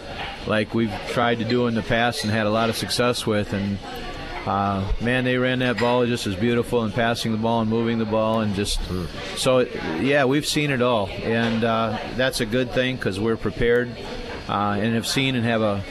[0.47, 3.53] like we've tried to do in the past and had a lot of success with,
[3.53, 3.77] and
[4.45, 7.97] uh, man, they ran that ball just as beautiful and passing the ball and moving
[7.97, 8.79] the ball and just
[9.37, 9.59] so
[10.01, 13.89] yeah, we've seen it all, and uh, that's a good thing because we're prepared
[14.49, 15.83] uh, and have seen and have a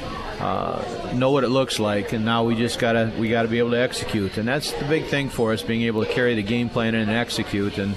[0.42, 3.70] uh, know what it looks like, and now we just gotta we gotta be able
[3.70, 6.68] to execute, and that's the big thing for us, being able to carry the game
[6.68, 7.94] plan in and execute, and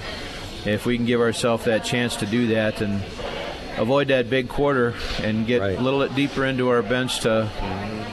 [0.64, 3.02] if we can give ourselves that chance to do that and
[3.78, 7.50] avoid that big quarter and get a little bit deeper into our bench to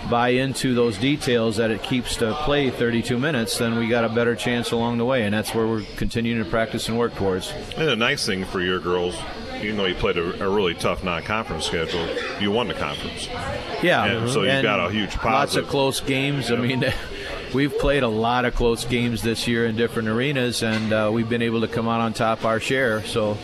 [0.10, 4.10] buy into those details that it keeps to play 32 minutes, then we got a
[4.10, 7.52] better chance along the way, and that's where we're continuing to practice and work towards.
[7.78, 9.16] And the nice thing for your girls,
[9.64, 12.08] even though you played a, a really tough non-conference schedule,
[12.40, 13.28] you won the conference.
[13.82, 15.32] Yeah, And so you've got a huge positive.
[15.32, 16.52] Lots of close games.
[16.52, 16.86] I mean,
[17.54, 21.30] we've played a lot of close games this year in different arenas, and uh, we've
[21.30, 23.04] been able to come out on top our share.
[23.04, 23.38] So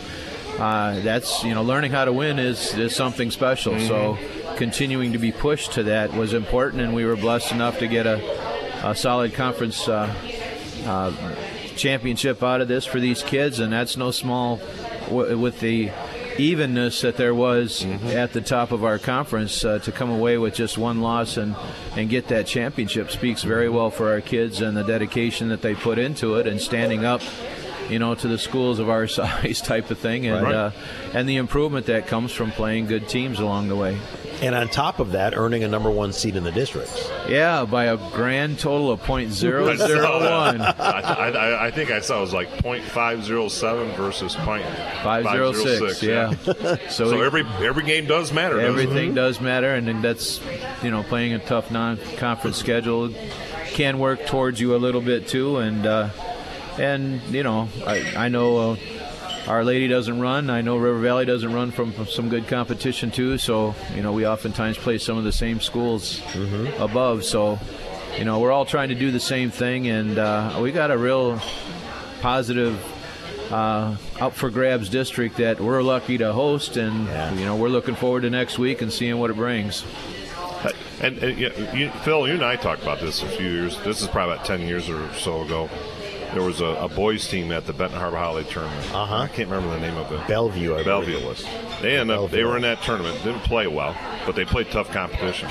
[0.58, 3.78] uh, that's you know, learning how to win is is something special.
[3.80, 4.18] So
[4.56, 8.06] continuing to be pushed to that was important, and we were blessed enough to get
[8.06, 9.88] a, a solid conference.
[9.88, 10.14] Uh,
[10.86, 11.12] uh,
[11.76, 14.60] championship out of this for these kids, and that's no small
[15.06, 15.90] w- with the
[16.38, 20.54] evenness that there was at the top of our conference uh, to come away with
[20.54, 21.54] just one loss and,
[21.96, 25.74] and get that championship speaks very well for our kids and the dedication that they
[25.74, 27.20] put into it and standing up
[27.90, 30.54] you know to the schools of our size type of thing and Right.
[30.54, 30.70] uh,
[31.12, 33.98] and the improvement that comes from playing good teams along the way
[34.42, 37.10] And on top of that, earning a number one seed in the districts.
[37.28, 40.30] yeah by a grand total of point zero I saw zero that.
[40.30, 46.34] one I, I, I think I saw it was like .507 versus .506, yeah.
[46.88, 48.56] so So every every game does matter.
[48.60, 48.82] doesn't it?
[48.82, 50.40] Everything does matter, and then that's
[50.82, 53.12] you know playing a tough non-conference schedule
[53.66, 56.08] can work towards you a little bit too, and uh,
[56.80, 58.72] and you know I I know.
[58.72, 58.76] Uh,
[59.46, 60.50] our Lady doesn't run.
[60.50, 63.38] I know River Valley doesn't run from, from some good competition too.
[63.38, 66.22] So you know we oftentimes play some of the same schools
[66.78, 67.24] above.
[67.24, 67.58] So
[68.18, 70.98] you know we're all trying to do the same thing, and uh, we got a
[70.98, 71.40] real
[72.20, 72.78] positive
[73.50, 77.94] uh, up for grabs district that we're lucky to host, and you know we're looking
[77.94, 79.84] forward to next week and seeing what it brings.
[81.00, 83.78] And, and yeah, you, Phil, you and I talked about this a few years.
[83.84, 85.70] This is probably about ten years or so ago.
[86.32, 88.94] There was a, a boys team at the Benton Harbor Holiday Tournament.
[88.94, 89.16] Uh-huh.
[89.16, 90.26] I can't remember the name of it.
[90.28, 91.44] Bellevue, I Bellevue believe was.
[91.82, 93.16] They ended up, they were in that tournament.
[93.24, 93.96] Didn't play well,
[94.26, 95.48] but they played tough competition.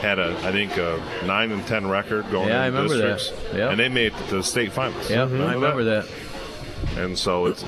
[0.00, 2.48] Had a, I think, a nine and ten record going.
[2.48, 3.18] Yeah, I remember that.
[3.18, 3.70] districts, Yep.
[3.72, 5.10] and they made the state finals.
[5.10, 6.08] Yep, I remember that.
[6.96, 7.64] And so it's,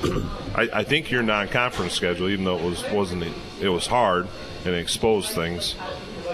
[0.55, 3.23] I, I think your non-conference schedule, even though it was wasn't,
[3.59, 4.27] it was hard
[4.65, 5.75] and it exposed things.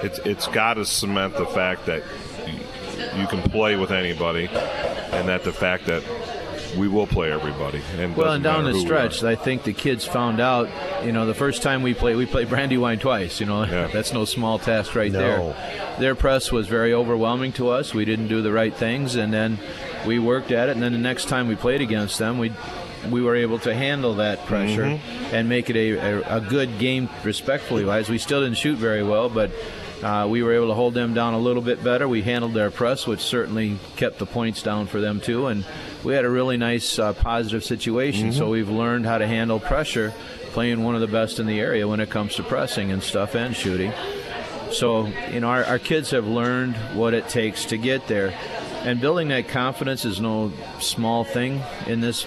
[0.04, 2.04] It's it's got to cement the fact that
[3.16, 6.04] you, you can play with anybody, and that the fact that
[6.78, 7.80] we will play everybody.
[8.00, 8.88] And Well, and down the who we are.
[9.12, 10.70] stretch, I think the kids found out.
[11.06, 13.40] You know, the first time we played, we played Brandywine twice.
[13.40, 15.20] You know, that's no small task right No.
[15.20, 15.96] there.
[16.00, 17.94] Their press was very overwhelming to us.
[17.94, 19.60] We didn't do the right things, and then
[20.08, 20.72] we worked at it.
[20.72, 22.52] And then the next time we played against them, we
[23.12, 25.00] we were able to handle that pressure Mhm.
[25.34, 28.10] and make it a, a, a good game, respectfully wise.
[28.10, 29.52] We still didn't shoot very well, but.
[30.04, 32.08] Uh, we were able to hold them down a little bit better.
[32.08, 35.48] We handled their press, which certainly kept the points down for them too.
[35.48, 35.64] And
[36.04, 38.34] we had a really nice uh, positive situation.
[38.34, 38.50] So Mhm.
[38.52, 40.14] we've learned how to handle pressure,
[40.52, 43.34] playing one of the best in the area when it comes to pressing and stuff
[43.34, 43.94] and shooting.
[44.72, 48.34] So, you know, our, our kids have learned what it takes to get there.
[48.84, 52.26] And building that confidence is no small thing in this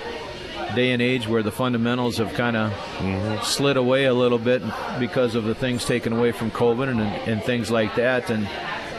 [0.76, 4.62] day and age where the fundamentals have kind of slid away a little bit
[5.00, 8.30] because of the things taken away from COVID and, and things like that.
[8.30, 8.48] And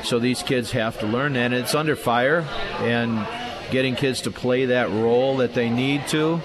[0.04, 1.36] so these kids have to learn.
[1.38, 2.42] And it's under fire,
[2.80, 3.26] and
[3.72, 6.42] getting kids to play that role that they need to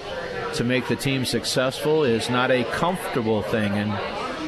[0.55, 3.71] to make the team successful is not a comfortable thing.
[3.71, 3.91] And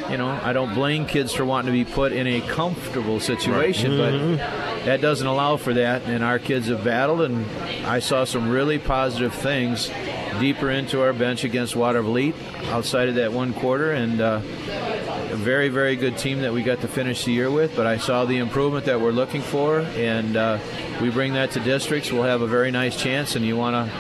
[0.10, 3.92] you know, I don't blame kids for wanting to be put in a comfortable situation,
[3.94, 4.38] Mhm.
[4.38, 6.04] but that doesn't allow for that.
[6.08, 7.46] And our kids have battled, and
[7.88, 9.90] I saw some really positive things
[10.40, 12.34] deeper into our bench against Watervliet
[12.72, 14.40] outside of that one quarter, and uh,
[15.32, 17.98] a very, very good team that we got to finish the year with, but I
[17.98, 20.58] saw the improvement that we're looking for, and uh,
[21.02, 22.12] we bring that to districts.
[22.12, 23.92] We'll have a very nice chance, and you want to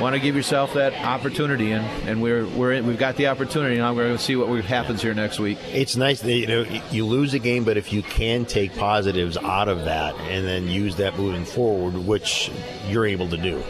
[0.00, 3.78] want to give yourself that opportunity, and, and we're we're in, we've got the opportunity.
[3.78, 5.58] and we're going to see what happens here next week.
[5.72, 9.36] It's nice that you know you lose a game, but if you can take positives
[9.36, 12.50] out of that and then use that moving forward, which
[12.88, 13.62] you're able to do.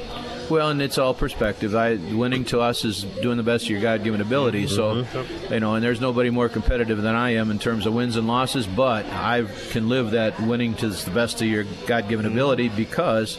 [0.49, 1.75] Well, and it's all perspective.
[1.75, 4.69] I winning to us is doing the best of your God-given ability.
[4.69, 5.51] So, Mhm.
[5.51, 8.29] you know, and there's nobody more competitive than I am in terms of wins and
[8.29, 8.65] losses.
[8.65, 13.39] But I can live that winning to the best of your God-given ability because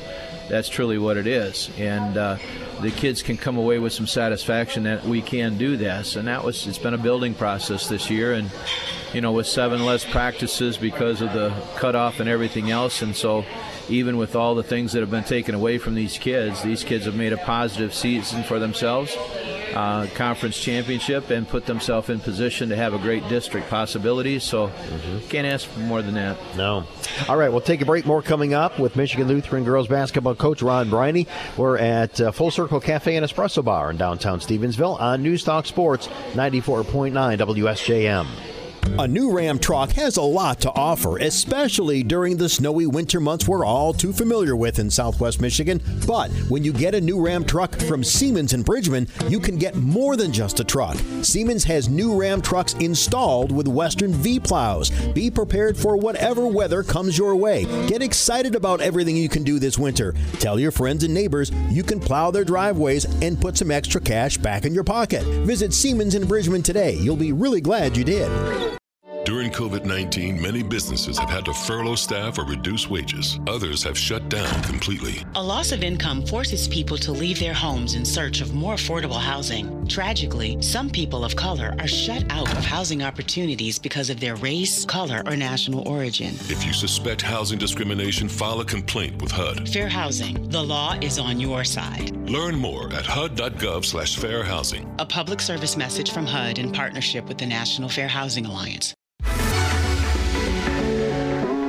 [0.49, 1.69] that's truly what it is.
[1.77, 2.37] And uh,
[2.81, 6.15] the kids can come away with some satisfaction that we can do this.
[6.15, 8.33] And that was it's been a building process this year.
[8.33, 8.51] And
[9.13, 13.45] you know, with seven less practices because of the cutoff and everything else, and so
[13.89, 17.05] even with all the things that have been taken away from these kids, these kids
[17.05, 19.15] have made a positive season for themselves,
[19.73, 24.39] uh, conference championship, and put themselves in position to have a great district possibility.
[24.39, 24.71] So
[25.29, 26.37] can't ask for more than that.
[26.55, 26.83] No.
[27.29, 28.05] All right, we'll take a break.
[28.05, 31.27] More coming up with Michigan Lutheran girls basketball coach Ron Briney.
[31.55, 35.65] We're at uh, Full Circle Cafe and Espresso Bar in downtown Stevensville on News Talk
[35.65, 38.56] Sports 94.9 WSJM.
[38.99, 43.47] A new Ram truck has a lot to offer, especially during the snowy winter months
[43.47, 45.81] we're all too familiar with in southwest Michigan.
[46.07, 49.75] But when you get a new Ram truck from Siemens and Bridgman, you can get
[49.75, 50.97] more than just a truck.
[51.21, 54.89] Siemens has new Ram trucks installed with Western V plows.
[54.89, 57.65] Be prepared for whatever weather comes your way.
[57.87, 60.15] Get excited about everything you can do this winter.
[60.39, 64.37] Tell your friends and neighbors you can plow their driveways and put some extra cash
[64.37, 65.23] back in your pocket.
[65.45, 66.93] Visit Siemens and Bridgman today.
[66.95, 68.76] You'll be really glad you did.
[69.27, 73.41] During COVID 19, many businesses have had to furlough staff or reduce wages.
[73.45, 75.21] Others have shut down completely.
[75.35, 79.19] A loss of income forces people to leave their homes in search of more affordable
[79.19, 79.85] housing.
[79.85, 84.85] Tragically, some people of color are shut out of housing opportunities because of their race,
[84.85, 86.33] color, or national origin.
[86.47, 89.67] If you suspect housing discrimination, file a complaint with HUD.
[89.67, 90.47] Fair housing.
[90.51, 92.15] The law is on your side.
[92.29, 94.89] Learn more at hud.gov slash fair housing.
[94.99, 98.95] A public service message from HUD in partnership with the National Fair Housing Alliance.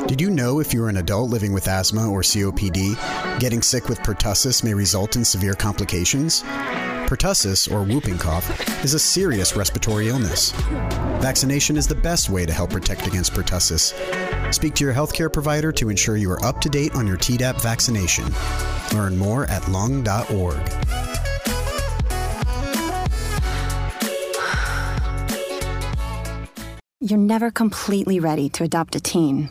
[0.08, 3.98] Did you know if you're an adult living with asthma or COPD, getting sick with
[3.98, 6.42] pertussis may result in severe complications?
[7.04, 8.48] Pertussis, or whooping cough,
[8.82, 10.52] is a serious respiratory illness.
[11.20, 13.92] Vaccination is the best way to help protect against pertussis.
[14.54, 17.60] Speak to your healthcare provider to ensure you are up to date on your Tdap
[17.60, 18.24] vaccination.
[18.94, 20.56] Learn more at lung.org.
[27.00, 29.50] You're never completely ready to adopt a teen.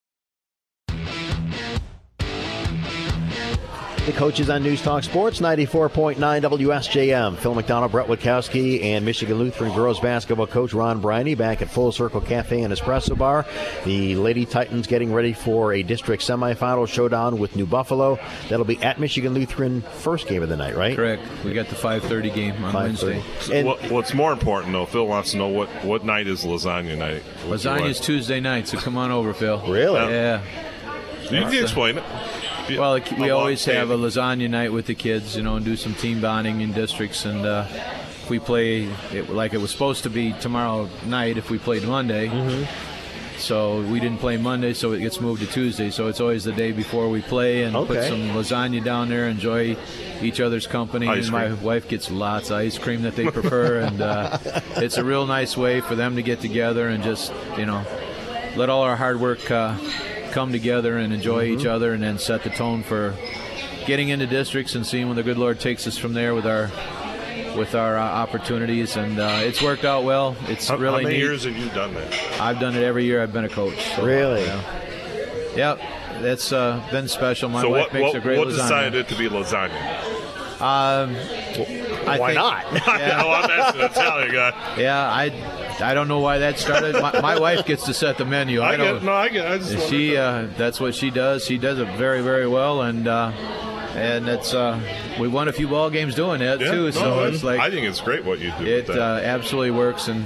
[4.07, 7.37] The coaches on News Talk Sports 94.9 WSJM.
[7.37, 11.91] Phil McDonald, Brett Witkowski, and Michigan Lutheran girls basketball coach Ron Briney back at Full
[11.91, 13.45] Circle Cafe and Espresso Bar.
[13.85, 18.17] The Lady Titans getting ready for a district semifinal showdown with New Buffalo.
[18.49, 20.95] That'll be at Michigan Lutheran first game of the night, right?
[20.95, 21.21] Correct.
[21.45, 22.73] We got the 5:30 game on 5:30.
[22.73, 23.23] Wednesday.
[23.53, 26.97] And- what, what's more important, though, Phil wants to know what, what night is lasagna
[26.97, 27.21] night?
[27.45, 27.99] What's your Lasagna's?
[27.99, 29.59] Tuesday night, so come on over, Phil.
[29.67, 30.11] Really?
[30.11, 30.41] Yeah.
[31.25, 32.03] You can explain it.
[32.69, 35.93] Well, we always have a lasagna night with the kids, you know, and do some
[35.95, 37.25] team bonding in districts.
[37.25, 41.49] And uh, if we play it like it was supposed to be tomorrow night, if
[41.49, 42.27] we played Monday.
[42.27, 42.89] Mm-hmm.
[43.37, 45.89] So we didn't play Monday, so it gets moved to Tuesday.
[45.89, 49.75] So it's always the day before we play, and put some lasagna down there, enjoy
[50.21, 51.07] each other's company.
[51.07, 54.37] Ice and my wife gets lots of ice cream that they prefer, and uh,
[54.75, 57.83] it's a real nice way for them to get together and just you know
[58.55, 59.75] let all our hard work uh,
[60.31, 63.13] come together and enjoy each other, and then set the tone for
[63.85, 66.69] getting into districts and seeing where the good Lord takes us from there with our
[67.57, 68.95] with our uh, opportunities.
[68.95, 70.35] And uh, it's worked out well.
[70.47, 71.19] It's How, really how many neat.
[71.23, 72.13] years have you done that?
[72.41, 73.77] I've done it every year I've been a coach.
[73.95, 74.43] so, Really?
[74.43, 74.61] yeah.
[75.55, 75.79] Yep,
[76.21, 77.49] that's uh, been special.
[77.49, 78.51] My so wife what, makes what, a great what lasagna.
[78.57, 80.01] decided it to be lasagna?
[80.61, 81.15] Um,
[82.07, 82.65] I Why think- not?
[82.99, 83.21] Yeah.
[83.25, 84.75] I'm asking an Italian guy.
[84.79, 85.25] Yeah, I,
[85.81, 86.93] I don't know why that started.
[87.01, 88.61] My, my wife gets to set the menu.
[88.61, 88.95] I, I don't.
[88.95, 89.47] get, no, I get.
[89.47, 91.43] I just she, uh, that's what she does.
[91.45, 93.31] She does it very, very well, and uh,
[93.95, 94.79] and it's uh,
[95.19, 96.83] we won a few ball games doing it Yeah, too.
[96.85, 98.65] no, so it's like I think it's great what you do.
[98.65, 98.99] it with that.
[98.99, 100.25] uh, absolutely works, and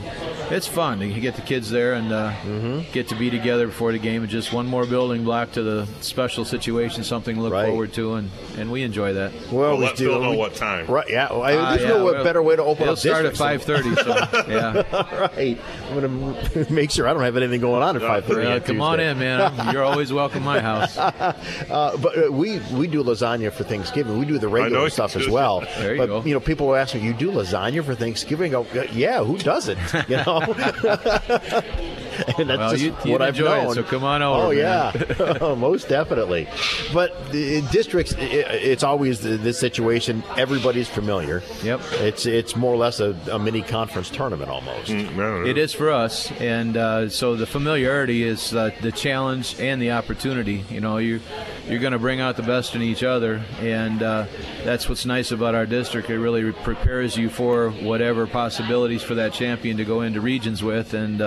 [0.51, 1.01] it's fun.
[1.01, 2.91] You get the kids there and uh, Mm-hmm.
[2.91, 4.21] get to be together before the game.
[4.21, 8.15] And just one more building block to the special situation, something to look forward to,
[8.15, 9.31] and, and we enjoy that.
[9.51, 10.85] Well, let Phil know what time.
[10.87, 11.05] Right?
[11.09, 11.31] Yeah.
[11.31, 12.99] Well, I, Uh, there's yeah, no well, better way to open it'll up.
[12.99, 15.19] start at 5:30, so, yeah.
[15.35, 15.59] right.
[15.89, 16.35] I'm going
[16.65, 18.45] to make sure I don't have anything going on at 5:30.
[18.45, 19.73] Uh, on come on in, man.
[19.73, 20.97] You're always welcome in my house.
[20.97, 24.19] uh, but uh, we we do lasagna for Thanksgiving.
[24.19, 25.61] We do the regular stuff as well.
[25.77, 26.23] There you but go.
[26.23, 29.23] you know, people will ask me, "You do lasagna for Thanksgiving?" I go, yeah.
[29.23, 29.80] Who doesn't?
[30.10, 30.41] You know.
[32.37, 33.73] and that's Well, just you- what I've enjoy it, known.
[33.75, 34.91] so come on over, Oh yeah,
[35.57, 36.47] most definitely.
[36.93, 40.23] But the districts, i it's always this situation.
[40.37, 41.41] Everybody's familiar.
[41.63, 41.81] Yep.
[41.93, 44.89] It's it's more or less a, a mini conference tournament almost.
[44.89, 49.91] It is for us, and uh, so the familiarity is uh, the challenge and the
[49.91, 50.63] opportunity.
[50.69, 51.19] You know, you
[51.67, 54.25] you're going to bring out the best in each other, and uh,
[54.63, 56.09] that's what's nice about our district.
[56.09, 60.93] It really prepares you for whatever possibilities for that champion to go into regions with,
[60.93, 61.21] and.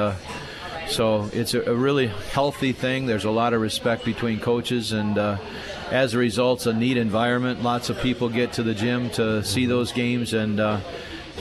[0.89, 3.07] So it's a, a really healthy thing.
[3.07, 5.37] There's a lot of respect between coaches, and uh,
[5.91, 7.63] as a result, it's a neat environment.
[7.63, 10.81] Lots of people get to the gym to see those games, and uh,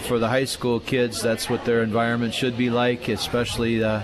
[0.07, 4.01] for the high school kids, that's what their environment should be like, especially uh,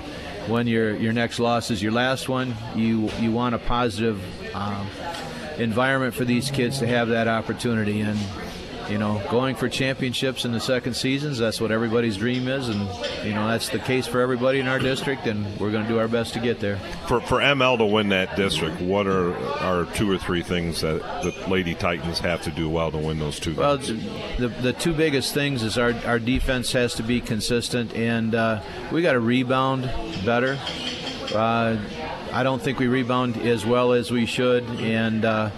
[0.47, 2.55] when your your next loss is your last one.
[2.75, 4.21] You you want a positive
[4.55, 4.87] um,
[5.57, 8.17] environment for these kids to have that opportunity, and
[8.93, 12.79] you know, going for championships in the second seasons, that's what everybody's dream is, and
[13.25, 15.97] you know that's the case for everybody in our district, and we're going to do
[15.97, 16.77] our best to get there.
[17.07, 21.01] For for ML to win that district, what are are two or three things that
[21.23, 23.55] the Lady Titans have to do well to win those two?
[23.55, 24.05] Well, games?
[24.37, 28.61] the the two biggest things is our our defense has to be consistent, and uh,
[28.91, 29.91] we got to rebound
[30.23, 30.59] better.
[31.33, 31.77] Uh,
[32.31, 35.49] I don't think we rebound as well as we should, and uh,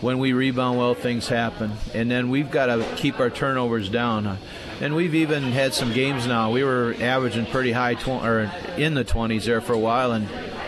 [0.00, 1.72] when we rebound well, things happen.
[1.94, 4.38] And then we've got to keep our turnovers down.
[4.80, 6.50] And we've even had some games now.
[6.50, 10.26] We were averaging pretty high, tw- or in the 20s there for a while, and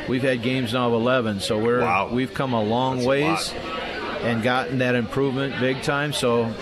[0.08, 1.40] we've had games now of 11.
[1.40, 1.80] So we're
[2.12, 3.54] we've come a long That's a ways
[4.22, 6.12] and gotten that improvement big time.
[6.12, 6.52] So,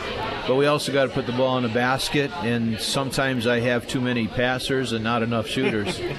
[0.47, 3.87] but we also got to put the ball in the basket, and sometimes I have
[3.87, 6.01] too many passers and not enough shooters.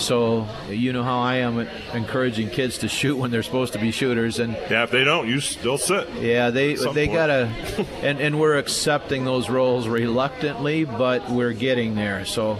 [0.00, 3.78] so you know how I am at encouraging kids to shoot when they're supposed to
[3.78, 6.08] be shooters, and yeah, if they don't, you still sit.
[6.14, 7.12] yeah, they they point.
[7.12, 7.46] gotta,
[8.02, 12.24] and and we're accepting those roles reluctantly, but we're getting there.
[12.24, 12.58] So.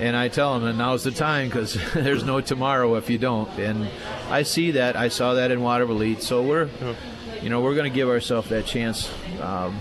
[0.00, 3.48] And I tell them, and now's the time because there's no tomorrow if you don't.
[3.60, 3.88] And
[4.28, 4.96] I see that.
[4.96, 6.20] I saw that in Watervliet.
[6.20, 6.68] So we're,
[7.40, 9.08] you know, we're going to give ourselves that chance
[9.40, 9.78] um,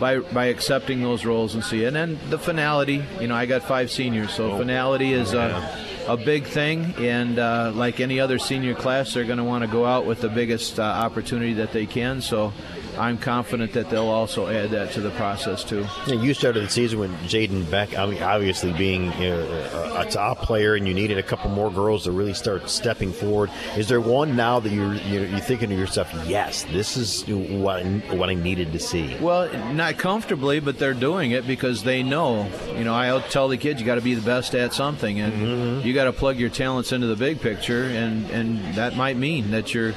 [0.00, 1.84] by by accepting those roles and see.
[1.84, 3.04] And then the finality.
[3.20, 6.94] You know, I got five seniors, so finality is a, a big thing.
[6.98, 10.20] And uh, like any other senior class, they're going to want to go out with
[10.20, 12.20] the biggest uh, opportunity that they can.
[12.20, 12.52] So.
[12.98, 15.86] I'm confident that they'll also add that to the process too.
[16.06, 20.42] Yeah, you started the season with Jaden Beck, I mean, obviously being uh, a top
[20.42, 23.50] player, and you needed a couple more girls to really start stepping forward.
[23.76, 27.84] Is there one now that you're you're, you're thinking to yourself, yes, this is what
[27.84, 29.16] I, what I needed to see?
[29.18, 32.48] Well, not comfortably, but they're doing it because they know.
[32.76, 35.84] You know, I tell the kids you got to be the best at something, and
[35.84, 39.50] you got to plug your talents into the big picture, and and that might mean
[39.52, 39.94] that you're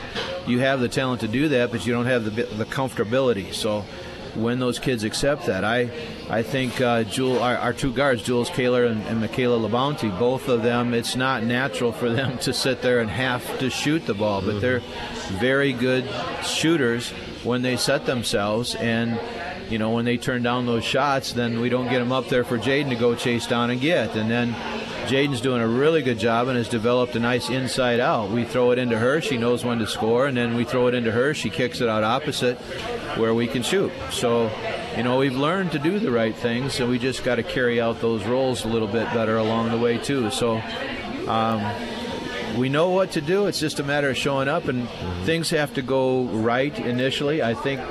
[0.48, 3.54] you have the talent to do that, but you don't have the the comfortability.
[3.54, 3.86] So.
[4.36, 5.90] When those kids accept that, I,
[6.30, 10.50] I think uh, Jewel, our, our two guards, Jules Kaler and, and Michaela Labounty, both
[10.50, 14.14] of them, it's not natural for them to sit there and have to shoot the
[14.14, 14.82] ball, but they're
[15.40, 16.04] very good
[16.44, 17.14] shooters
[17.46, 19.20] when they set themselves and
[19.70, 22.44] you know when they turn down those shots then we don't get them up there
[22.44, 24.56] for Jaden to go chase down and get and then
[25.06, 28.32] Jaden's doing a really good job and has developed a nice inside out.
[28.32, 30.96] We throw it into her, she knows when to score, and then we throw it
[30.96, 32.58] into her, she kicks it out opposite
[33.18, 33.92] where we can shoot.
[34.12, 34.52] So,
[34.98, 37.80] you know, we've learned to do the right things, so we just got to carry
[37.80, 40.32] out those roles a little bit better along the way, too.
[40.32, 40.62] So,
[41.28, 41.64] um,
[42.58, 43.48] we know what to do.
[43.48, 44.88] It's just a matter of showing up, and
[45.26, 47.44] things have to go right initially.
[47.44, 47.82] I think,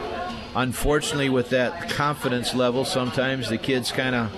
[0.56, 4.32] unfortunately, with that confidence level, sometimes the kids kind of,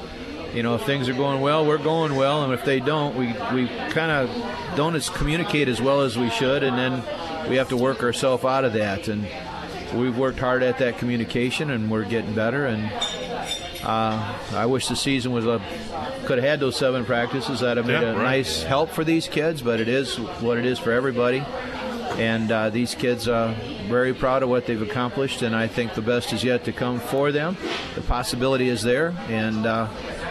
[0.56, 3.26] you know, if things are going well, we're going well, and if they don't, we
[3.54, 4.30] we kind of
[4.76, 7.02] don't as communicate as well as we should, and then
[7.50, 9.06] we have to work ourselves out of that.
[9.08, 9.26] And
[9.94, 12.66] we've worked hard at that communication, and we're getting better.
[12.66, 12.90] And
[13.84, 15.60] uh, I wish the season was a
[16.24, 17.60] could have had those seven practices.
[17.60, 18.22] That'd have made Yeah, a right.
[18.38, 21.44] nice help for these kids, but it is what it is for everybody.
[22.18, 23.54] And uh, these kids are
[23.88, 26.98] very proud of what they've accomplished, and I think the best is yet to come
[26.98, 27.58] for them.
[27.94, 29.88] The possibility is there, and uh,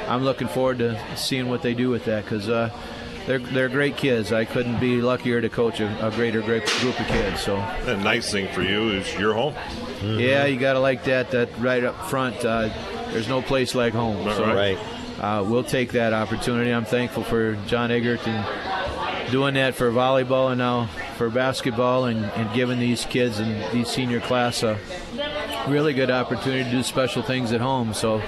[0.08, 2.70] I'm looking forward to seeing what they do with that because uh,
[3.26, 4.32] they're they're great kids.
[4.32, 7.42] I couldn't be luckier to coach a, a greater great group of kids.
[7.42, 7.56] So
[7.86, 9.54] the nice thing for you is your home.
[9.54, 10.20] Mm-hmm.
[10.20, 11.32] Yeah, you got to like that.
[11.32, 12.44] That right up front.
[12.44, 12.70] Uh,
[13.12, 14.24] there's no place like home.
[14.34, 14.78] So right.
[15.20, 16.72] Uh, we'll take that opportunity.
[16.72, 20.88] I'm thankful for John Eggert and doing that for volleyball and now
[21.18, 24.78] for basketball and, and giving these kids and these senior class a
[25.68, 27.94] really good opportunity to do special things at home.
[27.94, 28.22] So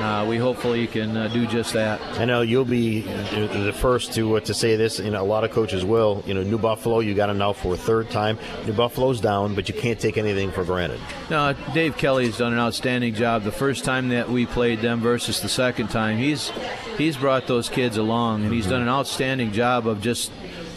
[0.00, 2.00] uh, we hopefully can uh, do just that.
[2.18, 4.98] I know you'll be the first to uh, to say this.
[4.98, 6.22] You know, a lot of coaches will.
[6.26, 8.38] You know, New Buffalo, you got them now for a third time.
[8.66, 11.00] New Buffalo's down, but you can't take anything for granted.
[11.28, 13.42] No, Dave Kelly's done an outstanding job.
[13.42, 16.50] The first time that we played them versus the second time, he's
[16.96, 20.32] he's brought those kids along, and he's done an outstanding job of just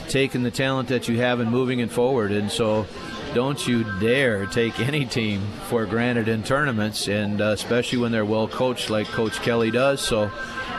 [0.09, 2.31] taking the talent that you have and moving it forward.
[2.31, 2.85] And so
[3.33, 8.25] don't you dare take any team for granted in tournaments, and uh, especially when they're
[8.25, 10.01] well coached like Coach Kelly does.
[10.01, 10.31] So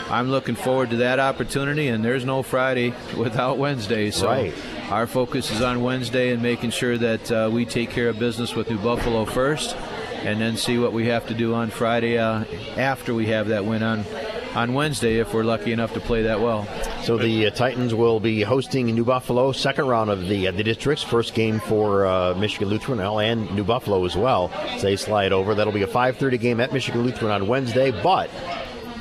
[0.09, 4.11] I'm looking forward to that opportunity, and there's no Friday without Wednesday.
[4.11, 4.55] So right.
[4.91, 8.55] our focus is on Wednesday and making sure that uh, we take care of business
[8.55, 9.75] with New Buffalo first,
[10.23, 12.45] and then see what we have to do on Friday uh,
[12.77, 14.05] after we have that win on
[14.55, 16.67] on Wednesday if we're lucky enough to play that well.
[17.03, 20.63] So the uh, Titans will be hosting New Buffalo, second round of the uh, the
[20.63, 24.51] districts, first game for uh, Michigan Lutheran and New Buffalo as well.
[24.55, 28.31] As they slide over, that'll be a 5:30 game at Michigan Lutheran on Wednesday, but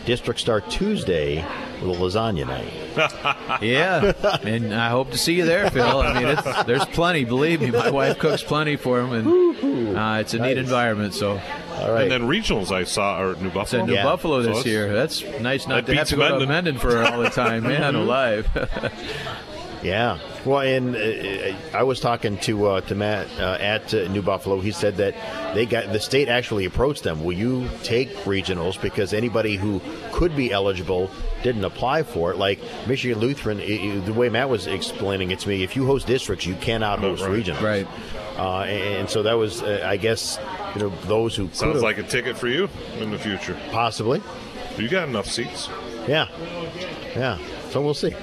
[0.06, 1.38] district start Tuesday
[1.82, 3.62] with a lasagna night.
[3.62, 4.14] yeah,
[4.44, 6.02] and I hope to see you there, Phil.
[6.02, 7.26] I mean, it's, there's plenty.
[7.26, 10.50] Believe me, my wife cooks plenty for them, and uh, it's a nice.
[10.50, 11.14] neat environment.
[11.14, 11.40] So.
[11.80, 12.04] All right.
[12.04, 13.84] And then regionals I saw are New Buffalo.
[13.84, 14.04] It's New yeah.
[14.04, 14.94] Buffalo this so year.
[14.94, 16.40] That's nice not that to have to go Mendon.
[16.42, 18.48] to Mendon for all the time, man, alive.
[19.84, 24.22] Yeah, well, and uh, I was talking to uh, to Matt uh, at uh, New
[24.22, 24.62] Buffalo.
[24.62, 25.14] He said that
[25.54, 27.22] they got the state actually approached them.
[27.24, 29.82] Will you take regionals because anybody who
[30.14, 31.12] could be eligible
[31.44, 32.38] didn't apply for it?
[32.38, 35.86] Like Michigan Lutheran, it, it, the way Matt was explaining it to me, if you
[35.86, 37.32] host districts, you cannot host right.
[37.32, 37.62] regionals.
[37.62, 37.88] Right.
[38.38, 40.40] Uh, and, and, so that was, uh, I guess,
[40.76, 42.70] you know, those who sounds like a ticket for you
[43.00, 43.58] in the future.
[43.72, 44.22] Possibly.
[44.78, 45.70] You got enough seats.
[46.08, 46.28] Yeah.
[47.16, 47.38] Yeah.
[47.70, 48.16] So we'll see.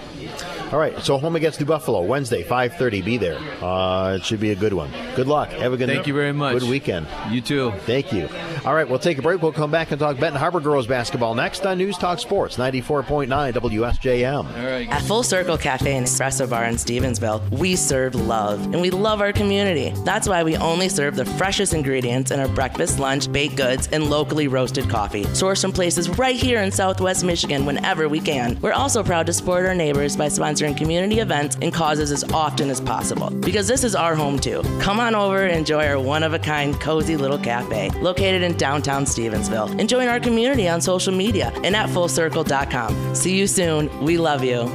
[0.72, 3.02] All right, so home against New Buffalo Wednesday, five thirty.
[3.02, 3.38] Be there.
[3.62, 4.90] Uh, it should be a good one.
[5.16, 5.50] Good luck.
[5.50, 5.88] Have a good.
[5.88, 6.58] Thank you very much.
[6.58, 7.06] Good weekend.
[7.30, 7.72] You too.
[7.86, 8.28] Thank you.
[8.64, 9.42] All right, we'll take a break.
[9.42, 12.80] We'll come back and talk Benton Harbor girls basketball next on News Talk Sports ninety
[12.80, 14.44] four point nine WSJM.
[14.44, 14.88] All right.
[14.88, 19.20] At Full Circle Cafe and Espresso Bar in Stevensville, we serve love and we love
[19.20, 19.92] our community.
[20.04, 24.10] That's why we only serve the freshest ingredients in our breakfast, lunch, baked goods, and
[24.10, 28.58] locally roasted coffee, sourced from places right here in Southwest Michigan whenever we can.
[28.60, 32.70] We're also proud to support our neighbors by sponsoring community events and causes as often
[32.70, 34.62] as possible because this is our home too.
[34.80, 38.56] Come on over and enjoy our one of a kind, cozy little cafe located in
[38.56, 39.78] downtown Stevensville.
[39.78, 43.14] And join our community on social media and at fullcircle.com.
[43.14, 43.88] See you soon.
[44.04, 44.70] We love you.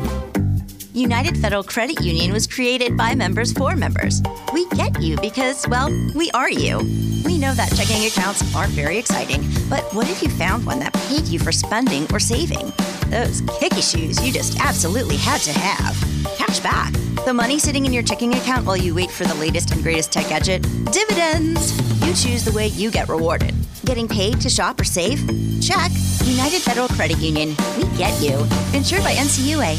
[0.95, 4.21] United Federal Credit Union was created by members for members.
[4.53, 6.77] We get you because, well, we are you.
[7.25, 10.93] We know that checking accounts aren't very exciting, but what if you found one that
[10.93, 12.71] paid you for spending or saving?
[13.09, 15.95] Those kicky shoes you just absolutely had to have.
[16.37, 16.93] Cash back.
[17.25, 20.11] The money sitting in your checking account while you wait for the latest and greatest
[20.11, 20.61] tech gadget?
[20.91, 21.77] Dividends.
[22.05, 23.53] You choose the way you get rewarded.
[23.85, 25.19] Getting paid to shop or save?
[25.61, 25.91] Check.
[26.23, 27.55] United Federal Credit Union.
[27.77, 28.37] We get you.
[28.73, 29.77] Insured by NCUA.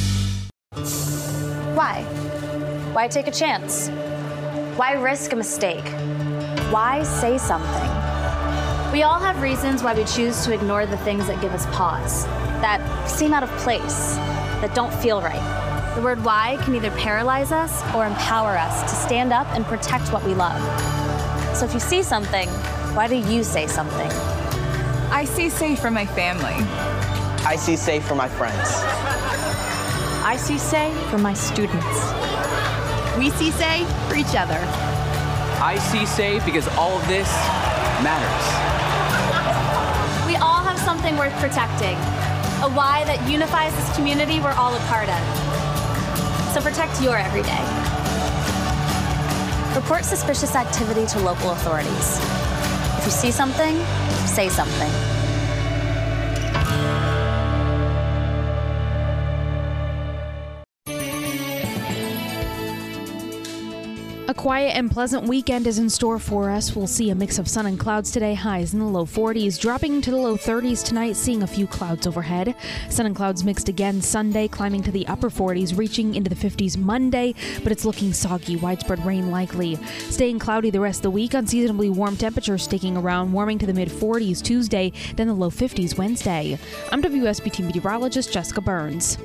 [1.77, 2.03] Why?
[2.93, 3.89] Why take a chance?
[4.77, 5.87] Why risk a mistake?
[6.71, 7.91] Why say something?
[8.93, 12.25] We all have reasons why we choose to ignore the things that give us pause,
[12.63, 14.17] that seem out of place,
[14.61, 15.93] that don't feel right.
[15.95, 20.13] The word why can either paralyze us or empower us to stand up and protect
[20.13, 20.61] what we love.
[21.57, 22.49] So if you see something,
[22.95, 24.11] why do you say something?
[25.11, 26.55] I see safe for my family.
[27.47, 28.69] I see safe for my friends.
[30.25, 31.87] I see say for my students.
[33.17, 34.61] We see say for each other.
[35.63, 37.29] I see say because all of this
[38.03, 38.45] matters.
[40.27, 41.97] We all have something worth protecting,
[42.63, 45.21] a why that unifies this community we're all a part of.
[46.55, 47.61] So protect your everyday.
[49.77, 52.19] Report suspicious activity to local authorities.
[52.99, 53.77] If you see something,
[54.27, 55.06] say something.
[64.47, 66.77] Quiet and pleasant weekend is in store for us.
[66.77, 70.01] We'll see a mix of sun and clouds today, highs in the low 40s, dropping
[70.03, 72.55] to the low 30s tonight, seeing a few clouds overhead.
[72.89, 76.79] Sun and clouds mixed again Sunday, climbing to the upper 40s, reaching into the 50s
[76.79, 79.75] Monday, but it's looking soggy, widespread rain likely.
[80.11, 83.75] Staying cloudy the rest of the week, unseasonably warm temperatures sticking around, warming to the
[83.75, 86.57] mid 40s Tuesday, then the low 50s Wednesday.
[86.93, 89.19] I'm WSBT meteorologist Jessica Burns.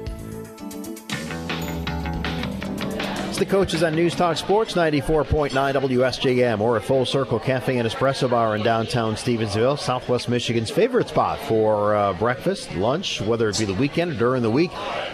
[3.42, 8.30] The coaches on News Talk Sports 94.9 WSJM or at Full Circle Cafe and Espresso
[8.30, 13.66] Bar in downtown Stevensville, Southwest Michigan's favorite spot for uh, breakfast, lunch, whether it be
[13.66, 14.70] the weekend or during the week.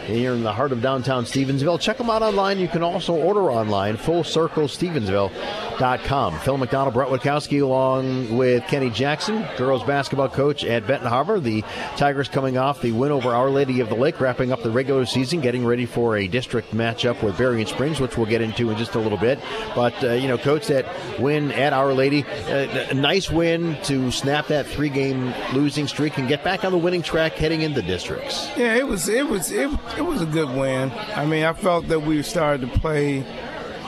[0.08, 1.80] Here in the heart of downtown Stevensville.
[1.80, 2.60] Check them out online.
[2.60, 6.40] You can also order online, fullcirclestevensville.com.
[6.40, 11.40] Phil McDonald, Brett Witkowski, along with Kenny Jackson, girls basketball coach at Benton Harbor.
[11.40, 11.64] The
[11.96, 15.06] Tigers coming off the win over Our Lady of the Lake, wrapping up the regular
[15.06, 18.78] season, getting ready for a district matchup with Berrien Springs, which we'll get into in
[18.78, 19.40] just a little bit.
[19.76, 20.86] But, uh, you know, coach, that
[21.20, 26.18] win at Our Lady, uh, a nice win to snap that three game losing streak
[26.18, 28.50] and get back on the winning track heading into districts.
[28.58, 30.92] Yeah, it was, it was, it, it was a good win.
[31.16, 33.26] I mean, I felt that we started to play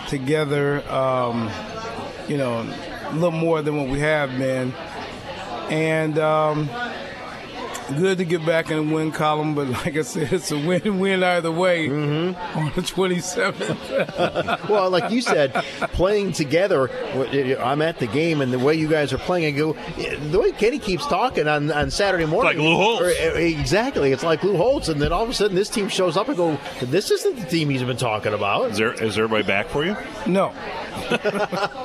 [0.07, 1.49] together, um,
[2.27, 4.73] you know, a little more than what we have been.
[5.69, 6.69] And um,
[7.91, 11.23] good to get back in the win column, but like I said, it's a win-win
[11.23, 12.57] either way mm-hmm.
[12.57, 14.69] on the 27th.
[14.69, 15.53] well, like you said,
[15.93, 16.89] playing together.
[17.59, 19.73] I'm at the game, and the way you guys are playing, I go.
[20.29, 23.01] The way Kenny keeps talking on, on Saturday morning, it's like Lou Holtz.
[23.01, 26.17] Or, exactly, it's like Lou Holtz, and then all of a sudden this team shows
[26.17, 26.59] up and go.
[26.81, 28.71] This isn't the team he's been talking about.
[28.71, 29.95] Is there is everybody back for you?
[30.25, 30.53] No.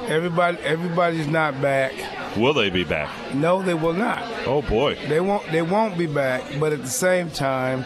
[0.08, 1.92] everybody, everybody's not back.
[2.36, 3.10] Will they be back?
[3.34, 4.22] No, they will not.
[4.46, 5.50] Oh boy, they won't.
[5.50, 6.42] They won't be back.
[6.58, 7.84] But at the same time,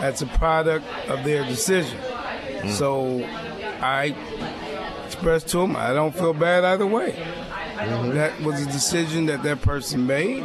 [0.00, 1.98] that's a product of their decision.
[1.98, 2.70] Mm.
[2.70, 3.24] So,
[3.80, 4.14] I
[5.06, 7.12] expressed to them, I don't feel bad either way.
[7.78, 8.10] Mm-hmm.
[8.14, 10.42] That was a decision that that person made,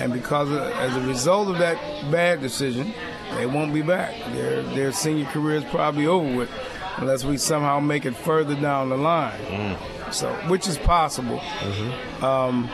[0.00, 1.76] and because of, as a result of that
[2.10, 2.92] bad decision,
[3.36, 4.14] they won't be back.
[4.32, 6.50] Their their senior career is probably over with,
[6.96, 9.38] unless we somehow make it further down the line.
[9.42, 10.12] Mm.
[10.12, 11.38] So, which is possible.
[11.38, 12.24] Mm-hmm.
[12.24, 12.68] Um,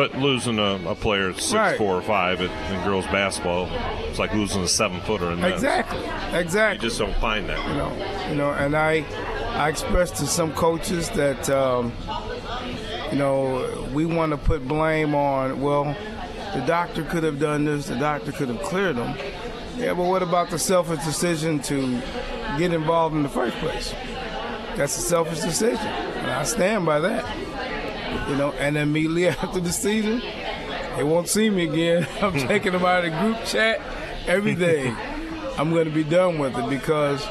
[0.00, 1.76] but losing a, a player at six right.
[1.76, 3.68] four or five in, in, girls basketball,
[4.08, 6.00] it's like losing a seven footer in Exactly,
[6.32, 6.82] exactly.
[6.82, 7.58] You just don't find that.
[7.68, 9.04] You know, you know, and I,
[9.50, 11.92] I expressed to some coaches that, um,
[13.12, 15.60] you know, we want to put blame on.
[15.60, 15.94] Well,
[16.54, 17.88] the doctor could have done this.
[17.88, 19.18] The doctor could have cleared them.
[19.76, 22.00] Yeah, but what about the selfish decision to
[22.56, 23.92] get involved in the first place?
[24.76, 27.49] That's a selfish decision, and I stand by that.
[28.28, 30.20] You know, and immediately after the season,
[30.96, 32.06] they won't see me again.
[32.20, 33.80] I'm taking them out of the group chat
[34.26, 34.88] every day.
[35.58, 37.26] I'm going to be done with it because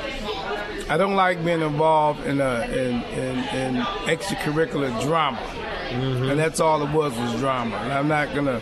[0.89, 3.75] I don't like being involved in a in, in, in
[4.05, 6.29] extracurricular drama, mm-hmm.
[6.29, 7.75] and that's all it was was drama.
[7.77, 8.61] And I'm not gonna.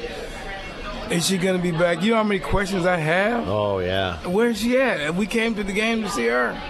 [1.10, 2.02] Is she gonna be back?
[2.02, 3.48] You know how many questions I have?
[3.48, 4.26] Oh yeah.
[4.28, 5.16] Where's she at?
[5.16, 6.62] We came to the game to see her.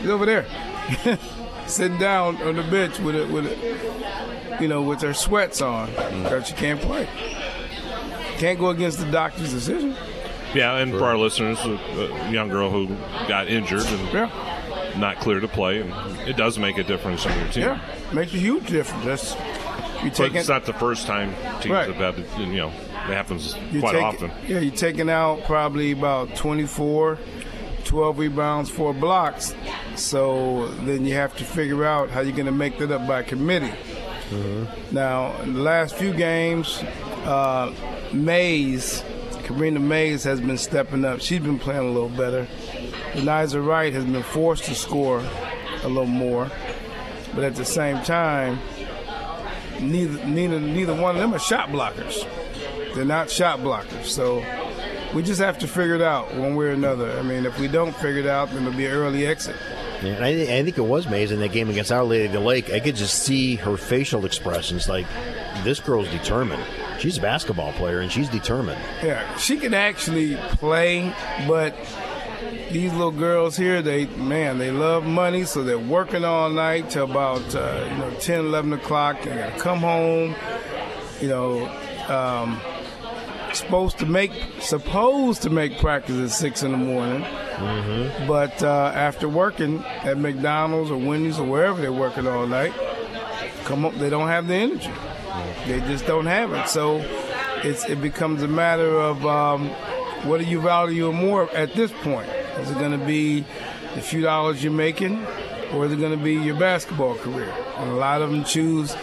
[0.00, 0.46] She's over there.
[1.66, 5.88] Sitting down on the bench with it, with it, you know, with her sweats on
[5.88, 6.22] mm.
[6.22, 7.08] because she can't play.
[8.38, 9.96] Can't go against the doctor's decision.
[10.54, 12.88] Yeah, and for our listeners, a, young girl who
[13.28, 14.94] got injured and yeah.
[14.98, 15.92] not clear to play, and
[16.28, 17.62] it does make a difference on your team.
[17.64, 17.80] Yeah,
[18.12, 19.04] makes a huge difference.
[19.04, 19.36] That's
[20.02, 20.36] you taking.
[20.36, 21.92] It's not the first time teams right.
[21.92, 24.30] have had, you know, it happens you're quite taking, often.
[24.46, 27.18] Yeah, you're taking out probably about 24
[27.86, 29.54] 12 rebounds, four blocks.
[29.94, 33.22] So then you have to figure out how you're going to make that up by
[33.22, 33.72] committee.
[34.30, 34.94] Mm-hmm.
[34.94, 36.82] Now, in the last few games,
[37.24, 37.72] uh,
[38.12, 39.04] Mays,
[39.44, 41.20] Karina Mays has been stepping up.
[41.20, 42.48] She's been playing a little better.
[43.14, 45.22] Eliza Wright has been forced to score
[45.82, 46.50] a little more.
[47.34, 48.58] But at the same time,
[49.80, 52.26] neither, neither, neither one of them are shot blockers.
[52.94, 54.06] They're not shot blockers.
[54.06, 54.40] So
[55.16, 57.10] we just have to figure it out one way or another.
[57.18, 59.56] I mean, if we don't figure it out, then it'll be an early exit.
[60.02, 62.40] Yeah, and I, I, think it was amazing that game against Our Lady of the
[62.40, 62.70] Lake.
[62.70, 65.06] I could just see her facial expressions like,
[65.64, 66.62] this girl's determined.
[66.98, 68.78] She's a basketball player and she's determined.
[69.02, 71.14] Yeah, she can actually play,
[71.48, 71.74] but
[72.70, 77.10] these little girls here, they man, they love money, so they're working all night till
[77.10, 79.22] about uh, you know 10, 11 o'clock.
[79.22, 80.34] They gotta come home,
[81.22, 81.66] you know.
[82.06, 82.60] Um,
[83.56, 87.22] supposed to make supposed to make practice at six in the morning.
[87.22, 88.26] Mm-hmm.
[88.26, 92.72] But uh, after working at McDonald's or Wendy's or wherever they're working all night,
[93.64, 94.90] come up they don't have the energy.
[95.66, 96.68] They just don't have it.
[96.68, 96.98] So
[97.64, 99.68] it's it becomes a matter of um,
[100.24, 102.28] what do you value more at this point?
[102.58, 103.44] Is it going to be
[103.94, 105.24] the few dollars you're making,
[105.72, 107.52] or is it going to be your basketball career?
[107.78, 108.94] And a lot of them choose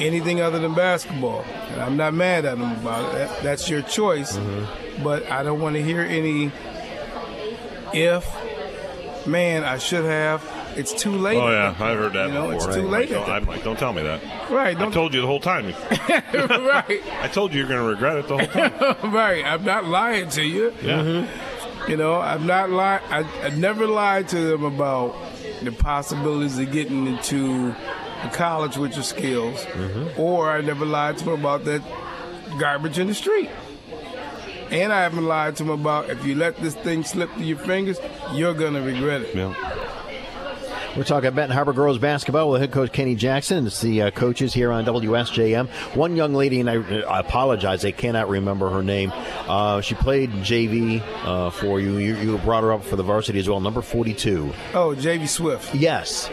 [0.00, 1.42] anything other than basketball.
[1.42, 3.30] And I'm not mad at them about it.
[3.42, 4.36] that's your choice.
[4.36, 5.04] Mm-hmm.
[5.04, 6.50] But I don't want to hear any
[7.92, 10.44] if, man, I should have.
[10.76, 11.36] It's too late.
[11.36, 12.28] Oh yeah, I've heard that.
[12.28, 12.68] You know, before.
[12.68, 13.08] it's too late.
[13.10, 14.50] Don't, I'm like, don't tell me that.
[14.50, 14.78] Right.
[14.78, 15.66] I told you the whole time.
[16.34, 17.02] right.
[17.20, 19.12] I told you you're going to regret it the whole time.
[19.12, 19.44] right.
[19.44, 20.72] I'm not lying to you.
[20.82, 21.02] Yeah.
[21.02, 21.90] Mm-hmm.
[21.90, 23.02] You know, I'm not lying.
[23.08, 25.16] I, I never lied to them about
[25.62, 27.74] the possibilities of getting into
[28.22, 29.66] a college with your skills,
[30.16, 31.82] or I never lied to them about that
[32.58, 33.50] garbage in the street.
[34.70, 37.58] And I haven't lied to them about if you let this thing slip through your
[37.58, 37.98] fingers,
[38.32, 39.34] you're gonna regret it.
[40.96, 43.64] We're talking about Benton Harbor girls basketball with head coach Kenny Jackson.
[43.64, 45.68] It's the uh, coaches here on WSJM.
[45.94, 49.12] One young lady, and I, I apologize, I cannot remember her name.
[49.14, 51.98] Uh, she played JV uh, for you.
[51.98, 52.16] you.
[52.16, 54.52] You brought her up for the varsity as well, number 42.
[54.74, 55.72] Oh, JV Swift.
[55.76, 56.28] Yes.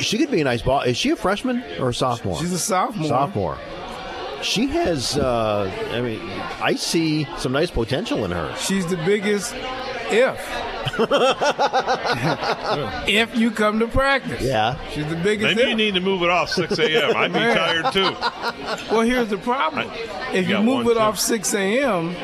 [0.00, 0.80] She could be a nice ball.
[0.82, 2.38] Is she a freshman or a sophomore?
[2.38, 3.08] She's a sophomore.
[3.08, 3.58] Sophomore.
[4.42, 6.20] She has, uh, I mean,
[6.62, 8.54] I see some nice potential in her.
[8.56, 9.54] She's the biggest
[10.10, 10.38] if.
[13.08, 14.42] if you come to practice.
[14.42, 14.78] Yeah.
[14.90, 15.68] She's the biggest Maybe if.
[15.68, 17.16] you need to move it off 6 a.m.
[17.16, 18.16] I'd be tired too.
[18.90, 19.90] Well, here's the problem.
[20.32, 21.00] if you got move one, it too.
[21.00, 22.14] off 6 a.m.,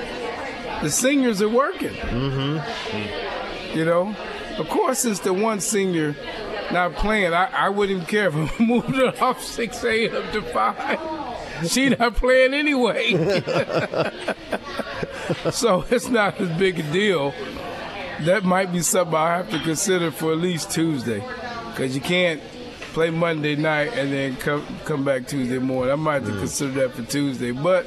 [0.83, 1.91] the seniors are working.
[1.91, 3.79] Mm-hmm.
[3.79, 4.15] You know?
[4.59, 6.15] Of course, since the one senior
[6.73, 10.33] not playing, I, I wouldn't even care if I moved it off 6 a.m.
[10.33, 11.69] to 5.
[11.69, 13.13] She not playing anyway.
[15.51, 17.35] so it's not as big a deal.
[18.21, 21.23] That might be something I have to consider for at least Tuesday.
[21.71, 22.41] Because you can't
[22.93, 25.93] play Monday night and then come come back Tuesday morning.
[25.93, 26.39] I might have to mm.
[26.39, 27.53] consider that for Tuesday.
[27.53, 27.87] But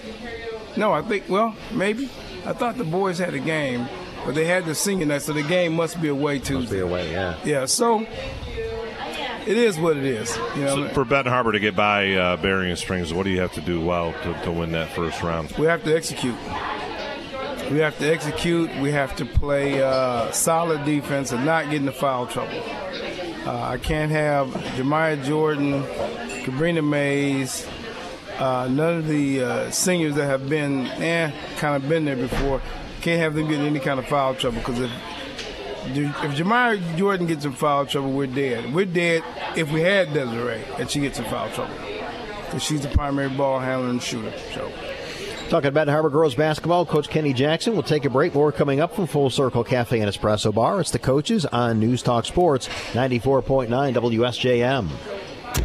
[0.77, 2.10] no, I think well, maybe.
[2.45, 3.88] I thought the boys had a game,
[4.26, 6.57] but they had the senior night, so the game must be away Tuesday.
[6.57, 7.38] Must be away, yeah.
[7.43, 8.06] Yeah, so
[9.48, 10.38] it is what it is.
[10.56, 13.40] You know, So for Benton Harbor to get by uh, Berrien Springs, what do you
[13.41, 15.52] have to do well to, to win that first round?
[15.57, 16.36] we have to execute.
[17.72, 18.70] We have to execute.
[18.82, 22.61] We have to play uh, solid defense and not get into foul trouble.
[23.45, 25.84] Uh, I can't have Jemiah Jordan,
[26.44, 27.68] Cabrina Mays,
[28.40, 32.61] uh, none of the uh, seniors that have been, eh, kind of been there before.
[33.02, 34.91] Can't have them get any kind of foul trouble because if
[35.98, 38.74] if Jemiah Jordan gets in foul trouble, we're dead.
[38.74, 39.24] We're dead
[39.56, 41.76] if we had Desiree and she gets in foul trouble
[42.45, 44.34] because she's the primary ball handler and shooter.
[44.53, 44.72] So.
[45.49, 47.74] Talking about Harbor girls basketball, Coach Kenny Jackson.
[47.74, 48.36] We'll take a break.
[48.36, 50.80] More coming up from Full Circle Cafe and Espresso Bar.
[50.80, 55.19] It's the coaches on News Talk Sports, 94.9 WSJM.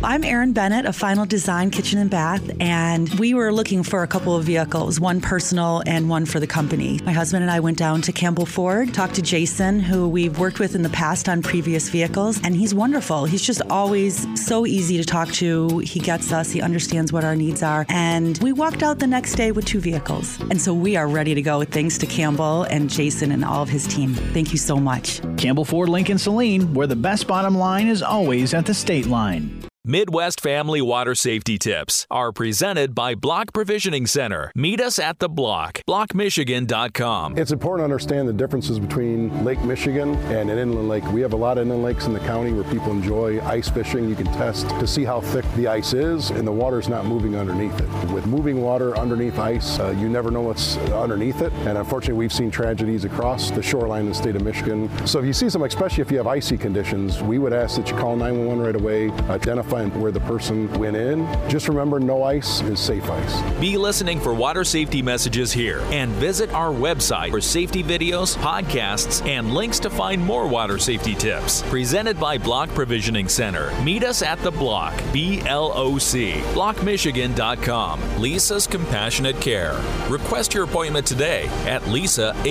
[0.05, 4.07] I'm Erin Bennett of Final Design Kitchen and Bath, and we were looking for a
[4.07, 7.01] couple of vehicles, one personal and one for the company.
[7.05, 10.59] My husband and I went down to Campbell Ford, talked to Jason, who we've worked
[10.59, 13.25] with in the past on previous vehicles, and he's wonderful.
[13.25, 15.79] He's just always so easy to talk to.
[15.79, 19.37] He gets us, he understands what our needs are, and we walked out the next
[19.37, 20.39] day with two vehicles.
[20.51, 23.71] And so we are ready to go thanks to Campbell and Jason and all of
[23.71, 24.13] his team.
[24.15, 25.23] Thank you so much.
[25.39, 29.65] Campbell Ford Lincoln Saline, where the best bottom line is always at the state line.
[29.87, 34.51] Midwest Family Water Safety Tips are presented by Block Provisioning Center.
[34.55, 37.37] Meet us at the block, blockmichigan.com.
[37.37, 41.05] It's important to understand the differences between Lake Michigan and an inland lake.
[41.13, 44.09] We have a lot of inland lakes in the county where people enjoy ice fishing.
[44.09, 47.37] You can test to see how thick the ice is, and the water's not moving
[47.37, 48.11] underneath it.
[48.11, 52.33] With moving water underneath ice, uh, you never know what's underneath it, and unfortunately, we've
[52.33, 54.89] seen tragedies across the shoreline in the state of Michigan.
[55.07, 57.91] So if you see some, especially if you have icy conditions, we would ask that
[57.91, 61.27] you call 911 right away, identify where the person went in.
[61.49, 63.61] Just remember, no ice is safe ice.
[63.61, 69.25] Be listening for water safety messages here and visit our website for safety videos, podcasts,
[69.27, 71.63] and links to find more water safety tips.
[71.63, 73.73] Presented by Block Provisioning Center.
[73.83, 78.21] Meet us at the block, B L O C, blockmichigan.com.
[78.21, 79.81] Lisa's Compassionate Care.
[80.09, 82.45] Request your appointment today at lisaappc.com.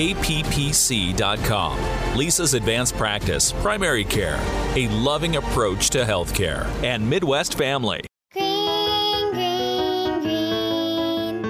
[2.18, 4.40] Lisa's Advanced Practice, Primary Care,
[4.76, 8.02] a loving approach to healthcare, and Midwest Family.
[8.31, 11.45] Green, green, green.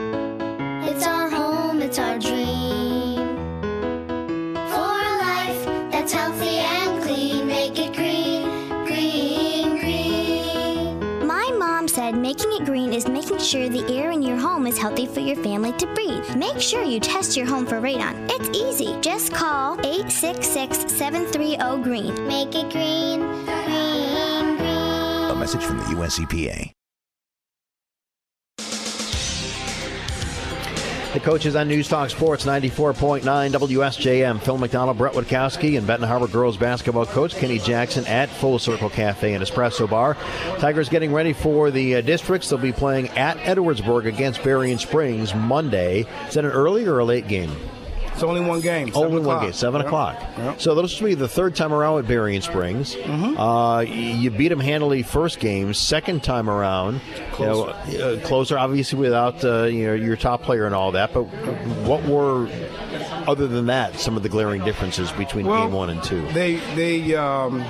[0.84, 3.38] It's our home, it's our dream.
[4.72, 8.44] For a life that's healthy and clean, make it green,
[8.86, 11.26] green, green.
[11.26, 14.78] My mom said making it green is making sure the air in your home is
[14.78, 16.36] healthy for your family to breathe.
[16.36, 18.30] Make sure you test your home for radon.
[18.30, 19.00] It's easy.
[19.00, 22.28] Just call 866 730 GREEN.
[22.28, 23.63] Make it green, green, green.
[23.63, 23.63] A
[25.44, 26.72] message from the US EPA.
[31.14, 34.42] The coaches on News Talk Sports 94.9 WSJM.
[34.42, 38.90] Phil McDonald, Brett Witkowski, and Benton Harbor girls basketball coach Kenny Jackson at Full Circle
[38.90, 40.16] Cafe and Espresso Bar.
[40.60, 42.50] Tigers getting ready for the uh, districts.
[42.50, 46.06] They'll be playing at Edwardsburg against Berrien Springs Monday.
[46.30, 47.52] Is that an early or a late game?
[48.14, 48.92] It's only one game.
[48.94, 49.88] Only one game, seven Yep.
[49.88, 50.22] o'clock.
[50.38, 50.62] Yep.
[50.62, 52.96] So this will be the third time around with Berrien Springs.
[52.96, 53.38] Mm-hmm.
[53.40, 55.74] Uh, you beat them handily first game.
[55.74, 57.02] Second time around,
[57.40, 61.14] you know, uh, closer, obviously without uh, you know your top player and all that.
[61.14, 61.24] But
[61.86, 62.48] what were,
[63.28, 66.22] other than that, some of the glaring differences between Well, game one and two?
[66.34, 67.64] They they um,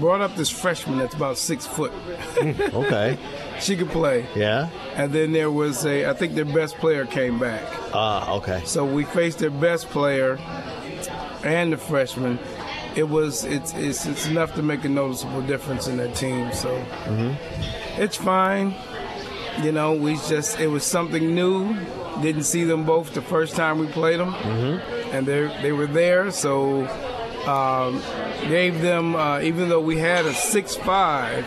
[0.00, 1.92] brought up this freshman that's about six foot.
[2.40, 3.18] okay.
[3.62, 4.26] She could play.
[4.34, 4.68] Yeah.
[4.96, 7.62] And then there was a, I think their best player came back.
[7.94, 8.60] Ah, okay.
[8.66, 10.36] So we faced their best player
[11.44, 12.38] and the freshman.
[12.96, 16.52] It was it's it's, it's enough to make a noticeable difference in that team.
[16.52, 16.70] So
[17.06, 18.02] Mm-hmm.
[18.02, 18.74] it's fine.
[19.62, 21.74] You know, we just it was something new.
[22.20, 25.14] Didn't see them both the first time we played them, Mm-hmm.
[25.16, 26.30] and they they were there.
[26.30, 26.86] So
[27.46, 28.02] um,
[28.48, 31.44] gave them uh, even though we had a six five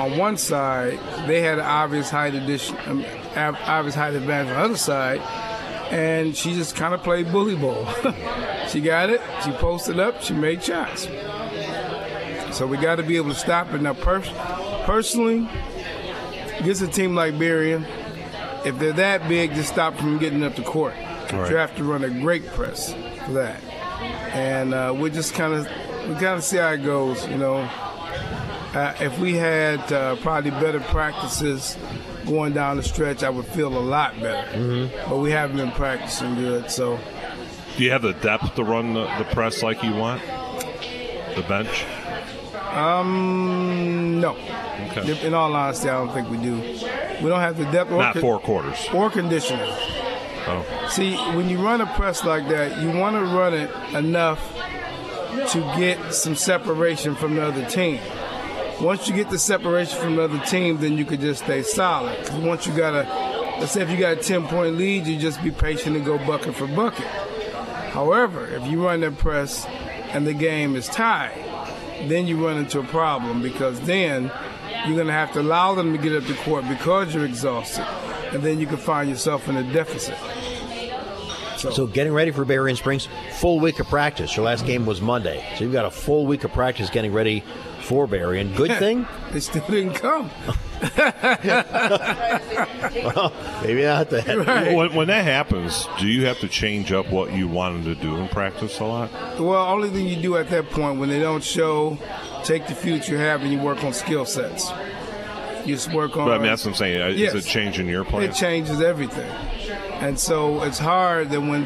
[0.00, 3.04] on one side, they had an obvious height addition, um,
[3.66, 5.20] obvious height advantage on the other side,
[5.90, 7.86] and she just kind of played bully ball.
[8.68, 9.20] she got it.
[9.44, 10.22] She posted up.
[10.22, 11.04] She made shots.
[12.56, 13.82] So we got to be able to stop it.
[13.82, 14.30] Now, pers-
[14.84, 15.46] personally,
[16.58, 17.84] against a team like Berrien,
[18.64, 20.94] if they're that big, just stop them from getting up the court.
[21.30, 21.50] Right.
[21.50, 22.94] You have to run a great press
[23.26, 23.62] for that.
[24.32, 25.66] And uh, we just kind of
[26.08, 27.26] we kind of see how it goes.
[27.28, 27.68] You know,
[28.74, 31.76] uh, if we had uh, probably better practices
[32.26, 34.48] going down the stretch, I would feel a lot better.
[34.56, 35.10] Mm-hmm.
[35.10, 36.98] But we haven't been practicing good, so
[37.76, 40.22] Do you have the depth to run the, the press like you want?
[41.34, 41.84] The bench?
[42.72, 44.36] um, no.
[44.90, 45.26] Okay.
[45.26, 46.56] In all honesty, I don't think we do.
[47.22, 48.88] We don't have the depth or Not con- four quarters.
[48.94, 49.68] or conditioning.
[50.46, 50.86] Oh.
[50.88, 54.40] See, when you run a press like that, you want to run it enough
[55.50, 58.00] to get some separation from the other team.
[58.80, 62.16] Once you get the separation from the other team, then you could just stay solid.
[62.42, 63.02] once you got a,
[63.60, 66.16] let's say if you got a 10 point lead, you just be patient and go
[66.26, 67.04] bucket for bucket.
[67.92, 69.66] However, if you run that press
[70.12, 71.36] and the game is tied,
[72.08, 74.32] then you run into a problem because then
[74.86, 77.86] you're going to have to allow them to get up the court because you're exhausted.
[78.32, 80.16] And then you can find yourself in a deficit.
[81.58, 84.34] So, getting ready for Berrien Springs, full week of practice.
[84.34, 87.44] Your last game was Monday, so you've got a full week of practice getting ready
[87.90, 88.54] for Berrien.
[88.54, 89.04] Good thing.
[89.32, 90.30] they still didn't come.
[93.04, 93.32] well,
[93.64, 94.72] maybe not that.
[94.76, 98.16] When, when that happens, do you have to change up what you wanted to do
[98.16, 99.10] in practice a lot?
[99.40, 101.98] Well, only thing you do at that point when they don't show,
[102.44, 104.70] take the future you have and you work on skill sets.
[105.66, 106.28] You just work on.
[106.28, 107.02] But I mean, that's what I'm saying.
[107.02, 107.34] Uh, Yes.
[107.34, 108.22] Is it changing your plan?
[108.22, 109.28] It changes everything,
[110.00, 111.64] and so it's hard that when.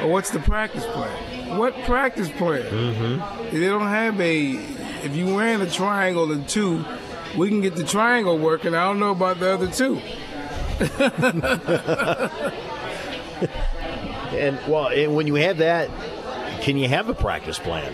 [0.00, 1.58] Well, what's the practice plan?
[1.58, 2.62] What practice plan?
[2.62, 3.50] Mm-hmm.
[3.50, 4.83] They don't have a.
[5.04, 6.84] If you ran a triangle and two,
[7.36, 8.74] we can get the triangle working.
[8.74, 10.00] I don't know about the other two.
[14.34, 15.88] And well, and when you have that,
[16.60, 17.92] can you have a practice plan?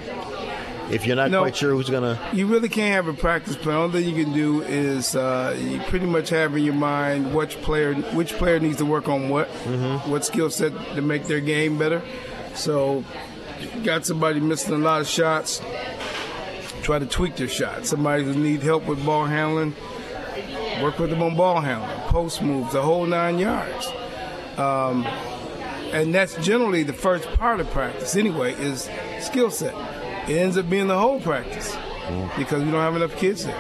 [0.91, 1.41] If you're not No.
[1.43, 2.19] quite sure who's gonna.
[2.33, 3.77] You really can't have a practice plan.
[3.77, 7.61] Only thing you can do is uh, you pretty much have in your mind which
[7.61, 9.49] player which player needs to work on what,
[10.09, 12.01] what skill set to make their game better.
[12.55, 13.05] So,
[13.85, 15.61] got somebody missing a lot of shots.
[16.83, 17.87] Try to tweak their shot.
[17.87, 19.75] Somebody who needs help with ball handling,
[20.83, 23.87] work with them on ball handling, post moves, the whole nine yards.
[24.57, 25.07] Um,
[25.93, 28.89] and that's generally the first part of practice anyway is
[29.21, 29.75] skill set
[30.29, 31.77] it ends up being the whole practice
[32.37, 33.57] because we don't have enough kids there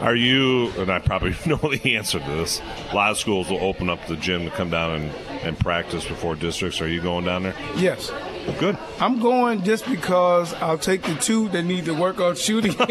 [0.00, 2.60] Are you, and I probably know the answer to this,
[2.90, 5.10] a lot of schools will open up the gym to come down and,
[5.42, 6.80] and practice before districts.
[6.80, 7.54] Are you going down there?
[7.76, 8.10] yes
[8.58, 8.78] Good.
[8.98, 12.84] i'm going just because i'll take the two that need to work on shooting i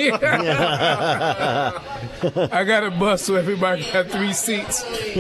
[2.66, 4.84] got a bus so everybody got three seats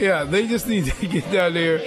[0.00, 1.80] yeah they just need to get down there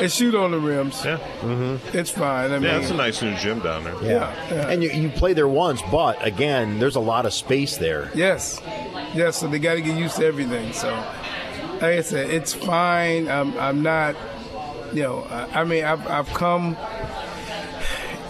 [0.00, 1.96] and shoot on the rims yeah mm-hmm.
[1.96, 4.02] it's fine I mean, yeah, it's a nice new gym down there.
[4.02, 4.68] Yeah.
[4.68, 8.10] And you, you play there once, but again, there's a lot of space there.
[8.14, 8.60] Yes,
[9.14, 9.36] yes.
[9.36, 10.72] So they got to get used to everything.
[10.72, 10.90] So,
[11.80, 13.28] like I said, it's fine.
[13.28, 14.16] I'm, I'm not,
[14.92, 15.26] you know.
[15.30, 16.76] I I mean, I've, I've come.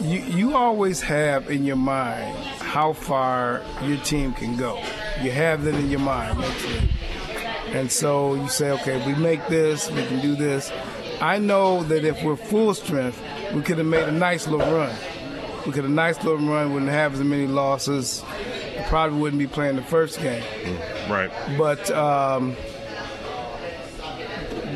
[0.00, 4.76] You, you always have in your mind how far your team can go.
[5.22, 6.88] You have that in your mind mentally,
[7.72, 10.70] and so you say, okay, we make this, we can do this.
[11.20, 13.20] I know that if we're full strength,
[13.52, 14.94] we could have made a nice little run.
[15.66, 18.22] We could have a nice little run, wouldn't have as many losses.
[18.86, 20.42] Probably wouldn't be playing the first game.
[21.10, 21.30] Right.
[21.58, 22.56] But um,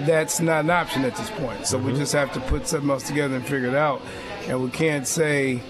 [0.06, 1.66] that's not an option at this point.
[1.66, 4.02] So we just have to put something else together and figure it out.
[4.46, 5.60] And we can't say,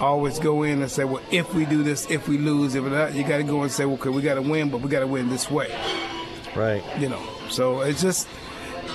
[0.00, 3.14] always go in and say, well, if we do this, if we lose, if not,
[3.14, 5.00] you got to go and say, well, okay, we got to win, but we got
[5.00, 5.74] to win this way.
[6.54, 6.82] Right.
[6.98, 8.28] You know, so it's just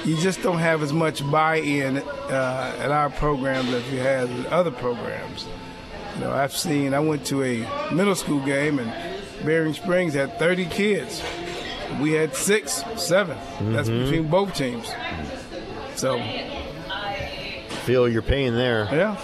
[0.06, 4.46] you just don't have as much buy-in uh, at our programs as you have in
[4.48, 5.48] other programs.
[6.16, 6.94] You know, I've seen.
[6.94, 8.92] I went to a middle school game, and
[9.44, 11.22] Berrien Springs had 30 kids.
[12.02, 14.04] We had six, 7 That's Mhm.
[14.04, 14.88] between both teams.
[15.96, 16.22] So,
[17.86, 18.88] Feel your pain there.
[18.92, 19.16] yeah.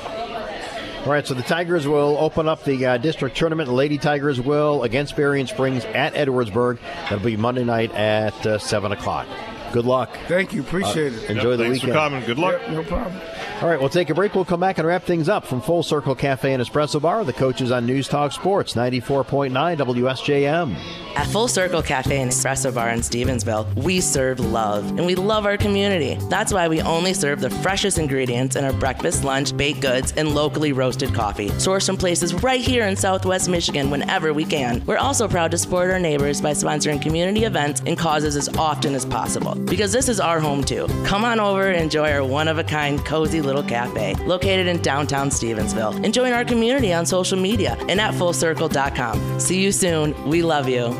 [1.06, 3.68] All right, so the Tigers will open up the uh, district tournament.
[3.68, 6.77] The Lady Tigers will against Berrien Springs at Edwardsburg.
[7.10, 9.27] That'll be Monday night at uh, 7 o'clock.
[9.74, 10.16] Good luck.
[10.28, 10.62] Thank you.
[10.62, 11.30] Appreciate uh, it.
[11.32, 11.94] Enjoy Yep, the thanks weekend.
[11.94, 12.26] for coming.
[12.26, 12.62] Good luck.
[12.62, 13.20] Yep, no problem.
[13.64, 14.36] All right, we'll take a break.
[14.36, 17.24] We'll come back and wrap things up from Full Circle Cafe and Espresso Bar.
[17.24, 20.76] The coaches on News Talk Sports, 94.9 WSJM.
[21.16, 25.45] At Full Circle Cafe and Espresso Bar in Stevensville, we serve love and we love
[25.45, 26.18] our community.
[26.30, 30.36] That's why we only serve the freshest ingredients in our breakfast, lunch, baked goods, and
[30.36, 31.50] locally roasted coffee.
[31.52, 34.84] Sourced from places right here in Southwest Michigan whenever we can.
[34.86, 38.94] We're also proud to support our neighbors by sponsoring community events and causes as often
[38.94, 40.88] as possible because this is our home too.
[41.06, 44.81] Come on over and enjoy our one of a kind, cozy little cafe located in
[44.81, 46.03] downtown Stevensville.
[46.03, 49.40] And join our community on social media and at fullcircle.com.
[49.40, 50.30] See you soon.
[50.30, 50.95] We love you.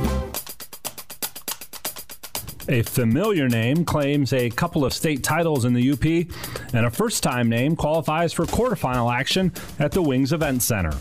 [2.69, 6.06] A familiar name claims a couple of state titles in the UP,
[6.73, 10.94] and a first time name qualifies for quarterfinal action at the Wings Event Center.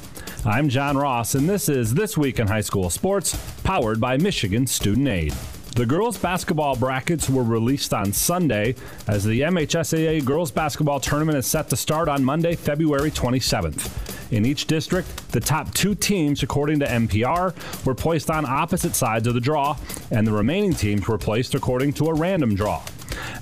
[0.44, 4.66] I'm John Ross, and this is This Week in High School Sports, powered by Michigan
[4.66, 5.34] Student Aid.
[5.74, 8.74] The girls' basketball brackets were released on Sunday
[9.08, 14.30] as the MHSAA girls' basketball tournament is set to start on Monday, February 27th.
[14.30, 19.26] In each district, the top two teams, according to MPR, were placed on opposite sides
[19.26, 19.74] of the draw,
[20.10, 22.82] and the remaining teams were placed according to a random draw.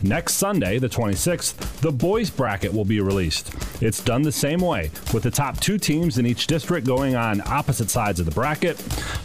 [0.03, 3.53] Next Sunday, the 26th, the boys bracket will be released.
[3.83, 7.43] It's done the same way, with the top two teams in each district going on
[7.47, 8.79] opposite sides of the bracket.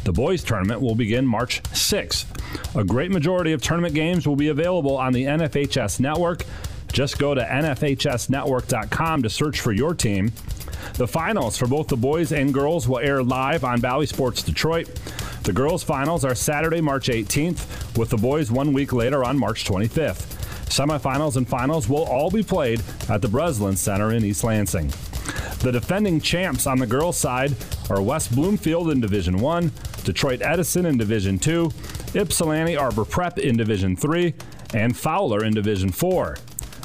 [0.04, 2.26] The boys tournament will begin March 6th.
[2.76, 6.44] A great majority of tournament games will be available on the NFHS network.
[6.92, 10.34] Just go to nfhsnetwork.com to search for your team.
[10.96, 14.88] The finals for both the boys and girls will air live on Bally Sports Detroit.
[15.44, 19.64] The girls' finals are Saturday, March 18th, with the boys one week later on March
[19.64, 20.35] 25th.
[20.66, 24.88] Semifinals and finals will all be played at the Breslin Center in East Lansing.
[25.60, 27.56] The defending champs on the girls' side
[27.90, 29.72] are West Bloomfield in Division 1,
[30.04, 31.72] Detroit Edison in Division 2,
[32.14, 34.34] Ypsilanti Arbor Prep in Division 3,
[34.74, 36.38] and Fowler in Division 4.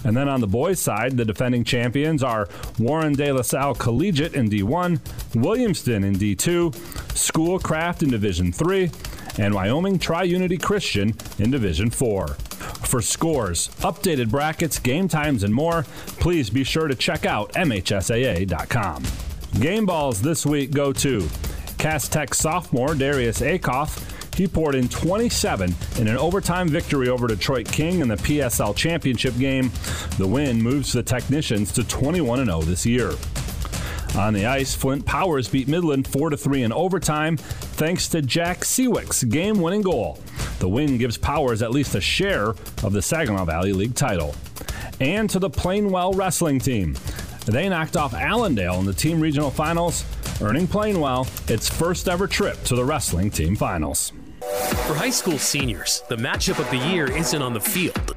[0.05, 2.49] And then on the boys' side, the defending champions are
[2.79, 4.99] Warren De La Salle Collegiate in D1,
[5.35, 6.75] Williamston in D2,
[7.17, 8.91] Schoolcraft in Division 3,
[9.39, 12.37] and Wyoming Tri Unity Christian in Division 4.
[12.87, 15.85] For scores, updated brackets, game times, and more,
[16.19, 19.05] please be sure to check out MHSAA.com.
[19.61, 21.29] Game balls this week go to
[21.79, 24.07] Cass Tech sophomore Darius Acuff.
[24.37, 29.37] He poured in 27 in an overtime victory over Detroit King in the PSL championship
[29.39, 29.71] game.
[30.19, 33.13] The win moves the Technicians to 21 0 this year.
[34.17, 39.23] On the ice, Flint Powers beat Midland 4 3 in overtime thanks to Jack Seawick's
[39.25, 40.19] game winning goal.
[40.59, 42.49] The win gives Powers at least a share
[42.83, 44.35] of the Saginaw Valley League title.
[45.01, 46.97] And to the Plainwell wrestling team.
[47.47, 50.05] They knocked off Allendale in the team regional finals,
[50.43, 54.13] earning Plainwell its first ever trip to the wrestling team finals.
[54.87, 58.17] For high school seniors, the matchup of the year isn't on the field,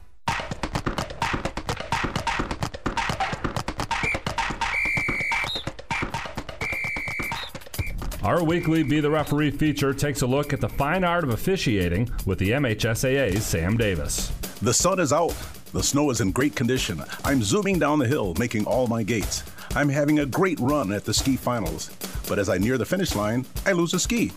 [8.23, 12.07] Our weekly Be the Referee feature takes a look at the fine art of officiating
[12.27, 14.27] with the MHSAA's Sam Davis.
[14.61, 15.35] The sun is out.
[15.73, 17.03] The snow is in great condition.
[17.23, 19.43] I'm zooming down the hill, making all my gates.
[19.73, 21.89] I'm having a great run at the ski finals.
[22.29, 24.31] But as I near the finish line, I lose a ski.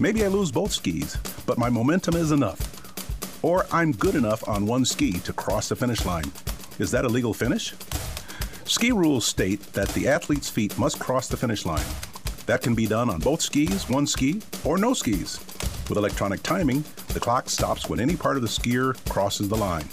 [0.00, 1.16] Maybe I lose both skis,
[1.46, 3.44] but my momentum is enough.
[3.44, 6.32] Or I'm good enough on one ski to cross the finish line.
[6.80, 7.72] Is that a legal finish?
[8.64, 11.86] Ski rules state that the athlete's feet must cross the finish line.
[12.48, 15.38] That can be done on both skis, one ski, or no skis.
[15.90, 19.84] With electronic timing, the clock stops when any part of the skier crosses the line.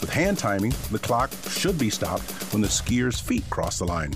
[0.00, 4.12] With hand timing, the clock should be stopped when the skier's feet cross the line.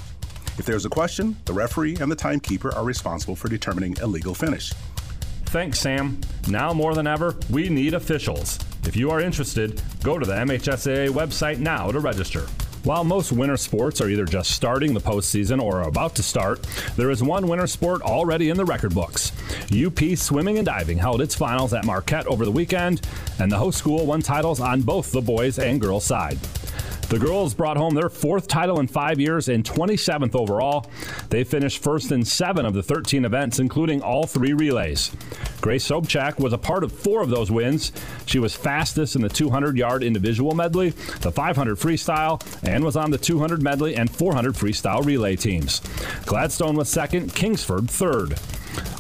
[0.57, 4.37] If there's a question, the referee and the timekeeper are responsible for determining a legal
[4.37, 4.73] finish.
[5.47, 6.21] Thanks, Sam.
[6.47, 8.61] Now more than ever, we need officials.
[8.85, 12.47] If you are interested, go to the MHSAA website now to register.
[12.85, 16.65] While most winter sports are either just starting the postseason or are about to start,
[16.97, 19.33] there is one winter sport already in the record books.
[19.73, 23.07] UP Swimming and Diving held its finals at Marquette over the weekend,
[23.41, 26.39] and the host school won titles on both the boys and girls side.
[27.09, 30.91] The girls brought home their fourth title in five years and 27th overall.
[31.31, 35.11] They finished first in seven of the 13 events, including all three relays.
[35.63, 37.93] Grace Sobchak was a part of four of those wins.
[38.27, 40.91] She was fastest in the 200 yard individual medley,
[41.21, 45.81] the 500 freestyle, and was on the 200 medley and 400 freestyle relay teams.
[46.27, 48.39] Gladstone was second, Kingsford third.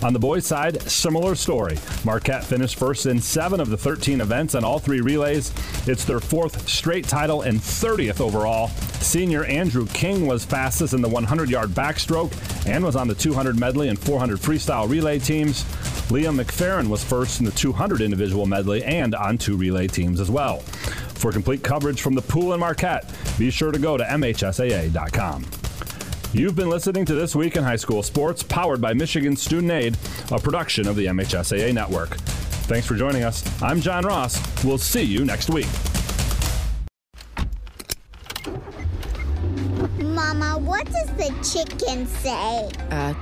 [0.03, 1.77] On the boys' side, similar story.
[2.05, 5.53] Marquette finished first in seven of the 13 events on all three relays.
[5.89, 8.69] It's their fourth straight title and 30th overall.
[9.01, 12.33] Senior Andrew King was fastest in the 100 yard backstroke
[12.67, 15.65] and was on the 200 medley and 400 freestyle relay teams.
[16.11, 20.31] Liam McFerrin was first in the 200 individual medley and on two relay teams as
[20.31, 20.61] well.
[21.19, 25.45] For complete coverage from the pool in Marquette, be sure to go to MHSAA.com.
[26.35, 29.97] You've been listening to This Week in High School Sports, powered by Michigan Student Aid,
[30.31, 32.17] a production of the MHSAA Network.
[32.69, 33.63] Thanks for joining us.
[33.63, 34.39] I'm John Ross.
[34.63, 35.67] We'll see you next week.
[39.99, 42.69] Mama, what does the chicken say?
[42.91, 43.15] Uh,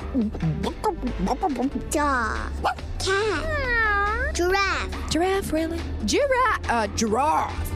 [1.91, 2.51] Dog.
[2.99, 4.35] Cat.
[4.35, 5.11] Giraffe.
[5.11, 5.79] giraffe, really?
[6.07, 7.76] Giraffe, uh, giraffe.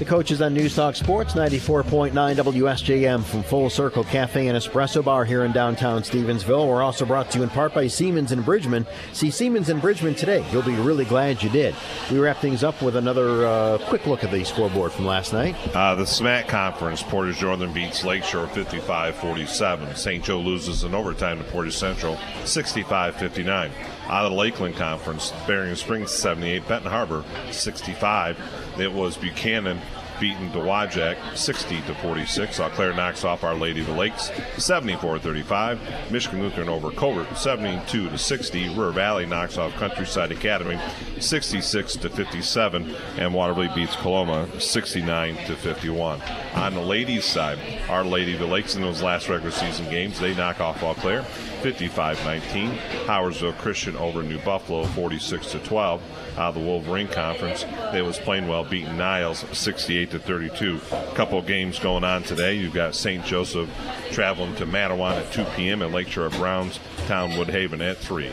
[0.00, 5.26] The coaches on News Talk Sports 94.9 WSJM from Full Circle Cafe and Espresso Bar
[5.26, 6.66] here in downtown Stevensville.
[6.66, 8.86] We're also brought to you in part by Siemens and Bridgman.
[9.12, 10.42] See Siemens and Bridgman today.
[10.52, 11.74] You'll be really glad you did.
[12.10, 15.54] We wrap things up with another uh, quick look at the scoreboard from last night.
[15.76, 19.96] Uh, the SMAC Conference, Portage Northern beats Lakeshore 55 47.
[19.96, 20.24] St.
[20.24, 23.70] Joe loses in overtime to Portage Central 65 59.
[24.10, 28.36] Out of the Lakeland Conference, Berrien Springs 78, Benton Harbor 65.
[28.80, 29.80] It was Buchanan
[30.20, 32.60] beaten Dowagiac 60 to 46.
[32.60, 36.10] Eau Claire knocks off Our Lady of the Lakes 74-35.
[36.10, 38.68] Michigan Lutheran over Covert 72 to 60.
[38.68, 40.78] River Valley knocks off Countryside Academy
[41.18, 46.20] 66 to 57, and Watervliet beats Coloma 69 to 51.
[46.54, 50.20] On the ladies' side, Our Lady of the Lakes in those last regular season games
[50.20, 51.22] they knock off Eau Claire
[51.62, 52.76] 55-19.
[53.06, 56.02] Howardsville Christian over New Buffalo 46 to 12.
[56.40, 60.80] Of the Wolverine Conference, they was playing well, beating Niles 68 to 32.
[60.90, 62.54] A couple games going on today.
[62.54, 63.24] You've got St.
[63.24, 63.68] Joseph
[64.10, 65.82] traveling to Mattawan at 2 p.m.
[65.82, 68.32] and Lakeshore of Browns, Town Woodhaven at 3.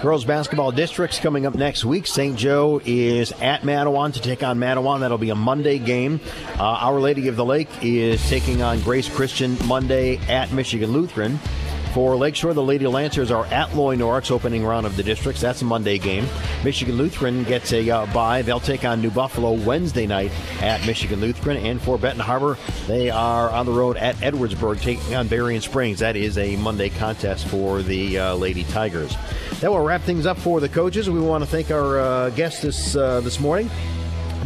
[0.00, 2.06] Girls basketball districts coming up next week.
[2.06, 2.34] St.
[2.36, 5.00] Joe is at Mattawan to take on Mattawan.
[5.00, 6.18] That'll be a Monday game.
[6.58, 11.38] Uh, Our Lady of the Lake is taking on Grace Christian Monday at Michigan Lutheran.
[11.92, 15.42] For Lakeshore, the Lady Lancers are at Loy Norrix, opening round of the districts.
[15.42, 16.26] That's a Monday game.
[16.64, 18.40] Michigan Lutheran gets a uh, bye.
[18.40, 20.32] They'll take on New Buffalo Wednesday night
[20.62, 21.58] at Michigan Lutheran.
[21.58, 22.56] And for Benton Harbor,
[22.86, 25.98] they are on the road at Edwardsburg, taking on Berrien Springs.
[25.98, 29.14] That is a Monday contest for the uh, Lady Tigers.
[29.60, 31.10] That will wrap things up for the coaches.
[31.10, 33.70] We want to thank our uh, guests this uh, this morning.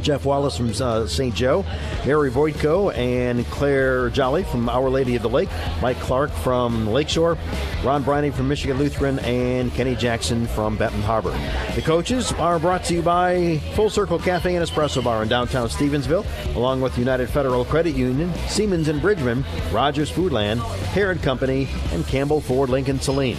[0.01, 1.35] Jeff Wallace from uh, St.
[1.35, 1.65] Joe,
[2.05, 5.49] Mary Voitko and Claire Jolly from Our Lady of the Lake,
[5.81, 7.39] Mike Clark from Lakeshore,
[7.85, 11.37] Ron Briney from Michigan Lutheran, and Kenny Jackson from Benton Harbor.
[11.75, 15.69] The coaches are brought to you by Full Circle Cafe and Espresso Bar in downtown
[15.69, 20.61] Stevensville, along with United Federal Credit Union, Siemens and Bridgman, Rogers Foodland,
[20.93, 23.37] Parrott Company, and Campbell Ford Lincoln Saline.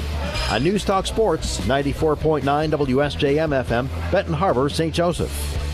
[0.49, 4.93] On News Talk Sports, 94.9 WSJM FM, Benton Harbor, St.
[4.93, 5.66] Joseph.